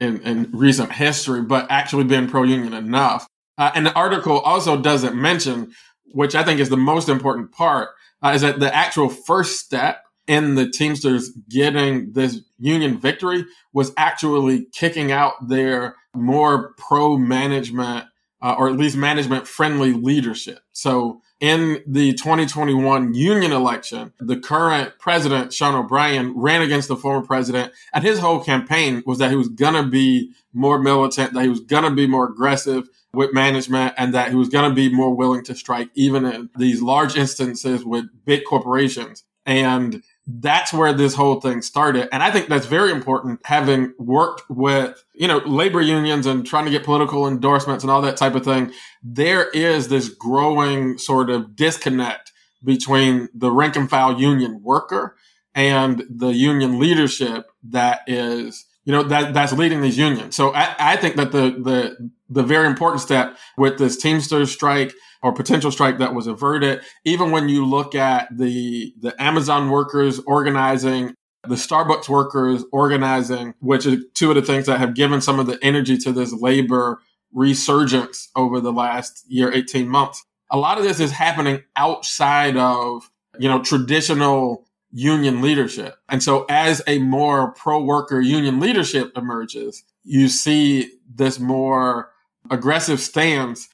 in, 0.00 0.20
in 0.22 0.50
recent 0.52 0.92
history, 0.92 1.42
but 1.42 1.66
actually 1.70 2.04
being 2.04 2.28
pro 2.28 2.44
union 2.44 2.72
enough 2.72 3.26
uh, 3.58 3.70
and 3.74 3.86
the 3.86 3.94
article 3.94 4.40
also 4.40 4.80
doesn't 4.80 5.14
mention, 5.14 5.72
which 6.12 6.34
I 6.34 6.42
think 6.42 6.60
is 6.60 6.68
the 6.68 6.76
most 6.76 7.08
important 7.08 7.52
part, 7.52 7.90
uh, 8.22 8.32
is 8.34 8.42
that 8.42 8.60
the 8.60 8.74
actual 8.74 9.08
first 9.08 9.60
step 9.60 10.02
in 10.26 10.54
the 10.54 10.70
Teamsters 10.70 11.30
getting 11.48 12.12
this 12.12 12.40
union 12.58 12.98
victory 12.98 13.44
was 13.72 13.92
actually 13.96 14.66
kicking 14.72 15.12
out 15.12 15.48
their 15.48 15.96
more 16.14 16.74
pro 16.76 17.16
management 17.16 18.06
uh, 18.40 18.54
or 18.58 18.68
at 18.68 18.76
least 18.76 18.96
management 18.96 19.46
friendly 19.46 19.92
leadership. 19.92 20.60
So 20.72 21.20
in 21.42 21.82
the 21.88 22.14
2021 22.14 23.14
union 23.14 23.50
election, 23.50 24.12
the 24.20 24.38
current 24.38 24.92
president, 25.00 25.52
Sean 25.52 25.74
O'Brien, 25.74 26.38
ran 26.38 26.62
against 26.62 26.86
the 26.86 26.96
former 26.96 27.26
president. 27.26 27.72
And 27.92 28.04
his 28.04 28.20
whole 28.20 28.42
campaign 28.42 29.02
was 29.04 29.18
that 29.18 29.30
he 29.30 29.36
was 29.36 29.48
going 29.48 29.74
to 29.74 29.82
be 29.82 30.30
more 30.54 30.78
militant, 30.78 31.34
that 31.34 31.42
he 31.42 31.48
was 31.48 31.60
going 31.60 31.82
to 31.82 31.90
be 31.90 32.06
more 32.06 32.28
aggressive, 32.28 32.88
with 33.14 33.34
management 33.34 33.94
and 33.98 34.14
that 34.14 34.30
he 34.30 34.34
was 34.34 34.48
going 34.48 34.68
to 34.68 34.74
be 34.74 34.88
more 34.88 35.14
willing 35.14 35.44
to 35.44 35.54
strike 35.54 35.90
even 35.94 36.24
in 36.24 36.48
these 36.56 36.80
large 36.80 37.16
instances 37.16 37.84
with 37.84 38.06
big 38.24 38.42
corporations. 38.48 39.24
And 39.44 40.02
that's 40.26 40.72
where 40.72 40.92
this 40.92 41.14
whole 41.14 41.40
thing 41.40 41.62
started. 41.62 42.08
And 42.12 42.22
I 42.22 42.30
think 42.30 42.48
that's 42.48 42.66
very 42.66 42.92
important 42.92 43.40
having 43.44 43.92
worked 43.98 44.48
with, 44.48 45.02
you 45.14 45.26
know, 45.26 45.38
labor 45.38 45.80
unions 45.80 46.26
and 46.26 46.46
trying 46.46 46.64
to 46.64 46.70
get 46.70 46.84
political 46.84 47.26
endorsements 47.26 47.82
and 47.82 47.90
all 47.90 48.02
that 48.02 48.16
type 48.16 48.34
of 48.34 48.44
thing. 48.44 48.72
There 49.02 49.48
is 49.50 49.88
this 49.88 50.08
growing 50.08 50.98
sort 50.98 51.28
of 51.28 51.56
disconnect 51.56 52.32
between 52.62 53.28
the 53.34 53.50
rank 53.50 53.74
and 53.74 53.90
file 53.90 54.20
union 54.20 54.62
worker 54.62 55.16
and 55.54 56.04
the 56.08 56.28
union 56.28 56.78
leadership 56.78 57.50
that 57.64 58.02
is 58.06 58.66
you 58.84 58.92
know, 58.92 59.02
that, 59.04 59.32
that's 59.32 59.52
leading 59.52 59.80
these 59.80 59.98
unions. 59.98 60.34
So 60.34 60.52
I, 60.52 60.74
I 60.78 60.96
think 60.96 61.16
that 61.16 61.30
the, 61.30 61.50
the, 61.50 62.10
the 62.28 62.42
very 62.42 62.66
important 62.66 63.00
step 63.00 63.36
with 63.56 63.78
this 63.78 63.96
Teamsters 63.96 64.50
strike 64.50 64.92
or 65.22 65.32
potential 65.32 65.70
strike 65.70 65.98
that 65.98 66.14
was 66.14 66.26
averted, 66.26 66.82
even 67.04 67.30
when 67.30 67.48
you 67.48 67.64
look 67.64 67.94
at 67.94 68.28
the, 68.36 68.92
the 69.00 69.14
Amazon 69.22 69.70
workers 69.70 70.20
organizing, 70.26 71.14
the 71.48 71.54
Starbucks 71.54 72.08
workers 72.08 72.64
organizing, 72.72 73.54
which 73.60 73.86
are 73.86 73.96
two 74.14 74.30
of 74.30 74.36
the 74.36 74.42
things 74.42 74.66
that 74.66 74.78
have 74.78 74.94
given 74.94 75.20
some 75.20 75.38
of 75.38 75.46
the 75.46 75.58
energy 75.62 75.96
to 75.98 76.12
this 76.12 76.32
labor 76.32 77.00
resurgence 77.32 78.28
over 78.36 78.60
the 78.60 78.72
last 78.72 79.24
year, 79.28 79.52
18 79.52 79.88
months. 79.88 80.24
A 80.50 80.58
lot 80.58 80.78
of 80.78 80.84
this 80.84 81.00
is 81.00 81.12
happening 81.12 81.62
outside 81.76 82.56
of, 82.56 83.10
you 83.38 83.48
know, 83.48 83.62
traditional 83.62 84.66
union 84.92 85.40
leadership. 85.40 85.96
And 86.08 86.22
so 86.22 86.44
as 86.50 86.82
a 86.86 86.98
more 86.98 87.52
pro 87.52 87.82
worker 87.82 88.20
union 88.20 88.60
leadership 88.60 89.12
emerges, 89.16 89.84
you 90.04 90.28
see 90.28 90.90
this 91.14 91.38
more 91.38 92.10
aggressive 92.50 93.00
stance 93.00 93.68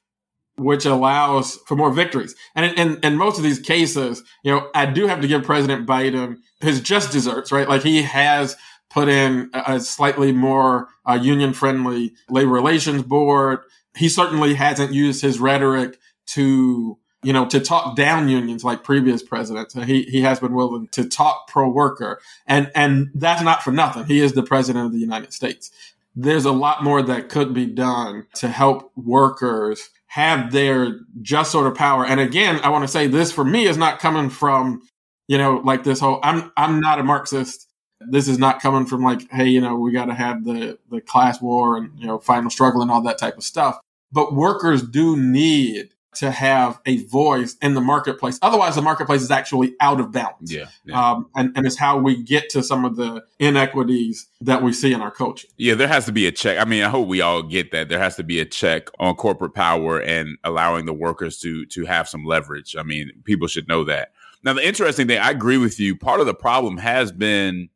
which 0.59 0.85
allows 0.85 1.55
for 1.65 1.75
more 1.75 1.91
victories. 1.91 2.35
And 2.55 2.77
in, 2.77 2.99
in, 3.03 3.15
most 3.17 3.37
of 3.37 3.43
these 3.43 3.59
cases, 3.59 4.23
you 4.43 4.51
know, 4.51 4.69
I 4.75 4.85
do 4.85 5.07
have 5.07 5.21
to 5.21 5.27
give 5.27 5.43
President 5.43 5.87
Biden 5.87 6.37
his 6.59 6.81
just 6.81 7.11
desserts, 7.11 7.51
right? 7.51 7.67
Like 7.67 7.83
he 7.83 8.01
has 8.03 8.55
put 8.89 9.07
in 9.07 9.49
a 9.53 9.79
slightly 9.79 10.31
more 10.31 10.89
uh, 11.07 11.19
union 11.21 11.53
friendly 11.53 12.13
labor 12.29 12.51
relations 12.51 13.03
board. 13.03 13.59
He 13.95 14.09
certainly 14.09 14.55
hasn't 14.55 14.93
used 14.93 15.21
his 15.21 15.39
rhetoric 15.39 15.97
to 16.27 16.97
you 17.21 17.33
know, 17.33 17.45
to 17.47 17.59
talk 17.59 17.95
down 17.95 18.29
unions 18.29 18.63
like 18.63 18.83
previous 18.83 19.21
presidents. 19.21 19.73
He, 19.73 20.03
he 20.03 20.21
has 20.21 20.39
been 20.39 20.53
willing 20.53 20.87
to 20.91 21.07
talk 21.07 21.47
pro 21.47 21.69
worker. 21.69 22.21
And, 22.47 22.71
and 22.75 23.11
that's 23.13 23.41
not 23.41 23.61
for 23.61 23.71
nothing. 23.71 24.05
He 24.05 24.21
is 24.21 24.33
the 24.33 24.43
president 24.43 24.85
of 24.85 24.93
the 24.93 24.99
United 24.99 25.33
States. 25.33 25.71
There's 26.15 26.45
a 26.45 26.51
lot 26.51 26.83
more 26.83 27.01
that 27.01 27.29
could 27.29 27.53
be 27.53 27.65
done 27.65 28.27
to 28.35 28.47
help 28.47 28.91
workers 28.95 29.89
have 30.09 30.51
their 30.51 30.99
just 31.21 31.51
sort 31.51 31.67
of 31.67 31.75
power. 31.75 32.05
And 32.05 32.19
again, 32.19 32.59
I 32.63 32.69
want 32.69 32.83
to 32.83 32.87
say 32.87 33.07
this 33.07 33.31
for 33.31 33.45
me 33.45 33.65
is 33.65 33.77
not 33.77 33.99
coming 33.99 34.29
from, 34.29 34.81
you 35.27 35.37
know, 35.37 35.61
like 35.63 35.83
this 35.83 35.99
whole, 35.99 36.19
I'm, 36.23 36.51
I'm 36.57 36.79
not 36.79 36.99
a 36.99 37.03
Marxist. 37.03 37.67
this 37.99 38.27
is 38.27 38.39
not 38.39 38.61
coming 38.61 38.85
from 38.85 39.03
like, 39.03 39.29
hey, 39.31 39.47
you 39.47 39.61
know, 39.61 39.75
we 39.75 39.91
got 39.91 40.05
to 40.05 40.15
have 40.15 40.43
the, 40.43 40.79
the 40.89 40.99
class 40.99 41.39
war 41.41 41.77
and, 41.77 41.91
you 41.99 42.07
know, 42.07 42.17
final 42.17 42.49
struggle 42.49 42.81
and 42.81 42.89
all 42.89 43.03
that 43.03 43.19
type 43.19 43.37
of 43.37 43.43
stuff. 43.43 43.79
But 44.11 44.33
workers 44.33 44.81
do 44.81 45.15
need 45.15 45.91
to 46.15 46.31
have 46.31 46.79
a 46.85 47.03
voice 47.05 47.55
in 47.61 47.73
the 47.75 47.81
marketplace. 47.81 48.39
Otherwise, 48.41 48.75
the 48.75 48.81
marketplace 48.81 49.21
is 49.21 49.31
actually 49.31 49.75
out 49.79 49.99
of 49.99 50.11
balance. 50.11 50.51
Yeah. 50.51 50.65
yeah. 50.83 51.11
Um, 51.11 51.29
and, 51.35 51.55
and 51.55 51.65
it's 51.65 51.77
how 51.77 51.97
we 51.97 52.21
get 52.23 52.49
to 52.49 52.63
some 52.63 52.83
of 52.83 52.95
the 52.95 53.23
inequities 53.39 54.27
that 54.41 54.63
we 54.63 54.73
see 54.73 54.91
in 54.91 55.01
our 55.01 55.11
culture. 55.11 55.47
Yeah, 55.57 55.75
there 55.75 55.87
has 55.87 56.05
to 56.05 56.11
be 56.11 56.25
a 56.25 56.31
check. 56.31 56.57
I 56.59 56.65
mean, 56.65 56.83
I 56.83 56.89
hope 56.89 57.07
we 57.07 57.21
all 57.21 57.43
get 57.43 57.71
that. 57.71 57.89
There 57.89 57.99
has 57.99 58.15
to 58.15 58.23
be 58.23 58.39
a 58.39 58.45
check 58.45 58.89
on 58.99 59.15
corporate 59.15 59.53
power 59.53 60.01
and 60.01 60.37
allowing 60.43 60.85
the 60.85 60.93
workers 60.93 61.39
to 61.39 61.65
to 61.67 61.85
have 61.85 62.09
some 62.09 62.25
leverage. 62.25 62.75
I 62.75 62.83
mean, 62.83 63.11
people 63.23 63.47
should 63.47 63.67
know 63.67 63.83
that. 63.83 64.11
Now, 64.43 64.53
the 64.53 64.65
interesting 64.65 65.07
thing, 65.07 65.19
I 65.19 65.31
agree 65.31 65.57
with 65.57 65.79
you. 65.79 65.95
Part 65.95 66.21
of 66.21 66.25
the 66.25 66.33
problem 66.33 66.77
has 66.77 67.11
been 67.11 67.69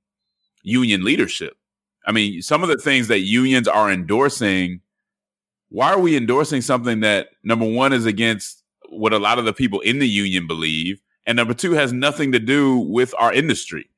union 0.64 1.04
leadership. 1.04 1.58
I 2.06 2.12
mean, 2.12 2.42
some 2.42 2.64
of 2.64 2.70
the 2.70 2.78
things 2.78 3.08
that 3.10 3.20
unions 3.20 3.68
are 3.68 3.92
endorsing 3.92 4.82
why 5.74 5.92
are 5.92 6.00
we 6.00 6.16
endorsing 6.16 6.62
something 6.62 7.00
that 7.00 7.30
number 7.44 7.66
one 7.66 7.94
is 7.94 8.06
against 8.06 8.64
what 8.90 9.12
a 9.12 9.18
lot 9.18 9.40
of 9.40 9.46
the 9.46 9.54
people 9.54 9.80
in 9.80 9.98
the 9.98 10.08
union 10.08 10.46
believe, 10.46 11.02
and 11.26 11.36
number 11.36 11.56
two 11.56 11.72
has 11.72 11.92
nothing 11.92 12.32
to 12.32 12.40
do 12.40 12.78
with 12.78 13.12
our 13.18 13.34
industry? 13.34 13.90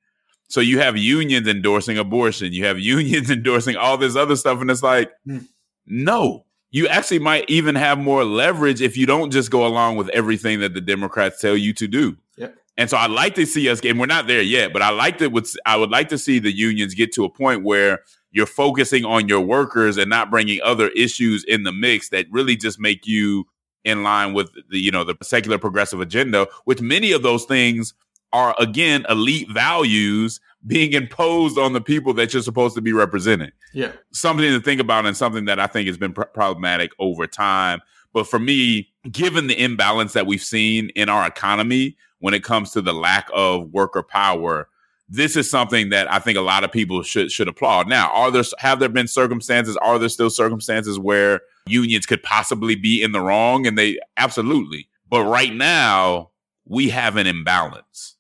So 0.48 0.62
you 0.62 0.80
have 0.80 0.96
unions 0.96 1.50
endorsing 1.50 1.98
abortion, 1.98 2.54
you 2.54 2.64
have 2.64 2.80
unions 2.96 3.30
endorsing 3.30 3.76
all 3.76 3.98
this 3.98 4.16
other 4.16 4.38
stuff, 4.38 4.62
and 4.62 4.72
it's 4.72 4.84
like, 4.84 5.12
hmm. 5.26 5.40
no, 5.86 6.46
you 6.72 6.88
actually 6.88 7.20
might 7.20 7.50
even 7.50 7.76
have 7.76 8.00
more 8.00 8.24
leverage 8.24 8.82
if 8.82 8.96
you 8.96 9.06
don't 9.06 9.30
just 9.30 9.52
go 9.52 9.68
along 9.68 9.98
with 9.98 10.08
everything 10.10 10.62
that 10.62 10.74
the 10.74 10.82
Democrats 10.82 11.42
tell 11.42 11.58
you 11.58 11.74
to 11.74 11.90
do. 11.90 12.16
Yep. 12.38 12.56
And 12.78 12.90
so 12.90 12.96
I'd 12.96 13.12
like 13.12 13.36
to 13.36 13.46
see 13.46 13.68
us, 13.68 13.82
and 13.84 14.00
we're 14.00 14.06
not 14.06 14.28
there 14.28 14.42
yet, 14.42 14.72
but 14.72 14.82
I 14.82 14.92
like 14.92 15.18
to, 15.18 15.44
I 15.66 15.76
would 15.76 15.90
like 15.90 16.08
to 16.08 16.18
see 16.18 16.40
the 16.40 16.56
unions 16.56 16.94
get 16.94 17.12
to 17.16 17.26
a 17.26 17.30
point 17.30 17.64
where 17.64 18.00
you're 18.36 18.46
focusing 18.46 19.06
on 19.06 19.30
your 19.30 19.40
workers 19.40 19.96
and 19.96 20.10
not 20.10 20.30
bringing 20.30 20.60
other 20.62 20.90
issues 20.90 21.46
in 21.46 21.64
the 21.64 21.72
mix 21.72 22.10
that 22.10 22.26
really 22.30 22.58
just 22.58 22.80
make 22.80 23.08
you 23.08 23.46
in 23.86 24.04
line 24.04 24.34
with 24.34 24.52
the 24.70 24.78
you 24.78 24.92
know 24.92 25.04
the 25.04 25.16
secular 25.24 25.58
progressive 25.58 26.02
agenda 26.02 26.46
which 26.66 26.82
many 26.82 27.14
of 27.14 27.24
those 27.24 27.46
things 27.46 27.94
are 28.34 28.54
again 28.60 29.06
elite 29.10 29.50
values 29.52 30.42
being 30.68 30.92
imposed 30.94 31.58
on 31.58 31.74
the 31.74 31.80
people 31.80 32.14
that 32.14 32.34
you're 32.34 32.42
supposed 32.42 32.76
to 32.76 32.82
be 32.82 32.92
representing. 32.92 33.52
Yeah. 33.72 33.92
Something 34.12 34.52
to 34.52 34.60
think 34.60 34.82
about 34.82 35.06
and 35.06 35.16
something 35.16 35.46
that 35.46 35.60
i 35.60 35.68
think 35.68 35.88
has 35.88 35.98
been 35.98 36.14
pr- 36.14 36.24
problematic 36.24 36.92
over 37.00 37.26
time. 37.28 37.82
But 38.14 38.28
for 38.28 38.40
me 38.40 38.90
given 39.10 39.48
the 39.48 39.62
imbalance 39.62 40.14
that 40.14 40.28
we've 40.28 40.42
seen 40.42 40.90
in 40.90 41.08
our 41.08 41.26
economy 41.26 41.96
when 42.20 42.34
it 42.34 42.44
comes 42.44 42.72
to 42.72 42.82
the 42.82 42.94
lack 42.94 43.30
of 43.34 43.72
worker 43.72 44.04
power 44.04 44.68
this 45.08 45.36
is 45.36 45.50
something 45.50 45.90
that 45.90 46.12
I 46.12 46.20
think 46.20 46.38
a 46.38 46.42
lot 46.42 46.64
of 46.64 46.72
people 46.72 47.04
should 47.04 47.32
should 47.32 47.48
applaud. 47.48 47.88
Now, 47.88 48.10
are 48.12 48.32
there 48.32 48.44
have 48.60 48.80
there 48.80 48.90
been 48.90 49.08
circumstances? 49.08 49.78
Are 49.78 50.00
there 50.00 50.10
still 50.10 50.30
circumstances 50.30 50.98
where 50.98 51.42
unions 51.68 52.06
could 52.06 52.24
possibly 52.24 52.76
be 52.76 53.02
in 53.02 53.12
the 53.12 53.22
wrong? 53.22 53.68
And 53.68 53.78
they 53.78 54.00
absolutely. 54.18 54.88
But 55.10 55.26
right 55.26 55.54
now, 55.54 56.32
we 56.66 56.90
have 56.90 57.18
an 57.18 57.28
imbalance. 57.28 58.16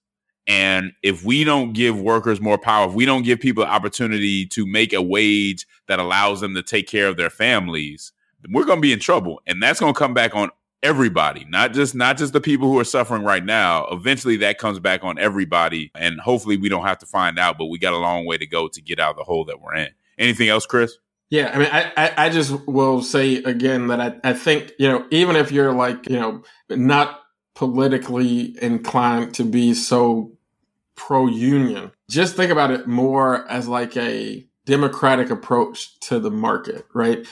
And 0.47 0.91
if 1.01 1.23
we 1.23 1.43
don't 1.43 1.73
give 1.73 1.99
workers 1.99 2.39
more 2.39 2.59
power, 2.59 2.88
if 2.88 2.93
we 2.93 3.05
don't 3.05 3.23
give 3.23 3.39
people 3.39 3.63
opportunity 3.63 4.45
to 4.47 4.67
make 4.67 4.93
a 4.93 5.01
wage 5.01 5.65
that 5.88 5.99
allows 5.99 6.41
them 6.41 6.53
to 6.53 6.61
take 6.61 6.88
care 6.88 7.07
of 7.07 7.17
their 7.17 7.31
families, 7.31 8.11
we're 8.51 8.65
going 8.65 8.77
to 8.77 8.81
be 8.81 8.93
in 8.93 8.99
trouble. 8.99 9.41
And 9.47 9.61
that's 9.61 9.79
going 9.79 9.95
to 9.95 9.97
come 9.97 10.13
back 10.13 10.36
on 10.36 10.51
everybody, 10.84 11.45
not 11.49 11.73
just 11.73 11.95
not 11.95 12.17
just 12.17 12.34
the 12.34 12.41
people 12.41 12.67
who 12.69 12.80
are 12.80 12.86
suffering 12.86 13.23
right 13.23 13.43
now. 13.43 13.88
Eventually 13.91 14.38
that 14.38 14.57
comes 14.57 14.80
back 14.80 15.03
on 15.03 15.17
everybody 15.17 15.91
and 15.95 16.19
hopefully 16.19 16.57
we 16.57 16.69
don't 16.69 16.86
have 16.86 16.99
to 16.99 17.05
find 17.05 17.39
out, 17.39 17.57
but 17.57 17.65
we 17.65 17.80
got 17.80 17.93
a 17.93 17.97
long 17.97 18.26
way 18.26 18.38
to 18.38 18.45
go 18.45 18.67
to 18.67 18.82
get 18.82 18.99
out 18.99 19.11
of 19.11 19.17
the 19.17 19.23
hole 19.23 19.45
that 19.45 19.61
we're 19.61 19.76
in. 19.76 19.89
Anything 20.17 20.49
else, 20.49 20.65
Chris? 20.65 20.97
Yeah, 21.30 21.51
I 21.53 21.57
mean, 21.57 21.69
I, 21.71 21.91
I, 21.97 22.26
I 22.26 22.30
just 22.30 22.51
will 22.67 23.01
say 23.01 23.38
again 23.38 23.88
that 23.88 23.99
I, 23.99 24.15
I 24.23 24.34
think, 24.34 24.73
you 24.78 24.88
know, 24.88 25.05
even 25.09 25.36
if 25.36 25.51
you're 25.51 25.73
like, 25.73 26.07
you 26.07 26.19
know, 26.19 26.43
not 26.69 27.19
politically 27.55 28.55
inclined 28.61 29.34
to 29.36 29.43
be 29.43 29.73
so 29.73 30.32
pro 30.95 31.26
union, 31.26 31.91
just 32.09 32.36
think 32.36 32.51
about 32.51 32.71
it 32.71 32.88
more 32.88 33.49
as 33.49 33.67
like 33.67 33.97
a 33.97 34.45
democratic 34.65 35.30
approach 35.30 35.99
to 36.01 36.19
the 36.19 36.32
market, 36.32 36.86
right? 36.93 37.26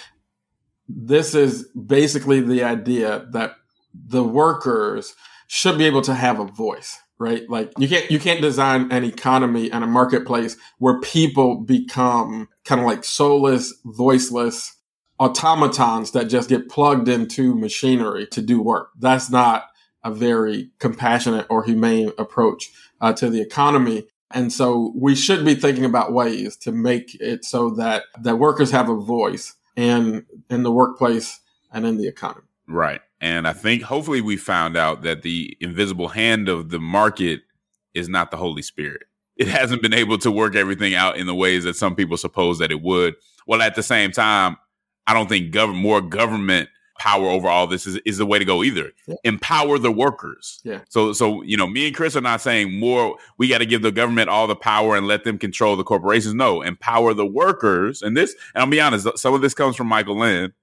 This 0.88 1.34
is 1.36 1.68
basically 1.70 2.42
the 2.42 2.64
idea 2.64 3.28
that 3.32 3.56
the 3.94 4.24
workers 4.24 5.16
should 5.48 5.78
be 5.78 5.86
able 5.86 6.02
to 6.02 6.14
have 6.14 6.40
a 6.40 6.46
voice 6.46 7.00
right? 7.24 7.50
Like 7.50 7.72
you 7.78 7.88
can't 7.88 8.10
you 8.12 8.20
can't 8.20 8.42
design 8.42 8.92
an 8.92 9.06
economy 9.06 9.72
and 9.72 9.84
a 9.84 9.88
marketplace 9.88 10.58
where 10.80 11.00
people 11.00 11.56
become 11.62 12.50
kind 12.66 12.82
of 12.82 12.88
like 12.88 13.06
soulless 13.06 13.74
voiceless 13.86 14.76
automatons 15.20 16.12
that 16.12 16.26
just 16.26 16.50
get 16.50 16.70
plugged 16.70 17.08
into 17.08 17.56
machinery 17.56 18.28
to 18.28 18.42
do 18.42 18.62
work. 18.62 18.90
That's 19.00 19.30
not 19.30 19.66
a 20.04 20.12
very 20.12 20.72
compassionate 20.80 21.46
or 21.50 21.64
humane 21.64 22.12
approach 22.18 22.72
uh, 23.00 23.14
to 23.14 23.30
the 23.30 23.42
economy. 23.42 24.08
And 24.32 24.52
so 24.52 24.92
we 24.96 25.16
should 25.16 25.46
be 25.46 25.56
thinking 25.56 25.86
about 25.86 26.12
ways 26.12 26.58
to 26.58 26.72
make 26.72 27.16
it 27.22 27.46
so 27.46 27.70
that 27.76 28.04
that 28.22 28.38
workers 28.38 28.72
have 28.72 28.90
a 28.90 28.98
voice 28.98 29.56
and 29.76 30.26
in 30.50 30.64
the 30.64 30.72
workplace 30.72 31.40
and 31.72 31.86
in 31.86 31.98
the 31.98 32.08
economy. 32.08 32.48
Right. 32.68 33.02
And 33.20 33.48
I 33.48 33.54
think 33.54 33.84
hopefully 33.84 34.22
we 34.22 34.38
found 34.38 34.78
out 34.78 35.02
that 35.04 35.22
the 35.22 35.58
invisible 35.60 36.10
hand 36.10 36.50
of 36.50 36.70
the 36.70 36.80
market 36.80 37.42
is 37.94 38.10
not 38.10 38.32
the 38.32 38.38
Holy 38.38 38.62
Spirit. 38.62 39.04
It 39.36 39.48
hasn't 39.48 39.82
been 39.82 39.94
able 39.94 40.18
to 40.20 40.32
work 40.32 40.56
everything 40.56 40.94
out 40.94 41.18
in 41.18 41.26
the 41.26 41.36
ways 41.36 41.64
that 41.64 41.76
some 41.76 41.96
people 41.96 42.18
suppose 42.18 42.60
that 42.60 42.72
it 42.72 42.82
would. 42.82 43.16
Well, 43.48 43.62
at 43.62 43.76
the 43.76 43.84
same 43.84 44.12
time, 44.12 44.58
I 45.08 45.14
don't 45.14 45.28
think 45.28 45.54
gov- 45.54 45.76
more 45.76 46.02
government 46.02 46.70
power 47.04 47.28
over 47.28 47.50
all 47.50 47.68
this 47.68 47.86
is, 47.86 47.98
is 48.06 48.18
the 48.18 48.26
way 48.26 48.40
to 48.40 48.46
go 48.46 48.64
either. 48.64 48.94
Yeah. 49.08 49.16
Empower 49.26 49.78
the 49.78 49.92
workers. 49.92 50.62
Yeah. 50.64 50.80
So 50.88 51.12
so 51.12 51.42
you 51.42 51.58
know, 51.58 51.68
me 51.68 51.88
and 51.88 51.94
Chris 51.96 52.16
are 52.16 52.22
not 52.22 52.40
saying 52.40 52.80
more 52.80 53.18
we 53.38 53.50
got 53.50 53.58
to 53.58 53.66
give 53.66 53.82
the 53.82 53.92
government 53.92 54.30
all 54.30 54.48
the 54.48 54.56
power 54.56 54.96
and 54.96 55.06
let 55.06 55.26
them 55.26 55.38
control 55.38 55.76
the 55.76 55.84
corporations. 55.84 56.34
No, 56.34 56.62
empower 56.62 57.14
the 57.14 57.26
workers. 57.26 58.02
And 58.02 58.16
this, 58.16 58.34
and 58.56 58.64
I'll 58.64 58.70
be 58.70 58.80
honest, 58.80 59.18
some 59.18 59.34
of 59.34 59.42
this 59.42 59.54
comes 59.54 59.76
from 59.76 59.88
Michael 59.88 60.18
Lind. 60.18 60.54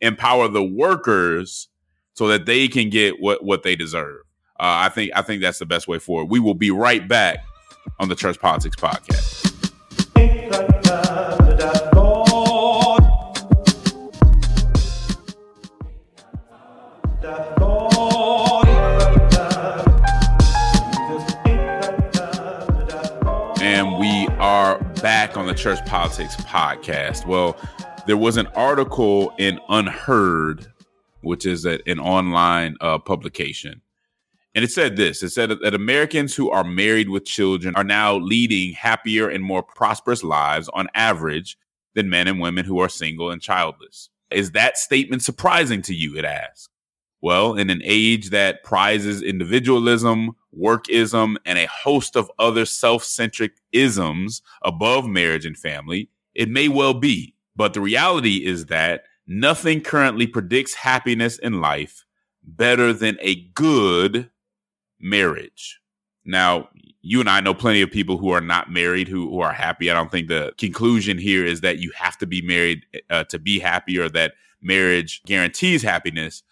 Empower 0.00 0.48
the 0.48 0.64
workers 0.64 1.68
so 2.14 2.26
that 2.28 2.46
they 2.46 2.68
can 2.68 2.88
get 2.88 3.20
what 3.20 3.44
what 3.44 3.62
they 3.62 3.76
deserve. 3.76 4.22
Uh, 4.58 4.86
I 4.86 4.88
think 4.88 5.12
I 5.14 5.20
think 5.20 5.42
that's 5.42 5.58
the 5.58 5.66
best 5.66 5.88
way 5.88 5.98
forward. 5.98 6.30
We 6.30 6.40
will 6.40 6.54
be 6.54 6.70
right 6.70 7.06
back 7.06 7.44
on 8.00 8.08
the 8.08 8.16
Church 8.16 8.40
Politics 8.40 8.76
Podcast. 8.76 9.52
Back 25.02 25.36
on 25.36 25.46
the 25.46 25.54
Church 25.54 25.84
Politics 25.84 26.36
podcast. 26.36 27.26
Well, 27.26 27.56
there 28.06 28.16
was 28.16 28.36
an 28.36 28.46
article 28.48 29.32
in 29.38 29.58
UnHerd, 29.68 30.68
which 31.22 31.44
is 31.44 31.66
a, 31.66 31.80
an 31.88 31.98
online 31.98 32.76
uh, 32.80 32.98
publication. 32.98 33.82
And 34.54 34.64
it 34.64 34.70
said 34.70 34.96
this 34.96 35.22
it 35.22 35.30
said 35.30 35.50
that 35.50 35.74
Americans 35.74 36.36
who 36.36 36.50
are 36.50 36.62
married 36.62 37.08
with 37.08 37.24
children 37.24 37.74
are 37.74 37.84
now 37.84 38.16
leading 38.16 38.74
happier 38.74 39.28
and 39.28 39.42
more 39.42 39.62
prosperous 39.62 40.22
lives 40.22 40.68
on 40.72 40.86
average 40.94 41.58
than 41.94 42.08
men 42.08 42.28
and 42.28 42.40
women 42.40 42.64
who 42.64 42.80
are 42.80 42.88
single 42.88 43.30
and 43.30 43.42
childless. 43.42 44.08
Is 44.30 44.52
that 44.52 44.76
statement 44.76 45.22
surprising 45.22 45.82
to 45.82 45.94
you? 45.94 46.16
It 46.16 46.24
asks. 46.24 46.68
Well, 47.22 47.54
in 47.54 47.70
an 47.70 47.80
age 47.84 48.30
that 48.30 48.64
prizes 48.64 49.22
individualism, 49.22 50.32
workism, 50.58 51.36
and 51.46 51.56
a 51.56 51.66
host 51.66 52.16
of 52.16 52.30
other 52.38 52.66
self 52.66 53.04
centric 53.04 53.52
isms 53.70 54.42
above 54.62 55.06
marriage 55.06 55.46
and 55.46 55.56
family, 55.56 56.10
it 56.34 56.48
may 56.50 56.68
well 56.68 56.94
be. 56.94 57.34
But 57.54 57.74
the 57.74 57.80
reality 57.80 58.44
is 58.44 58.66
that 58.66 59.04
nothing 59.26 59.80
currently 59.80 60.26
predicts 60.26 60.74
happiness 60.74 61.38
in 61.38 61.60
life 61.60 62.04
better 62.42 62.92
than 62.92 63.16
a 63.20 63.36
good 63.54 64.28
marriage. 64.98 65.80
Now, 66.24 66.68
you 67.02 67.20
and 67.20 67.28
I 67.28 67.40
know 67.40 67.54
plenty 67.54 67.82
of 67.82 67.90
people 67.90 68.16
who 68.18 68.30
are 68.30 68.40
not 68.40 68.70
married 68.70 69.08
who, 69.08 69.28
who 69.28 69.40
are 69.40 69.52
happy. 69.52 69.90
I 69.90 69.94
don't 69.94 70.10
think 70.10 70.28
the 70.28 70.52
conclusion 70.58 71.18
here 71.18 71.44
is 71.44 71.60
that 71.60 71.78
you 71.78 71.92
have 71.96 72.16
to 72.18 72.26
be 72.26 72.42
married 72.42 72.84
uh, 73.10 73.24
to 73.24 73.38
be 73.38 73.58
happy 73.58 73.98
or 73.98 74.08
that 74.10 74.34
marriage 74.60 75.22
guarantees 75.24 75.82
happiness. 75.82 76.42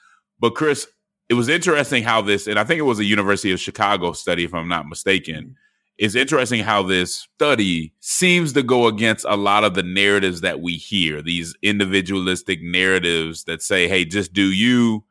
But 0.40 0.54
Chris, 0.54 0.88
it 1.28 1.34
was 1.34 1.48
interesting 1.48 2.02
how 2.02 2.22
this, 2.22 2.46
and 2.46 2.58
I 2.58 2.64
think 2.64 2.78
it 2.78 2.82
was 2.82 2.98
a 2.98 3.04
University 3.04 3.52
of 3.52 3.60
Chicago 3.60 4.12
study, 4.12 4.44
if 4.44 4.54
I'm 4.54 4.68
not 4.68 4.88
mistaken. 4.88 5.44
Mm-hmm. 5.44 5.52
It's 5.98 6.14
interesting 6.14 6.62
how 6.62 6.82
this 6.82 7.28
study 7.36 7.92
seems 8.00 8.54
to 8.54 8.62
go 8.62 8.86
against 8.86 9.26
a 9.28 9.36
lot 9.36 9.64
of 9.64 9.74
the 9.74 9.82
narratives 9.82 10.40
that 10.40 10.60
we 10.60 10.72
hear, 10.72 11.20
these 11.20 11.54
individualistic 11.60 12.62
narratives 12.62 13.44
that 13.44 13.62
say, 13.62 13.86
hey, 13.86 14.06
just 14.06 14.32
do 14.32 14.50
you 14.50 15.04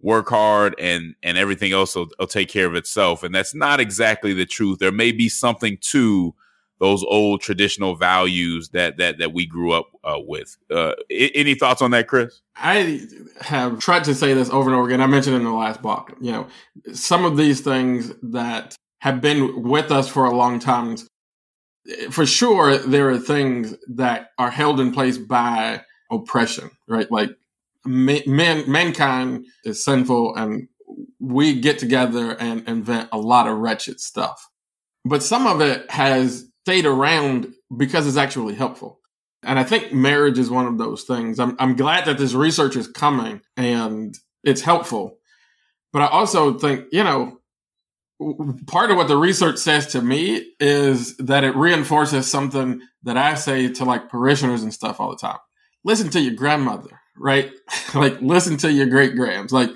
work 0.00 0.28
hard 0.28 0.74
and 0.80 1.14
and 1.22 1.38
everything 1.38 1.72
else 1.72 1.94
will, 1.94 2.08
will 2.18 2.26
take 2.26 2.48
care 2.48 2.66
of 2.66 2.74
itself. 2.74 3.22
And 3.22 3.32
that's 3.32 3.54
not 3.54 3.78
exactly 3.78 4.34
the 4.34 4.44
truth. 4.44 4.80
There 4.80 4.90
may 4.90 5.12
be 5.12 5.28
something 5.28 5.78
to 5.92 6.34
those 6.82 7.04
old 7.04 7.40
traditional 7.40 7.94
values 7.94 8.70
that 8.70 8.96
that 8.96 9.18
that 9.18 9.32
we 9.32 9.46
grew 9.46 9.70
up 9.70 9.86
uh, 10.02 10.18
with. 10.18 10.56
Uh, 10.68 10.94
any 11.08 11.54
thoughts 11.54 11.80
on 11.80 11.92
that, 11.92 12.08
Chris? 12.08 12.42
I 12.56 13.06
have 13.40 13.78
tried 13.78 14.02
to 14.04 14.16
say 14.16 14.34
this 14.34 14.50
over 14.50 14.68
and 14.68 14.76
over 14.76 14.88
again. 14.88 15.00
I 15.00 15.06
mentioned 15.06 15.36
in 15.36 15.44
the 15.44 15.52
last 15.52 15.80
block. 15.80 16.12
You 16.20 16.32
know, 16.32 16.46
some 16.92 17.24
of 17.24 17.36
these 17.36 17.60
things 17.60 18.12
that 18.22 18.74
have 18.98 19.20
been 19.20 19.62
with 19.62 19.92
us 19.92 20.08
for 20.08 20.24
a 20.24 20.34
long 20.34 20.58
time. 20.58 20.96
For 22.10 22.26
sure, 22.26 22.76
there 22.78 23.10
are 23.10 23.18
things 23.18 23.76
that 23.88 24.30
are 24.38 24.50
held 24.50 24.80
in 24.80 24.92
place 24.92 25.18
by 25.18 25.82
oppression, 26.10 26.68
right? 26.88 27.10
Like 27.12 27.30
man, 27.86 28.68
mankind 28.68 29.46
is 29.64 29.84
sinful, 29.84 30.34
and 30.34 30.66
we 31.20 31.60
get 31.60 31.78
together 31.78 32.36
and 32.40 32.68
invent 32.68 33.08
a 33.12 33.18
lot 33.18 33.46
of 33.46 33.58
wretched 33.58 34.00
stuff. 34.00 34.48
But 35.04 35.22
some 35.22 35.46
of 35.46 35.60
it 35.60 35.88
has 35.90 36.48
stayed 36.64 36.86
around 36.86 37.52
because 37.76 38.06
it's 38.06 38.16
actually 38.16 38.54
helpful. 38.54 39.00
And 39.42 39.58
I 39.58 39.64
think 39.64 39.92
marriage 39.92 40.38
is 40.38 40.50
one 40.50 40.66
of 40.66 40.78
those 40.78 41.02
things. 41.02 41.40
I'm, 41.40 41.56
I'm 41.58 41.74
glad 41.74 42.04
that 42.04 42.18
this 42.18 42.34
research 42.34 42.76
is 42.76 42.86
coming 42.86 43.40
and 43.56 44.16
it's 44.44 44.60
helpful. 44.60 45.18
But 45.92 46.02
I 46.02 46.06
also 46.06 46.58
think, 46.58 46.86
you 46.92 47.02
know, 47.02 47.38
part 48.68 48.90
of 48.90 48.96
what 48.96 49.08
the 49.08 49.16
research 49.16 49.58
says 49.58 49.88
to 49.88 50.00
me 50.00 50.52
is 50.60 51.16
that 51.16 51.42
it 51.42 51.56
reinforces 51.56 52.30
something 52.30 52.80
that 53.02 53.16
I 53.16 53.34
say 53.34 53.68
to 53.72 53.84
like 53.84 54.08
parishioners 54.08 54.62
and 54.62 54.72
stuff 54.72 55.00
all 55.00 55.10
the 55.10 55.16
time. 55.16 55.38
Listen 55.84 56.08
to 56.10 56.20
your 56.20 56.34
grandmother, 56.34 57.00
right? 57.16 57.50
like 57.94 58.20
listen 58.20 58.56
to 58.58 58.72
your 58.72 58.86
great 58.86 59.16
grams. 59.16 59.52
Like 59.52 59.70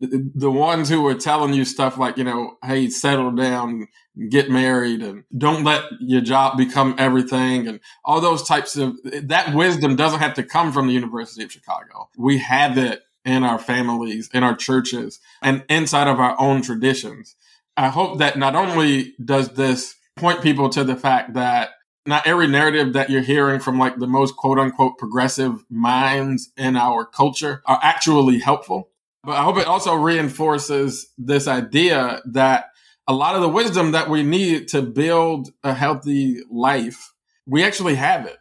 the 0.00 0.50
ones 0.50 0.88
who 0.88 1.06
are 1.06 1.14
telling 1.14 1.54
you 1.54 1.64
stuff 1.64 1.98
like, 1.98 2.16
you 2.16 2.24
know, 2.24 2.56
hey, 2.64 2.88
settle 2.88 3.32
down, 3.32 3.88
get 4.28 4.50
married, 4.50 5.02
and 5.02 5.24
don't 5.36 5.64
let 5.64 5.82
your 6.00 6.20
job 6.20 6.56
become 6.56 6.94
everything, 6.98 7.66
and 7.66 7.80
all 8.04 8.20
those 8.20 8.42
types 8.42 8.76
of 8.76 8.96
that 9.04 9.54
wisdom 9.54 9.96
doesn't 9.96 10.20
have 10.20 10.34
to 10.34 10.42
come 10.42 10.72
from 10.72 10.86
the 10.86 10.92
University 10.92 11.42
of 11.42 11.52
Chicago. 11.52 12.08
We 12.16 12.38
have 12.38 12.78
it 12.78 13.02
in 13.24 13.42
our 13.42 13.58
families, 13.58 14.30
in 14.32 14.42
our 14.42 14.56
churches, 14.56 15.20
and 15.42 15.64
inside 15.68 16.08
of 16.08 16.20
our 16.20 16.36
own 16.40 16.62
traditions. 16.62 17.34
I 17.76 17.88
hope 17.88 18.18
that 18.18 18.38
not 18.38 18.54
only 18.54 19.14
does 19.24 19.50
this 19.50 19.96
point 20.16 20.42
people 20.42 20.68
to 20.70 20.84
the 20.84 20.96
fact 20.96 21.34
that 21.34 21.70
not 22.06 22.26
every 22.26 22.46
narrative 22.46 22.94
that 22.94 23.10
you're 23.10 23.20
hearing 23.20 23.60
from 23.60 23.78
like 23.78 23.98
the 23.98 24.06
most 24.06 24.36
quote 24.36 24.58
unquote 24.58 24.96
progressive 24.98 25.64
minds 25.70 26.50
in 26.56 26.76
our 26.76 27.04
culture 27.04 27.62
are 27.66 27.78
actually 27.82 28.38
helpful 28.38 28.90
but 29.28 29.36
I 29.36 29.42
hope 29.42 29.58
it 29.58 29.66
also 29.66 29.94
reinforces 29.94 31.12
this 31.18 31.46
idea 31.46 32.22
that 32.32 32.70
a 33.06 33.12
lot 33.12 33.34
of 33.34 33.42
the 33.42 33.48
wisdom 33.48 33.92
that 33.92 34.08
we 34.08 34.22
need 34.22 34.68
to 34.68 34.80
build 34.80 35.50
a 35.62 35.74
healthy 35.74 36.40
life, 36.50 37.12
we 37.46 37.62
actually 37.62 37.96
have 37.96 38.24
it 38.24 38.38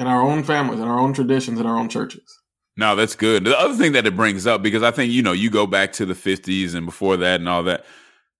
in 0.00 0.08
our 0.08 0.20
own 0.20 0.42
families, 0.42 0.80
in 0.80 0.88
our 0.88 0.98
own 0.98 1.12
traditions, 1.12 1.60
in 1.60 1.66
our 1.66 1.78
own 1.78 1.88
churches. 1.88 2.40
No, 2.76 2.96
that's 2.96 3.14
good. 3.14 3.44
The 3.44 3.56
other 3.56 3.74
thing 3.74 3.92
that 3.92 4.04
it 4.04 4.16
brings 4.16 4.48
up, 4.48 4.64
because 4.64 4.82
I 4.82 4.90
think, 4.90 5.12
you 5.12 5.22
know, 5.22 5.30
you 5.30 5.48
go 5.48 5.64
back 5.64 5.92
to 5.92 6.04
the 6.04 6.14
50s 6.14 6.74
and 6.74 6.84
before 6.84 7.16
that 7.18 7.38
and 7.38 7.48
all 7.48 7.62
that, 7.62 7.84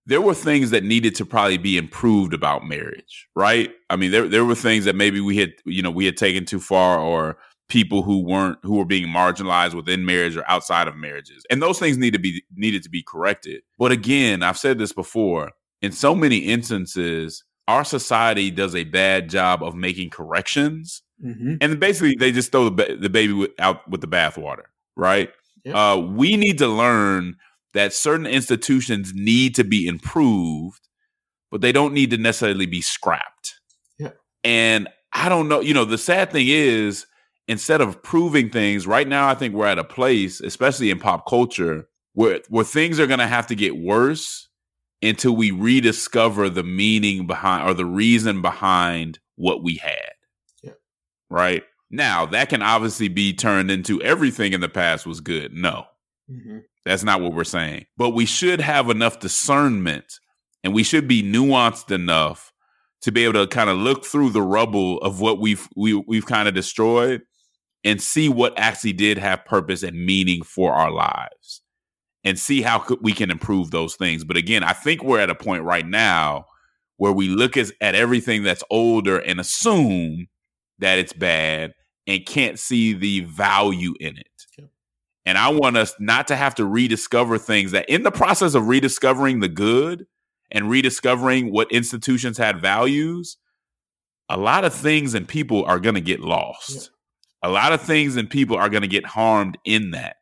there 0.05 0.19
were 0.19 0.33
things 0.33 0.71
that 0.71 0.83
needed 0.83 1.15
to 1.15 1.25
probably 1.25 1.57
be 1.57 1.77
improved 1.77 2.33
about 2.33 2.65
marriage, 2.65 3.29
right? 3.33 3.71
I 3.89 3.95
mean, 3.95 4.11
there 4.11 4.27
there 4.27 4.43
were 4.43 4.55
things 4.55 4.83
that 4.83 4.95
maybe 4.97 5.21
we 5.21 5.37
had, 5.37 5.53
you 5.63 5.81
know, 5.81 5.91
we 5.91 6.05
had 6.05 6.17
taken 6.17 6.43
too 6.43 6.59
far 6.59 6.99
or 6.99 7.37
people 7.69 8.01
who 8.01 8.23
weren't 8.23 8.57
who 8.63 8.75
were 8.75 8.85
being 8.85 9.07
marginalized 9.07 9.73
within 9.73 10.05
marriage 10.05 10.37
or 10.37 10.49
outside 10.49 10.87
of 10.87 10.95
marriages 10.95 11.43
and 11.49 11.61
those 11.61 11.79
things 11.79 11.97
need 11.97 12.13
to 12.13 12.19
be 12.19 12.41
needed 12.55 12.81
to 12.83 12.89
be 12.89 13.03
corrected 13.03 13.61
but 13.77 13.91
again 13.91 14.41
i've 14.41 14.57
said 14.57 14.77
this 14.77 14.93
before 14.93 15.51
in 15.81 15.91
so 15.91 16.15
many 16.15 16.37
instances 16.37 17.43
our 17.67 17.83
society 17.83 18.49
does 18.49 18.73
a 18.75 18.85
bad 18.85 19.29
job 19.29 19.61
of 19.61 19.75
making 19.75 20.09
corrections 20.09 21.01
mm-hmm. 21.23 21.55
and 21.59 21.79
basically 21.79 22.15
they 22.15 22.31
just 22.31 22.51
throw 22.51 22.65
the, 22.65 22.71
ba- 22.71 22.95
the 22.95 23.09
baby 23.09 23.33
with, 23.33 23.51
out 23.59 23.87
with 23.89 24.01
the 24.01 24.07
bathwater 24.07 24.65
right 24.95 25.29
yep. 25.65 25.75
uh, 25.75 25.97
we 25.99 26.37
need 26.37 26.57
to 26.57 26.67
learn 26.67 27.35
that 27.73 27.93
certain 27.93 28.25
institutions 28.25 29.11
need 29.13 29.53
to 29.53 29.63
be 29.63 29.87
improved 29.87 30.87
but 31.51 31.59
they 31.61 31.73
don't 31.73 31.93
need 31.93 32.11
to 32.11 32.17
necessarily 32.17 32.65
be 32.65 32.81
scrapped 32.81 33.55
yeah. 33.99 34.11
and 34.45 34.87
i 35.11 35.27
don't 35.27 35.49
know 35.49 35.59
you 35.59 35.73
know 35.73 35.83
the 35.83 35.97
sad 35.97 36.31
thing 36.31 36.47
is 36.47 37.05
instead 37.47 37.81
of 37.81 38.01
proving 38.03 38.49
things 38.49 38.85
right 38.85 39.07
now 39.07 39.27
i 39.27 39.33
think 39.33 39.53
we're 39.53 39.67
at 39.67 39.79
a 39.79 39.83
place 39.83 40.41
especially 40.41 40.89
in 40.89 40.99
pop 40.99 41.27
culture 41.27 41.87
where 42.13 42.41
where 42.49 42.65
things 42.65 42.99
are 42.99 43.07
going 43.07 43.19
to 43.19 43.27
have 43.27 43.47
to 43.47 43.55
get 43.55 43.77
worse 43.77 44.47
until 45.01 45.35
we 45.35 45.51
rediscover 45.51 46.49
the 46.49 46.63
meaning 46.63 47.27
behind 47.27 47.69
or 47.69 47.73
the 47.73 47.85
reason 47.85 48.41
behind 48.41 49.19
what 49.35 49.63
we 49.63 49.75
had. 49.75 50.13
Yeah. 50.63 50.71
right? 51.29 51.63
Now 51.91 52.25
that 52.25 52.49
can 52.49 52.61
obviously 52.61 53.07
be 53.07 53.33
turned 53.33 53.69
into 53.69 54.01
everything 54.01 54.53
in 54.53 54.61
the 54.61 54.69
past 54.69 55.05
was 55.05 55.21
good. 55.21 55.53
No. 55.53 55.85
Mm-hmm. 56.29 56.57
that's 56.83 57.03
not 57.03 57.21
what 57.21 57.33
we're 57.33 57.45
saying. 57.45 57.85
But 57.95 58.09
we 58.09 58.25
should 58.25 58.59
have 58.59 58.89
enough 58.89 59.19
discernment 59.19 60.19
and 60.61 60.73
we 60.73 60.83
should 60.83 61.07
be 61.07 61.23
nuanced 61.23 61.89
enough 61.89 62.51
to 63.03 63.11
be 63.13 63.23
able 63.23 63.45
to 63.45 63.47
kind 63.47 63.69
of 63.69 63.77
look 63.77 64.03
through 64.05 64.31
the 64.31 64.41
rubble 64.41 64.99
of 65.01 65.21
what 65.21 65.39
we've 65.39 65.69
we, 65.75 65.93
we 65.93 66.17
have 66.17 66.25
kind 66.25 66.47
of 66.47 66.55
destroyed 66.55 67.21
and 67.83 68.01
see 68.01 68.29
what 68.29 68.57
actually 68.57 68.93
did 68.93 69.17
have 69.17 69.45
purpose 69.45 69.83
and 69.83 70.05
meaning 70.05 70.43
for 70.43 70.73
our 70.73 70.91
lives 70.91 71.61
and 72.23 72.37
see 72.37 72.61
how 72.61 72.83
we 73.01 73.13
can 73.13 73.31
improve 73.31 73.71
those 73.71 73.95
things. 73.95 74.23
But 74.23 74.37
again, 74.37 74.63
I 74.63 74.73
think 74.73 75.03
we're 75.03 75.19
at 75.19 75.29
a 75.29 75.35
point 75.35 75.63
right 75.63 75.85
now 75.85 76.45
where 76.97 77.13
we 77.13 77.29
look 77.29 77.55
as, 77.55 77.71
at 77.79 77.95
everything 77.95 78.43
that's 78.43 78.63
older 78.69 79.19
and 79.19 79.39
assume 79.39 80.27
that 80.79 80.99
it's 80.99 81.13
bad 81.13 81.73
and 82.05 82.25
can't 82.25 82.59
see 82.59 82.93
the 82.93 83.21
value 83.21 83.93
in 83.99 84.17
it. 84.17 84.27
Okay. 84.59 84.67
And 85.25 85.37
I 85.37 85.49
want 85.49 85.77
us 85.77 85.93
not 85.99 86.27
to 86.27 86.35
have 86.35 86.55
to 86.55 86.65
rediscover 86.65 87.37
things 87.37 87.71
that 87.71 87.89
in 87.89 88.03
the 88.03 88.11
process 88.11 88.55
of 88.55 88.67
rediscovering 88.67 89.39
the 89.39 89.49
good 89.49 90.05
and 90.51 90.69
rediscovering 90.69 91.51
what 91.51 91.71
institutions 91.71 92.37
had 92.37 92.61
values, 92.61 93.37
a 94.29 94.37
lot 94.37 94.65
of 94.65 94.73
things 94.73 95.13
and 95.13 95.27
people 95.27 95.63
are 95.65 95.79
going 95.79 95.95
to 95.95 96.01
get 96.01 96.19
lost 96.19 96.91
a 97.43 97.49
lot 97.49 97.73
of 97.73 97.81
things 97.81 98.15
and 98.15 98.29
people 98.29 98.57
are 98.57 98.69
going 98.69 98.81
to 98.81 98.87
get 98.87 99.05
harmed 99.05 99.57
in 99.65 99.91
that. 99.91 100.17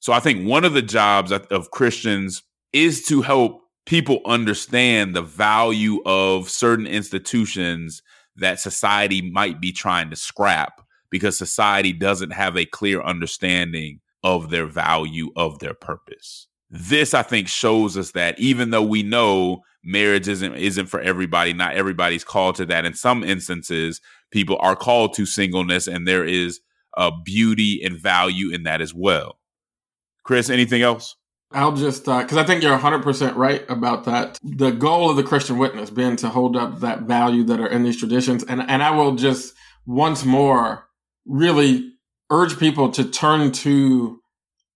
So 0.00 0.12
I 0.12 0.20
think 0.20 0.46
one 0.46 0.64
of 0.64 0.72
the 0.72 0.82
jobs 0.82 1.32
of 1.32 1.70
Christians 1.70 2.42
is 2.72 3.04
to 3.06 3.22
help 3.22 3.62
people 3.86 4.20
understand 4.24 5.14
the 5.14 5.22
value 5.22 6.00
of 6.06 6.48
certain 6.48 6.86
institutions 6.86 8.02
that 8.36 8.60
society 8.60 9.20
might 9.20 9.60
be 9.60 9.72
trying 9.72 10.10
to 10.10 10.16
scrap 10.16 10.80
because 11.10 11.36
society 11.36 11.92
doesn't 11.92 12.30
have 12.30 12.56
a 12.56 12.64
clear 12.64 13.02
understanding 13.02 14.00
of 14.22 14.50
their 14.50 14.66
value 14.66 15.30
of 15.36 15.58
their 15.58 15.74
purpose. 15.74 16.46
This 16.70 17.14
I 17.14 17.22
think 17.22 17.48
shows 17.48 17.96
us 17.96 18.12
that 18.12 18.38
even 18.38 18.70
though 18.70 18.82
we 18.82 19.02
know 19.02 19.62
marriage 19.84 20.28
isn't 20.28 20.54
isn't 20.54 20.86
for 20.86 21.00
everybody, 21.00 21.52
not 21.52 21.74
everybody's 21.74 22.24
called 22.24 22.56
to 22.56 22.66
that 22.66 22.84
in 22.84 22.94
some 22.94 23.24
instances, 23.24 24.00
people 24.30 24.56
are 24.60 24.76
called 24.76 25.14
to 25.14 25.26
singleness 25.26 25.86
and 25.86 26.06
there 26.06 26.24
is 26.24 26.60
a 26.96 27.10
beauty 27.24 27.80
and 27.84 27.96
value 27.96 28.50
in 28.50 28.64
that 28.64 28.80
as 28.80 28.94
well. 28.94 29.38
Chris, 30.24 30.50
anything 30.50 30.82
else? 30.82 31.16
I'll 31.52 31.72
just, 31.72 32.04
because 32.04 32.36
uh, 32.36 32.40
I 32.40 32.44
think 32.44 32.62
you're 32.62 32.78
100% 32.78 33.34
right 33.34 33.68
about 33.68 34.04
that. 34.04 34.38
The 34.42 34.70
goal 34.70 35.10
of 35.10 35.16
the 35.16 35.24
Christian 35.24 35.58
witness 35.58 35.90
being 35.90 36.14
to 36.16 36.28
hold 36.28 36.56
up 36.56 36.80
that 36.80 37.02
value 37.02 37.42
that 37.44 37.58
are 37.58 37.66
in 37.66 37.82
these 37.82 37.98
traditions. 37.98 38.44
And, 38.44 38.62
and 38.68 38.82
I 38.82 38.92
will 38.92 39.16
just 39.16 39.54
once 39.84 40.24
more 40.24 40.86
really 41.26 41.92
urge 42.30 42.58
people 42.58 42.90
to 42.92 43.04
turn 43.04 43.50
to 43.50 44.20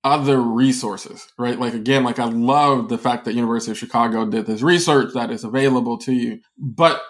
other 0.05 0.41
resources, 0.41 1.27
right? 1.39 1.59
Like 1.59 1.75
again, 1.75 2.05
like 2.05 2.19
I 2.19 2.27
love 2.27 2.89
the 2.89 2.99
fact 2.99 3.25
that 3.25 3.35
University 3.35 3.73
of 3.73 3.79
Chicago 3.79 4.27
did 4.27 4.47
this 4.47 4.63
research 4.63 5.15
that 5.15 5.31
is 5.31 5.45
available 5.45 5.97
to 5.99 6.13
you, 6.13 6.41
but 6.59 7.03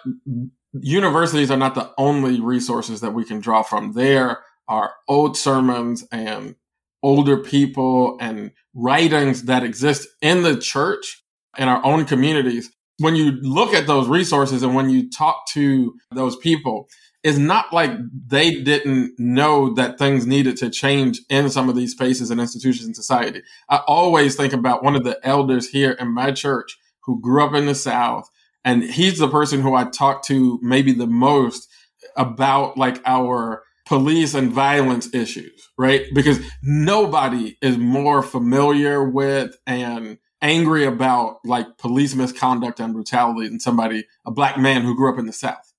universities 0.81 1.51
are 1.51 1.57
not 1.57 1.75
the 1.75 1.91
only 1.97 2.39
resources 2.39 3.01
that 3.01 3.13
we 3.13 3.25
can 3.25 3.39
draw 3.39 3.63
from. 3.63 3.91
There 3.91 4.39
are 4.67 4.93
old 5.07 5.37
sermons 5.37 6.05
and 6.11 6.55
older 7.03 7.37
people 7.37 8.17
and 8.19 8.51
writings 8.73 9.43
that 9.43 9.63
exist 9.63 10.07
in 10.21 10.41
the 10.41 10.57
church 10.57 11.23
in 11.57 11.67
our 11.67 11.85
own 11.85 12.05
communities. 12.05 12.71
When 12.99 13.15
you 13.15 13.31
look 13.41 13.73
at 13.73 13.87
those 13.87 14.07
resources 14.07 14.63
and 14.63 14.73
when 14.73 14.89
you 14.89 15.09
talk 15.09 15.45
to 15.51 15.93
those 16.11 16.37
people, 16.37 16.87
it's 17.25 17.39
not 17.39 17.73
like 17.73 17.89
they 18.27 18.61
didn't 18.61 19.15
know 19.17 19.73
that 19.73 19.97
things 19.97 20.27
needed 20.27 20.57
to 20.57 20.69
change 20.69 21.21
in 21.27 21.49
some 21.49 21.69
of 21.69 21.75
these 21.75 21.93
spaces 21.93 22.29
and 22.29 22.39
institutions 22.39 22.87
in 22.87 22.93
society. 22.93 23.41
I 23.67 23.77
always 23.87 24.35
think 24.35 24.53
about 24.53 24.83
one 24.83 24.95
of 24.95 25.03
the 25.03 25.19
elders 25.27 25.67
here 25.69 25.93
in 25.93 26.13
my 26.13 26.31
church 26.31 26.77
who 27.01 27.19
grew 27.19 27.43
up 27.43 27.55
in 27.55 27.65
the 27.65 27.73
South 27.73 28.29
and 28.63 28.83
he's 28.83 29.17
the 29.17 29.27
person 29.27 29.61
who 29.61 29.73
I 29.73 29.85
talk 29.85 30.23
to 30.25 30.59
maybe 30.61 30.93
the 30.93 31.07
most 31.07 31.67
about 32.15 32.77
like 32.77 33.01
our 33.07 33.63
police 33.87 34.35
and 34.35 34.51
violence 34.51 35.11
issues, 35.11 35.67
right? 35.79 36.05
Because 36.13 36.39
nobody 36.61 37.57
is 37.59 37.79
more 37.79 38.21
familiar 38.21 39.03
with 39.03 39.57
and 39.65 40.19
angry 40.43 40.85
about 40.85 41.37
like 41.43 41.79
police 41.79 42.13
misconduct 42.13 42.79
and 42.79 42.93
brutality 42.93 43.47
than 43.47 43.59
somebody, 43.59 44.05
a 44.27 44.31
black 44.31 44.59
man 44.59 44.83
who 44.83 44.95
grew 44.95 45.11
up 45.11 45.17
in 45.17 45.25
the 45.25 45.33
South, 45.33 45.73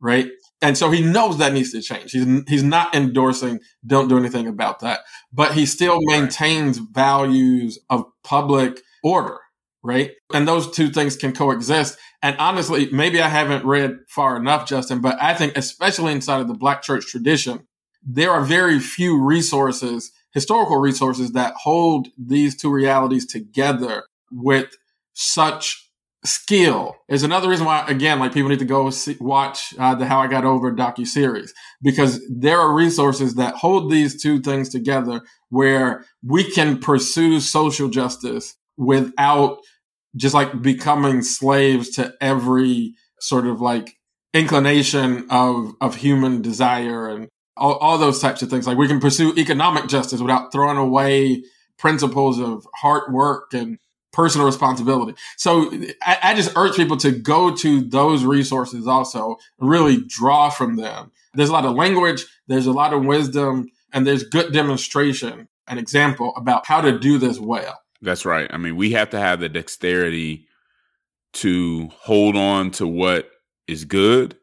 right? 0.00 0.28
And 0.62 0.78
so 0.78 0.90
he 0.90 1.02
knows 1.02 1.38
that 1.38 1.52
needs 1.52 1.72
to 1.72 1.82
change. 1.82 2.12
He's 2.12 2.26
he's 2.48 2.62
not 2.62 2.94
endorsing 2.94 3.60
don't 3.84 4.08
do 4.08 4.16
anything 4.16 4.46
about 4.46 4.80
that, 4.80 5.00
but 5.32 5.52
he 5.54 5.66
still 5.66 5.98
maintains 6.02 6.78
values 6.78 7.78
of 7.90 8.04
public 8.22 8.80
order, 9.02 9.38
right? 9.82 10.12
And 10.32 10.46
those 10.46 10.70
two 10.70 10.88
things 10.90 11.16
can 11.16 11.32
coexist. 11.32 11.98
And 12.22 12.36
honestly, 12.38 12.88
maybe 12.92 13.20
I 13.20 13.28
haven't 13.28 13.66
read 13.66 13.98
far 14.08 14.36
enough, 14.36 14.68
Justin, 14.68 15.00
but 15.00 15.20
I 15.20 15.34
think 15.34 15.56
especially 15.56 16.12
inside 16.12 16.40
of 16.40 16.48
the 16.48 16.54
black 16.54 16.82
church 16.82 17.08
tradition, 17.08 17.66
there 18.04 18.30
are 18.30 18.44
very 18.44 18.78
few 18.78 19.20
resources, 19.20 20.12
historical 20.32 20.76
resources 20.76 21.32
that 21.32 21.54
hold 21.62 22.08
these 22.16 22.56
two 22.56 22.70
realities 22.70 23.26
together 23.26 24.04
with 24.30 24.68
such 25.12 25.90
skill 26.24 26.94
is 27.08 27.24
another 27.24 27.48
reason 27.48 27.66
why 27.66 27.84
again 27.88 28.20
like 28.20 28.32
people 28.32 28.48
need 28.48 28.58
to 28.60 28.64
go 28.64 28.90
see, 28.90 29.16
watch 29.20 29.74
uh, 29.78 29.94
the 29.94 30.06
how 30.06 30.20
i 30.20 30.28
got 30.28 30.44
over 30.44 30.72
docu 30.72 31.04
series 31.04 31.52
because 31.82 32.20
there 32.30 32.60
are 32.60 32.72
resources 32.72 33.34
that 33.34 33.56
hold 33.56 33.90
these 33.90 34.22
two 34.22 34.40
things 34.40 34.68
together 34.68 35.20
where 35.48 36.04
we 36.24 36.48
can 36.48 36.78
pursue 36.78 37.40
social 37.40 37.88
justice 37.88 38.54
without 38.76 39.58
just 40.16 40.34
like 40.34 40.62
becoming 40.62 41.22
slaves 41.22 41.90
to 41.90 42.14
every 42.20 42.94
sort 43.20 43.46
of 43.46 43.60
like 43.60 43.96
inclination 44.34 45.26
of 45.30 45.72
of 45.80 45.96
human 45.96 46.40
desire 46.40 47.08
and 47.08 47.28
all, 47.56 47.76
all 47.76 47.98
those 47.98 48.20
types 48.20 48.42
of 48.42 48.50
things. 48.50 48.66
Like 48.66 48.78
we 48.78 48.88
can 48.88 49.00
pursue 49.00 49.34
economic 49.36 49.88
justice 49.88 50.20
without 50.20 50.52
throwing 50.52 50.78
away 50.78 51.44
principles 51.78 52.40
of 52.40 52.66
hard 52.74 53.12
work 53.12 53.52
and 53.54 53.78
personal 54.12 54.46
responsibility. 54.46 55.14
So 55.36 55.72
I, 56.02 56.18
I, 56.22 56.34
just 56.34 56.52
urge 56.56 56.76
people 56.76 56.96
to 56.98 57.10
go 57.10 57.54
to 57.56 57.80
those 57.80 58.24
resources 58.24 58.86
also, 58.86 59.36
really 59.58 60.04
draw 60.06 60.50
from 60.50 60.76
them. 60.76 61.10
There's 61.34 61.48
a 61.48 61.52
lot 61.52 61.64
of 61.64 61.74
language, 61.74 62.26
there's 62.46 62.66
a 62.66 62.72
lot 62.72 62.92
of 62.92 63.04
wisdom, 63.04 63.70
and 63.92 64.06
there's 64.06 64.22
good 64.22 64.52
demonstration, 64.52 65.48
an 65.66 65.78
example 65.78 66.34
about 66.36 66.66
how 66.66 66.82
to 66.82 66.98
do 66.98 67.18
this 67.18 67.38
well. 67.38 67.80
That's 68.02 68.24
right. 68.24 68.50
I 68.52 68.58
mean, 68.58 68.76
we 68.76 68.92
have 68.92 69.10
to 69.10 69.18
have 69.18 69.40
the 69.40 69.48
dexterity 69.48 70.46
to 71.34 71.88
hold 71.94 72.36
on 72.36 72.70
to 72.72 72.86
what 72.86 73.30
is 73.66 73.84
good 73.84 74.36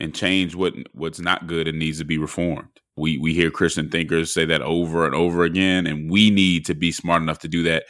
and 0.00 0.14
change 0.14 0.54
what 0.54 0.72
what's 0.92 1.20
not 1.20 1.46
good 1.46 1.68
and 1.68 1.78
needs 1.78 1.98
to 1.98 2.04
be 2.04 2.16
reformed. 2.16 2.68
We 2.96 3.18
we 3.18 3.34
hear 3.34 3.50
Christian 3.50 3.90
thinkers 3.90 4.32
say 4.32 4.46
that 4.46 4.62
over 4.62 5.04
and 5.04 5.14
over 5.14 5.44
again, 5.44 5.86
and 5.86 6.10
we 6.10 6.30
need 6.30 6.64
to 6.66 6.74
be 6.74 6.92
smart 6.92 7.22
enough 7.22 7.40
to 7.40 7.48
do 7.48 7.62
that 7.64 7.84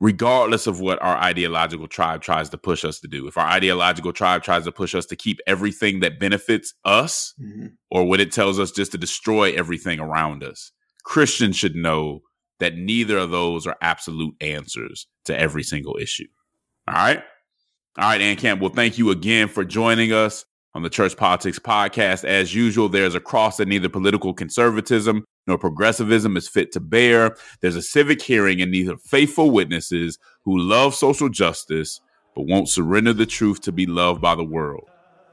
regardless 0.00 0.66
of 0.66 0.80
what 0.80 1.00
our 1.02 1.16
ideological 1.16 1.86
tribe 1.86 2.20
tries 2.20 2.48
to 2.50 2.58
push 2.58 2.84
us 2.84 3.00
to 3.00 3.08
do. 3.08 3.26
If 3.26 3.36
our 3.36 3.46
ideological 3.46 4.12
tribe 4.12 4.42
tries 4.42 4.64
to 4.64 4.72
push 4.72 4.94
us 4.94 5.06
to 5.06 5.16
keep 5.16 5.38
everything 5.46 6.00
that 6.00 6.18
benefits 6.18 6.74
us, 6.84 7.34
mm-hmm. 7.40 7.66
or 7.90 8.04
what 8.04 8.20
it 8.20 8.32
tells 8.32 8.58
us 8.58 8.70
just 8.70 8.92
to 8.92 8.98
destroy 8.98 9.52
everything 9.52 10.00
around 10.00 10.42
us, 10.42 10.72
Christians 11.04 11.56
should 11.56 11.76
know 11.76 12.20
that 12.60 12.76
neither 12.76 13.18
of 13.18 13.30
those 13.30 13.66
are 13.66 13.76
absolute 13.80 14.34
answers 14.40 15.06
to 15.24 15.38
every 15.38 15.62
single 15.62 15.96
issue. 16.00 16.28
All 16.88 16.94
right. 16.94 17.22
All 17.96 18.08
right, 18.08 18.20
AND 18.20 18.38
Camp. 18.38 18.60
Well, 18.60 18.70
thank 18.70 18.98
you 18.98 19.10
again 19.10 19.48
for 19.48 19.64
joining 19.64 20.12
us 20.12 20.44
on 20.74 20.82
the 20.82 20.90
Church 20.90 21.16
Politics 21.16 21.58
Podcast. 21.58 22.24
As 22.24 22.54
usual, 22.54 22.88
there's 22.88 23.14
a 23.14 23.20
cross 23.20 23.56
that 23.58 23.68
neither 23.68 23.88
political 23.88 24.34
conservatism 24.34 25.24
nor 25.46 25.58
progressivism 25.58 26.36
is 26.36 26.48
fit 26.48 26.72
to 26.72 26.80
bear. 26.80 27.36
There's 27.60 27.76
a 27.76 27.82
civic 27.82 28.22
hearing 28.22 28.60
and 28.60 28.70
neither 28.70 28.96
faithful 28.96 29.50
witnesses 29.50 30.18
who 30.44 30.58
love 30.58 30.94
social 30.94 31.28
justice 31.28 32.00
but 32.34 32.46
won't 32.46 32.68
surrender 32.68 33.12
the 33.12 33.26
truth 33.26 33.60
to 33.62 33.72
be 33.72 33.86
loved 33.86 34.20
by 34.20 34.34
the 34.34 34.44
world. 34.44 34.88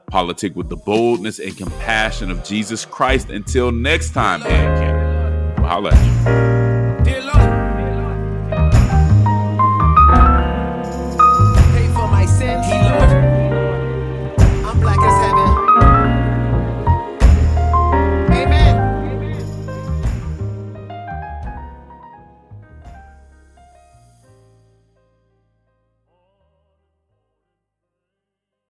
Politic 0.06 0.54
with 0.54 0.68
the 0.68 0.76
boldness 0.76 1.38
and 1.38 1.56
compassion 1.56 2.30
of 2.30 2.44
Jesus 2.44 2.84
Christ. 2.84 3.30
Until 3.30 3.72
next 3.72 4.10
time, 4.10 4.42
AND 4.42 4.78
Camp. 4.78 5.58
We'll 5.58 5.68
holla. 5.68 6.61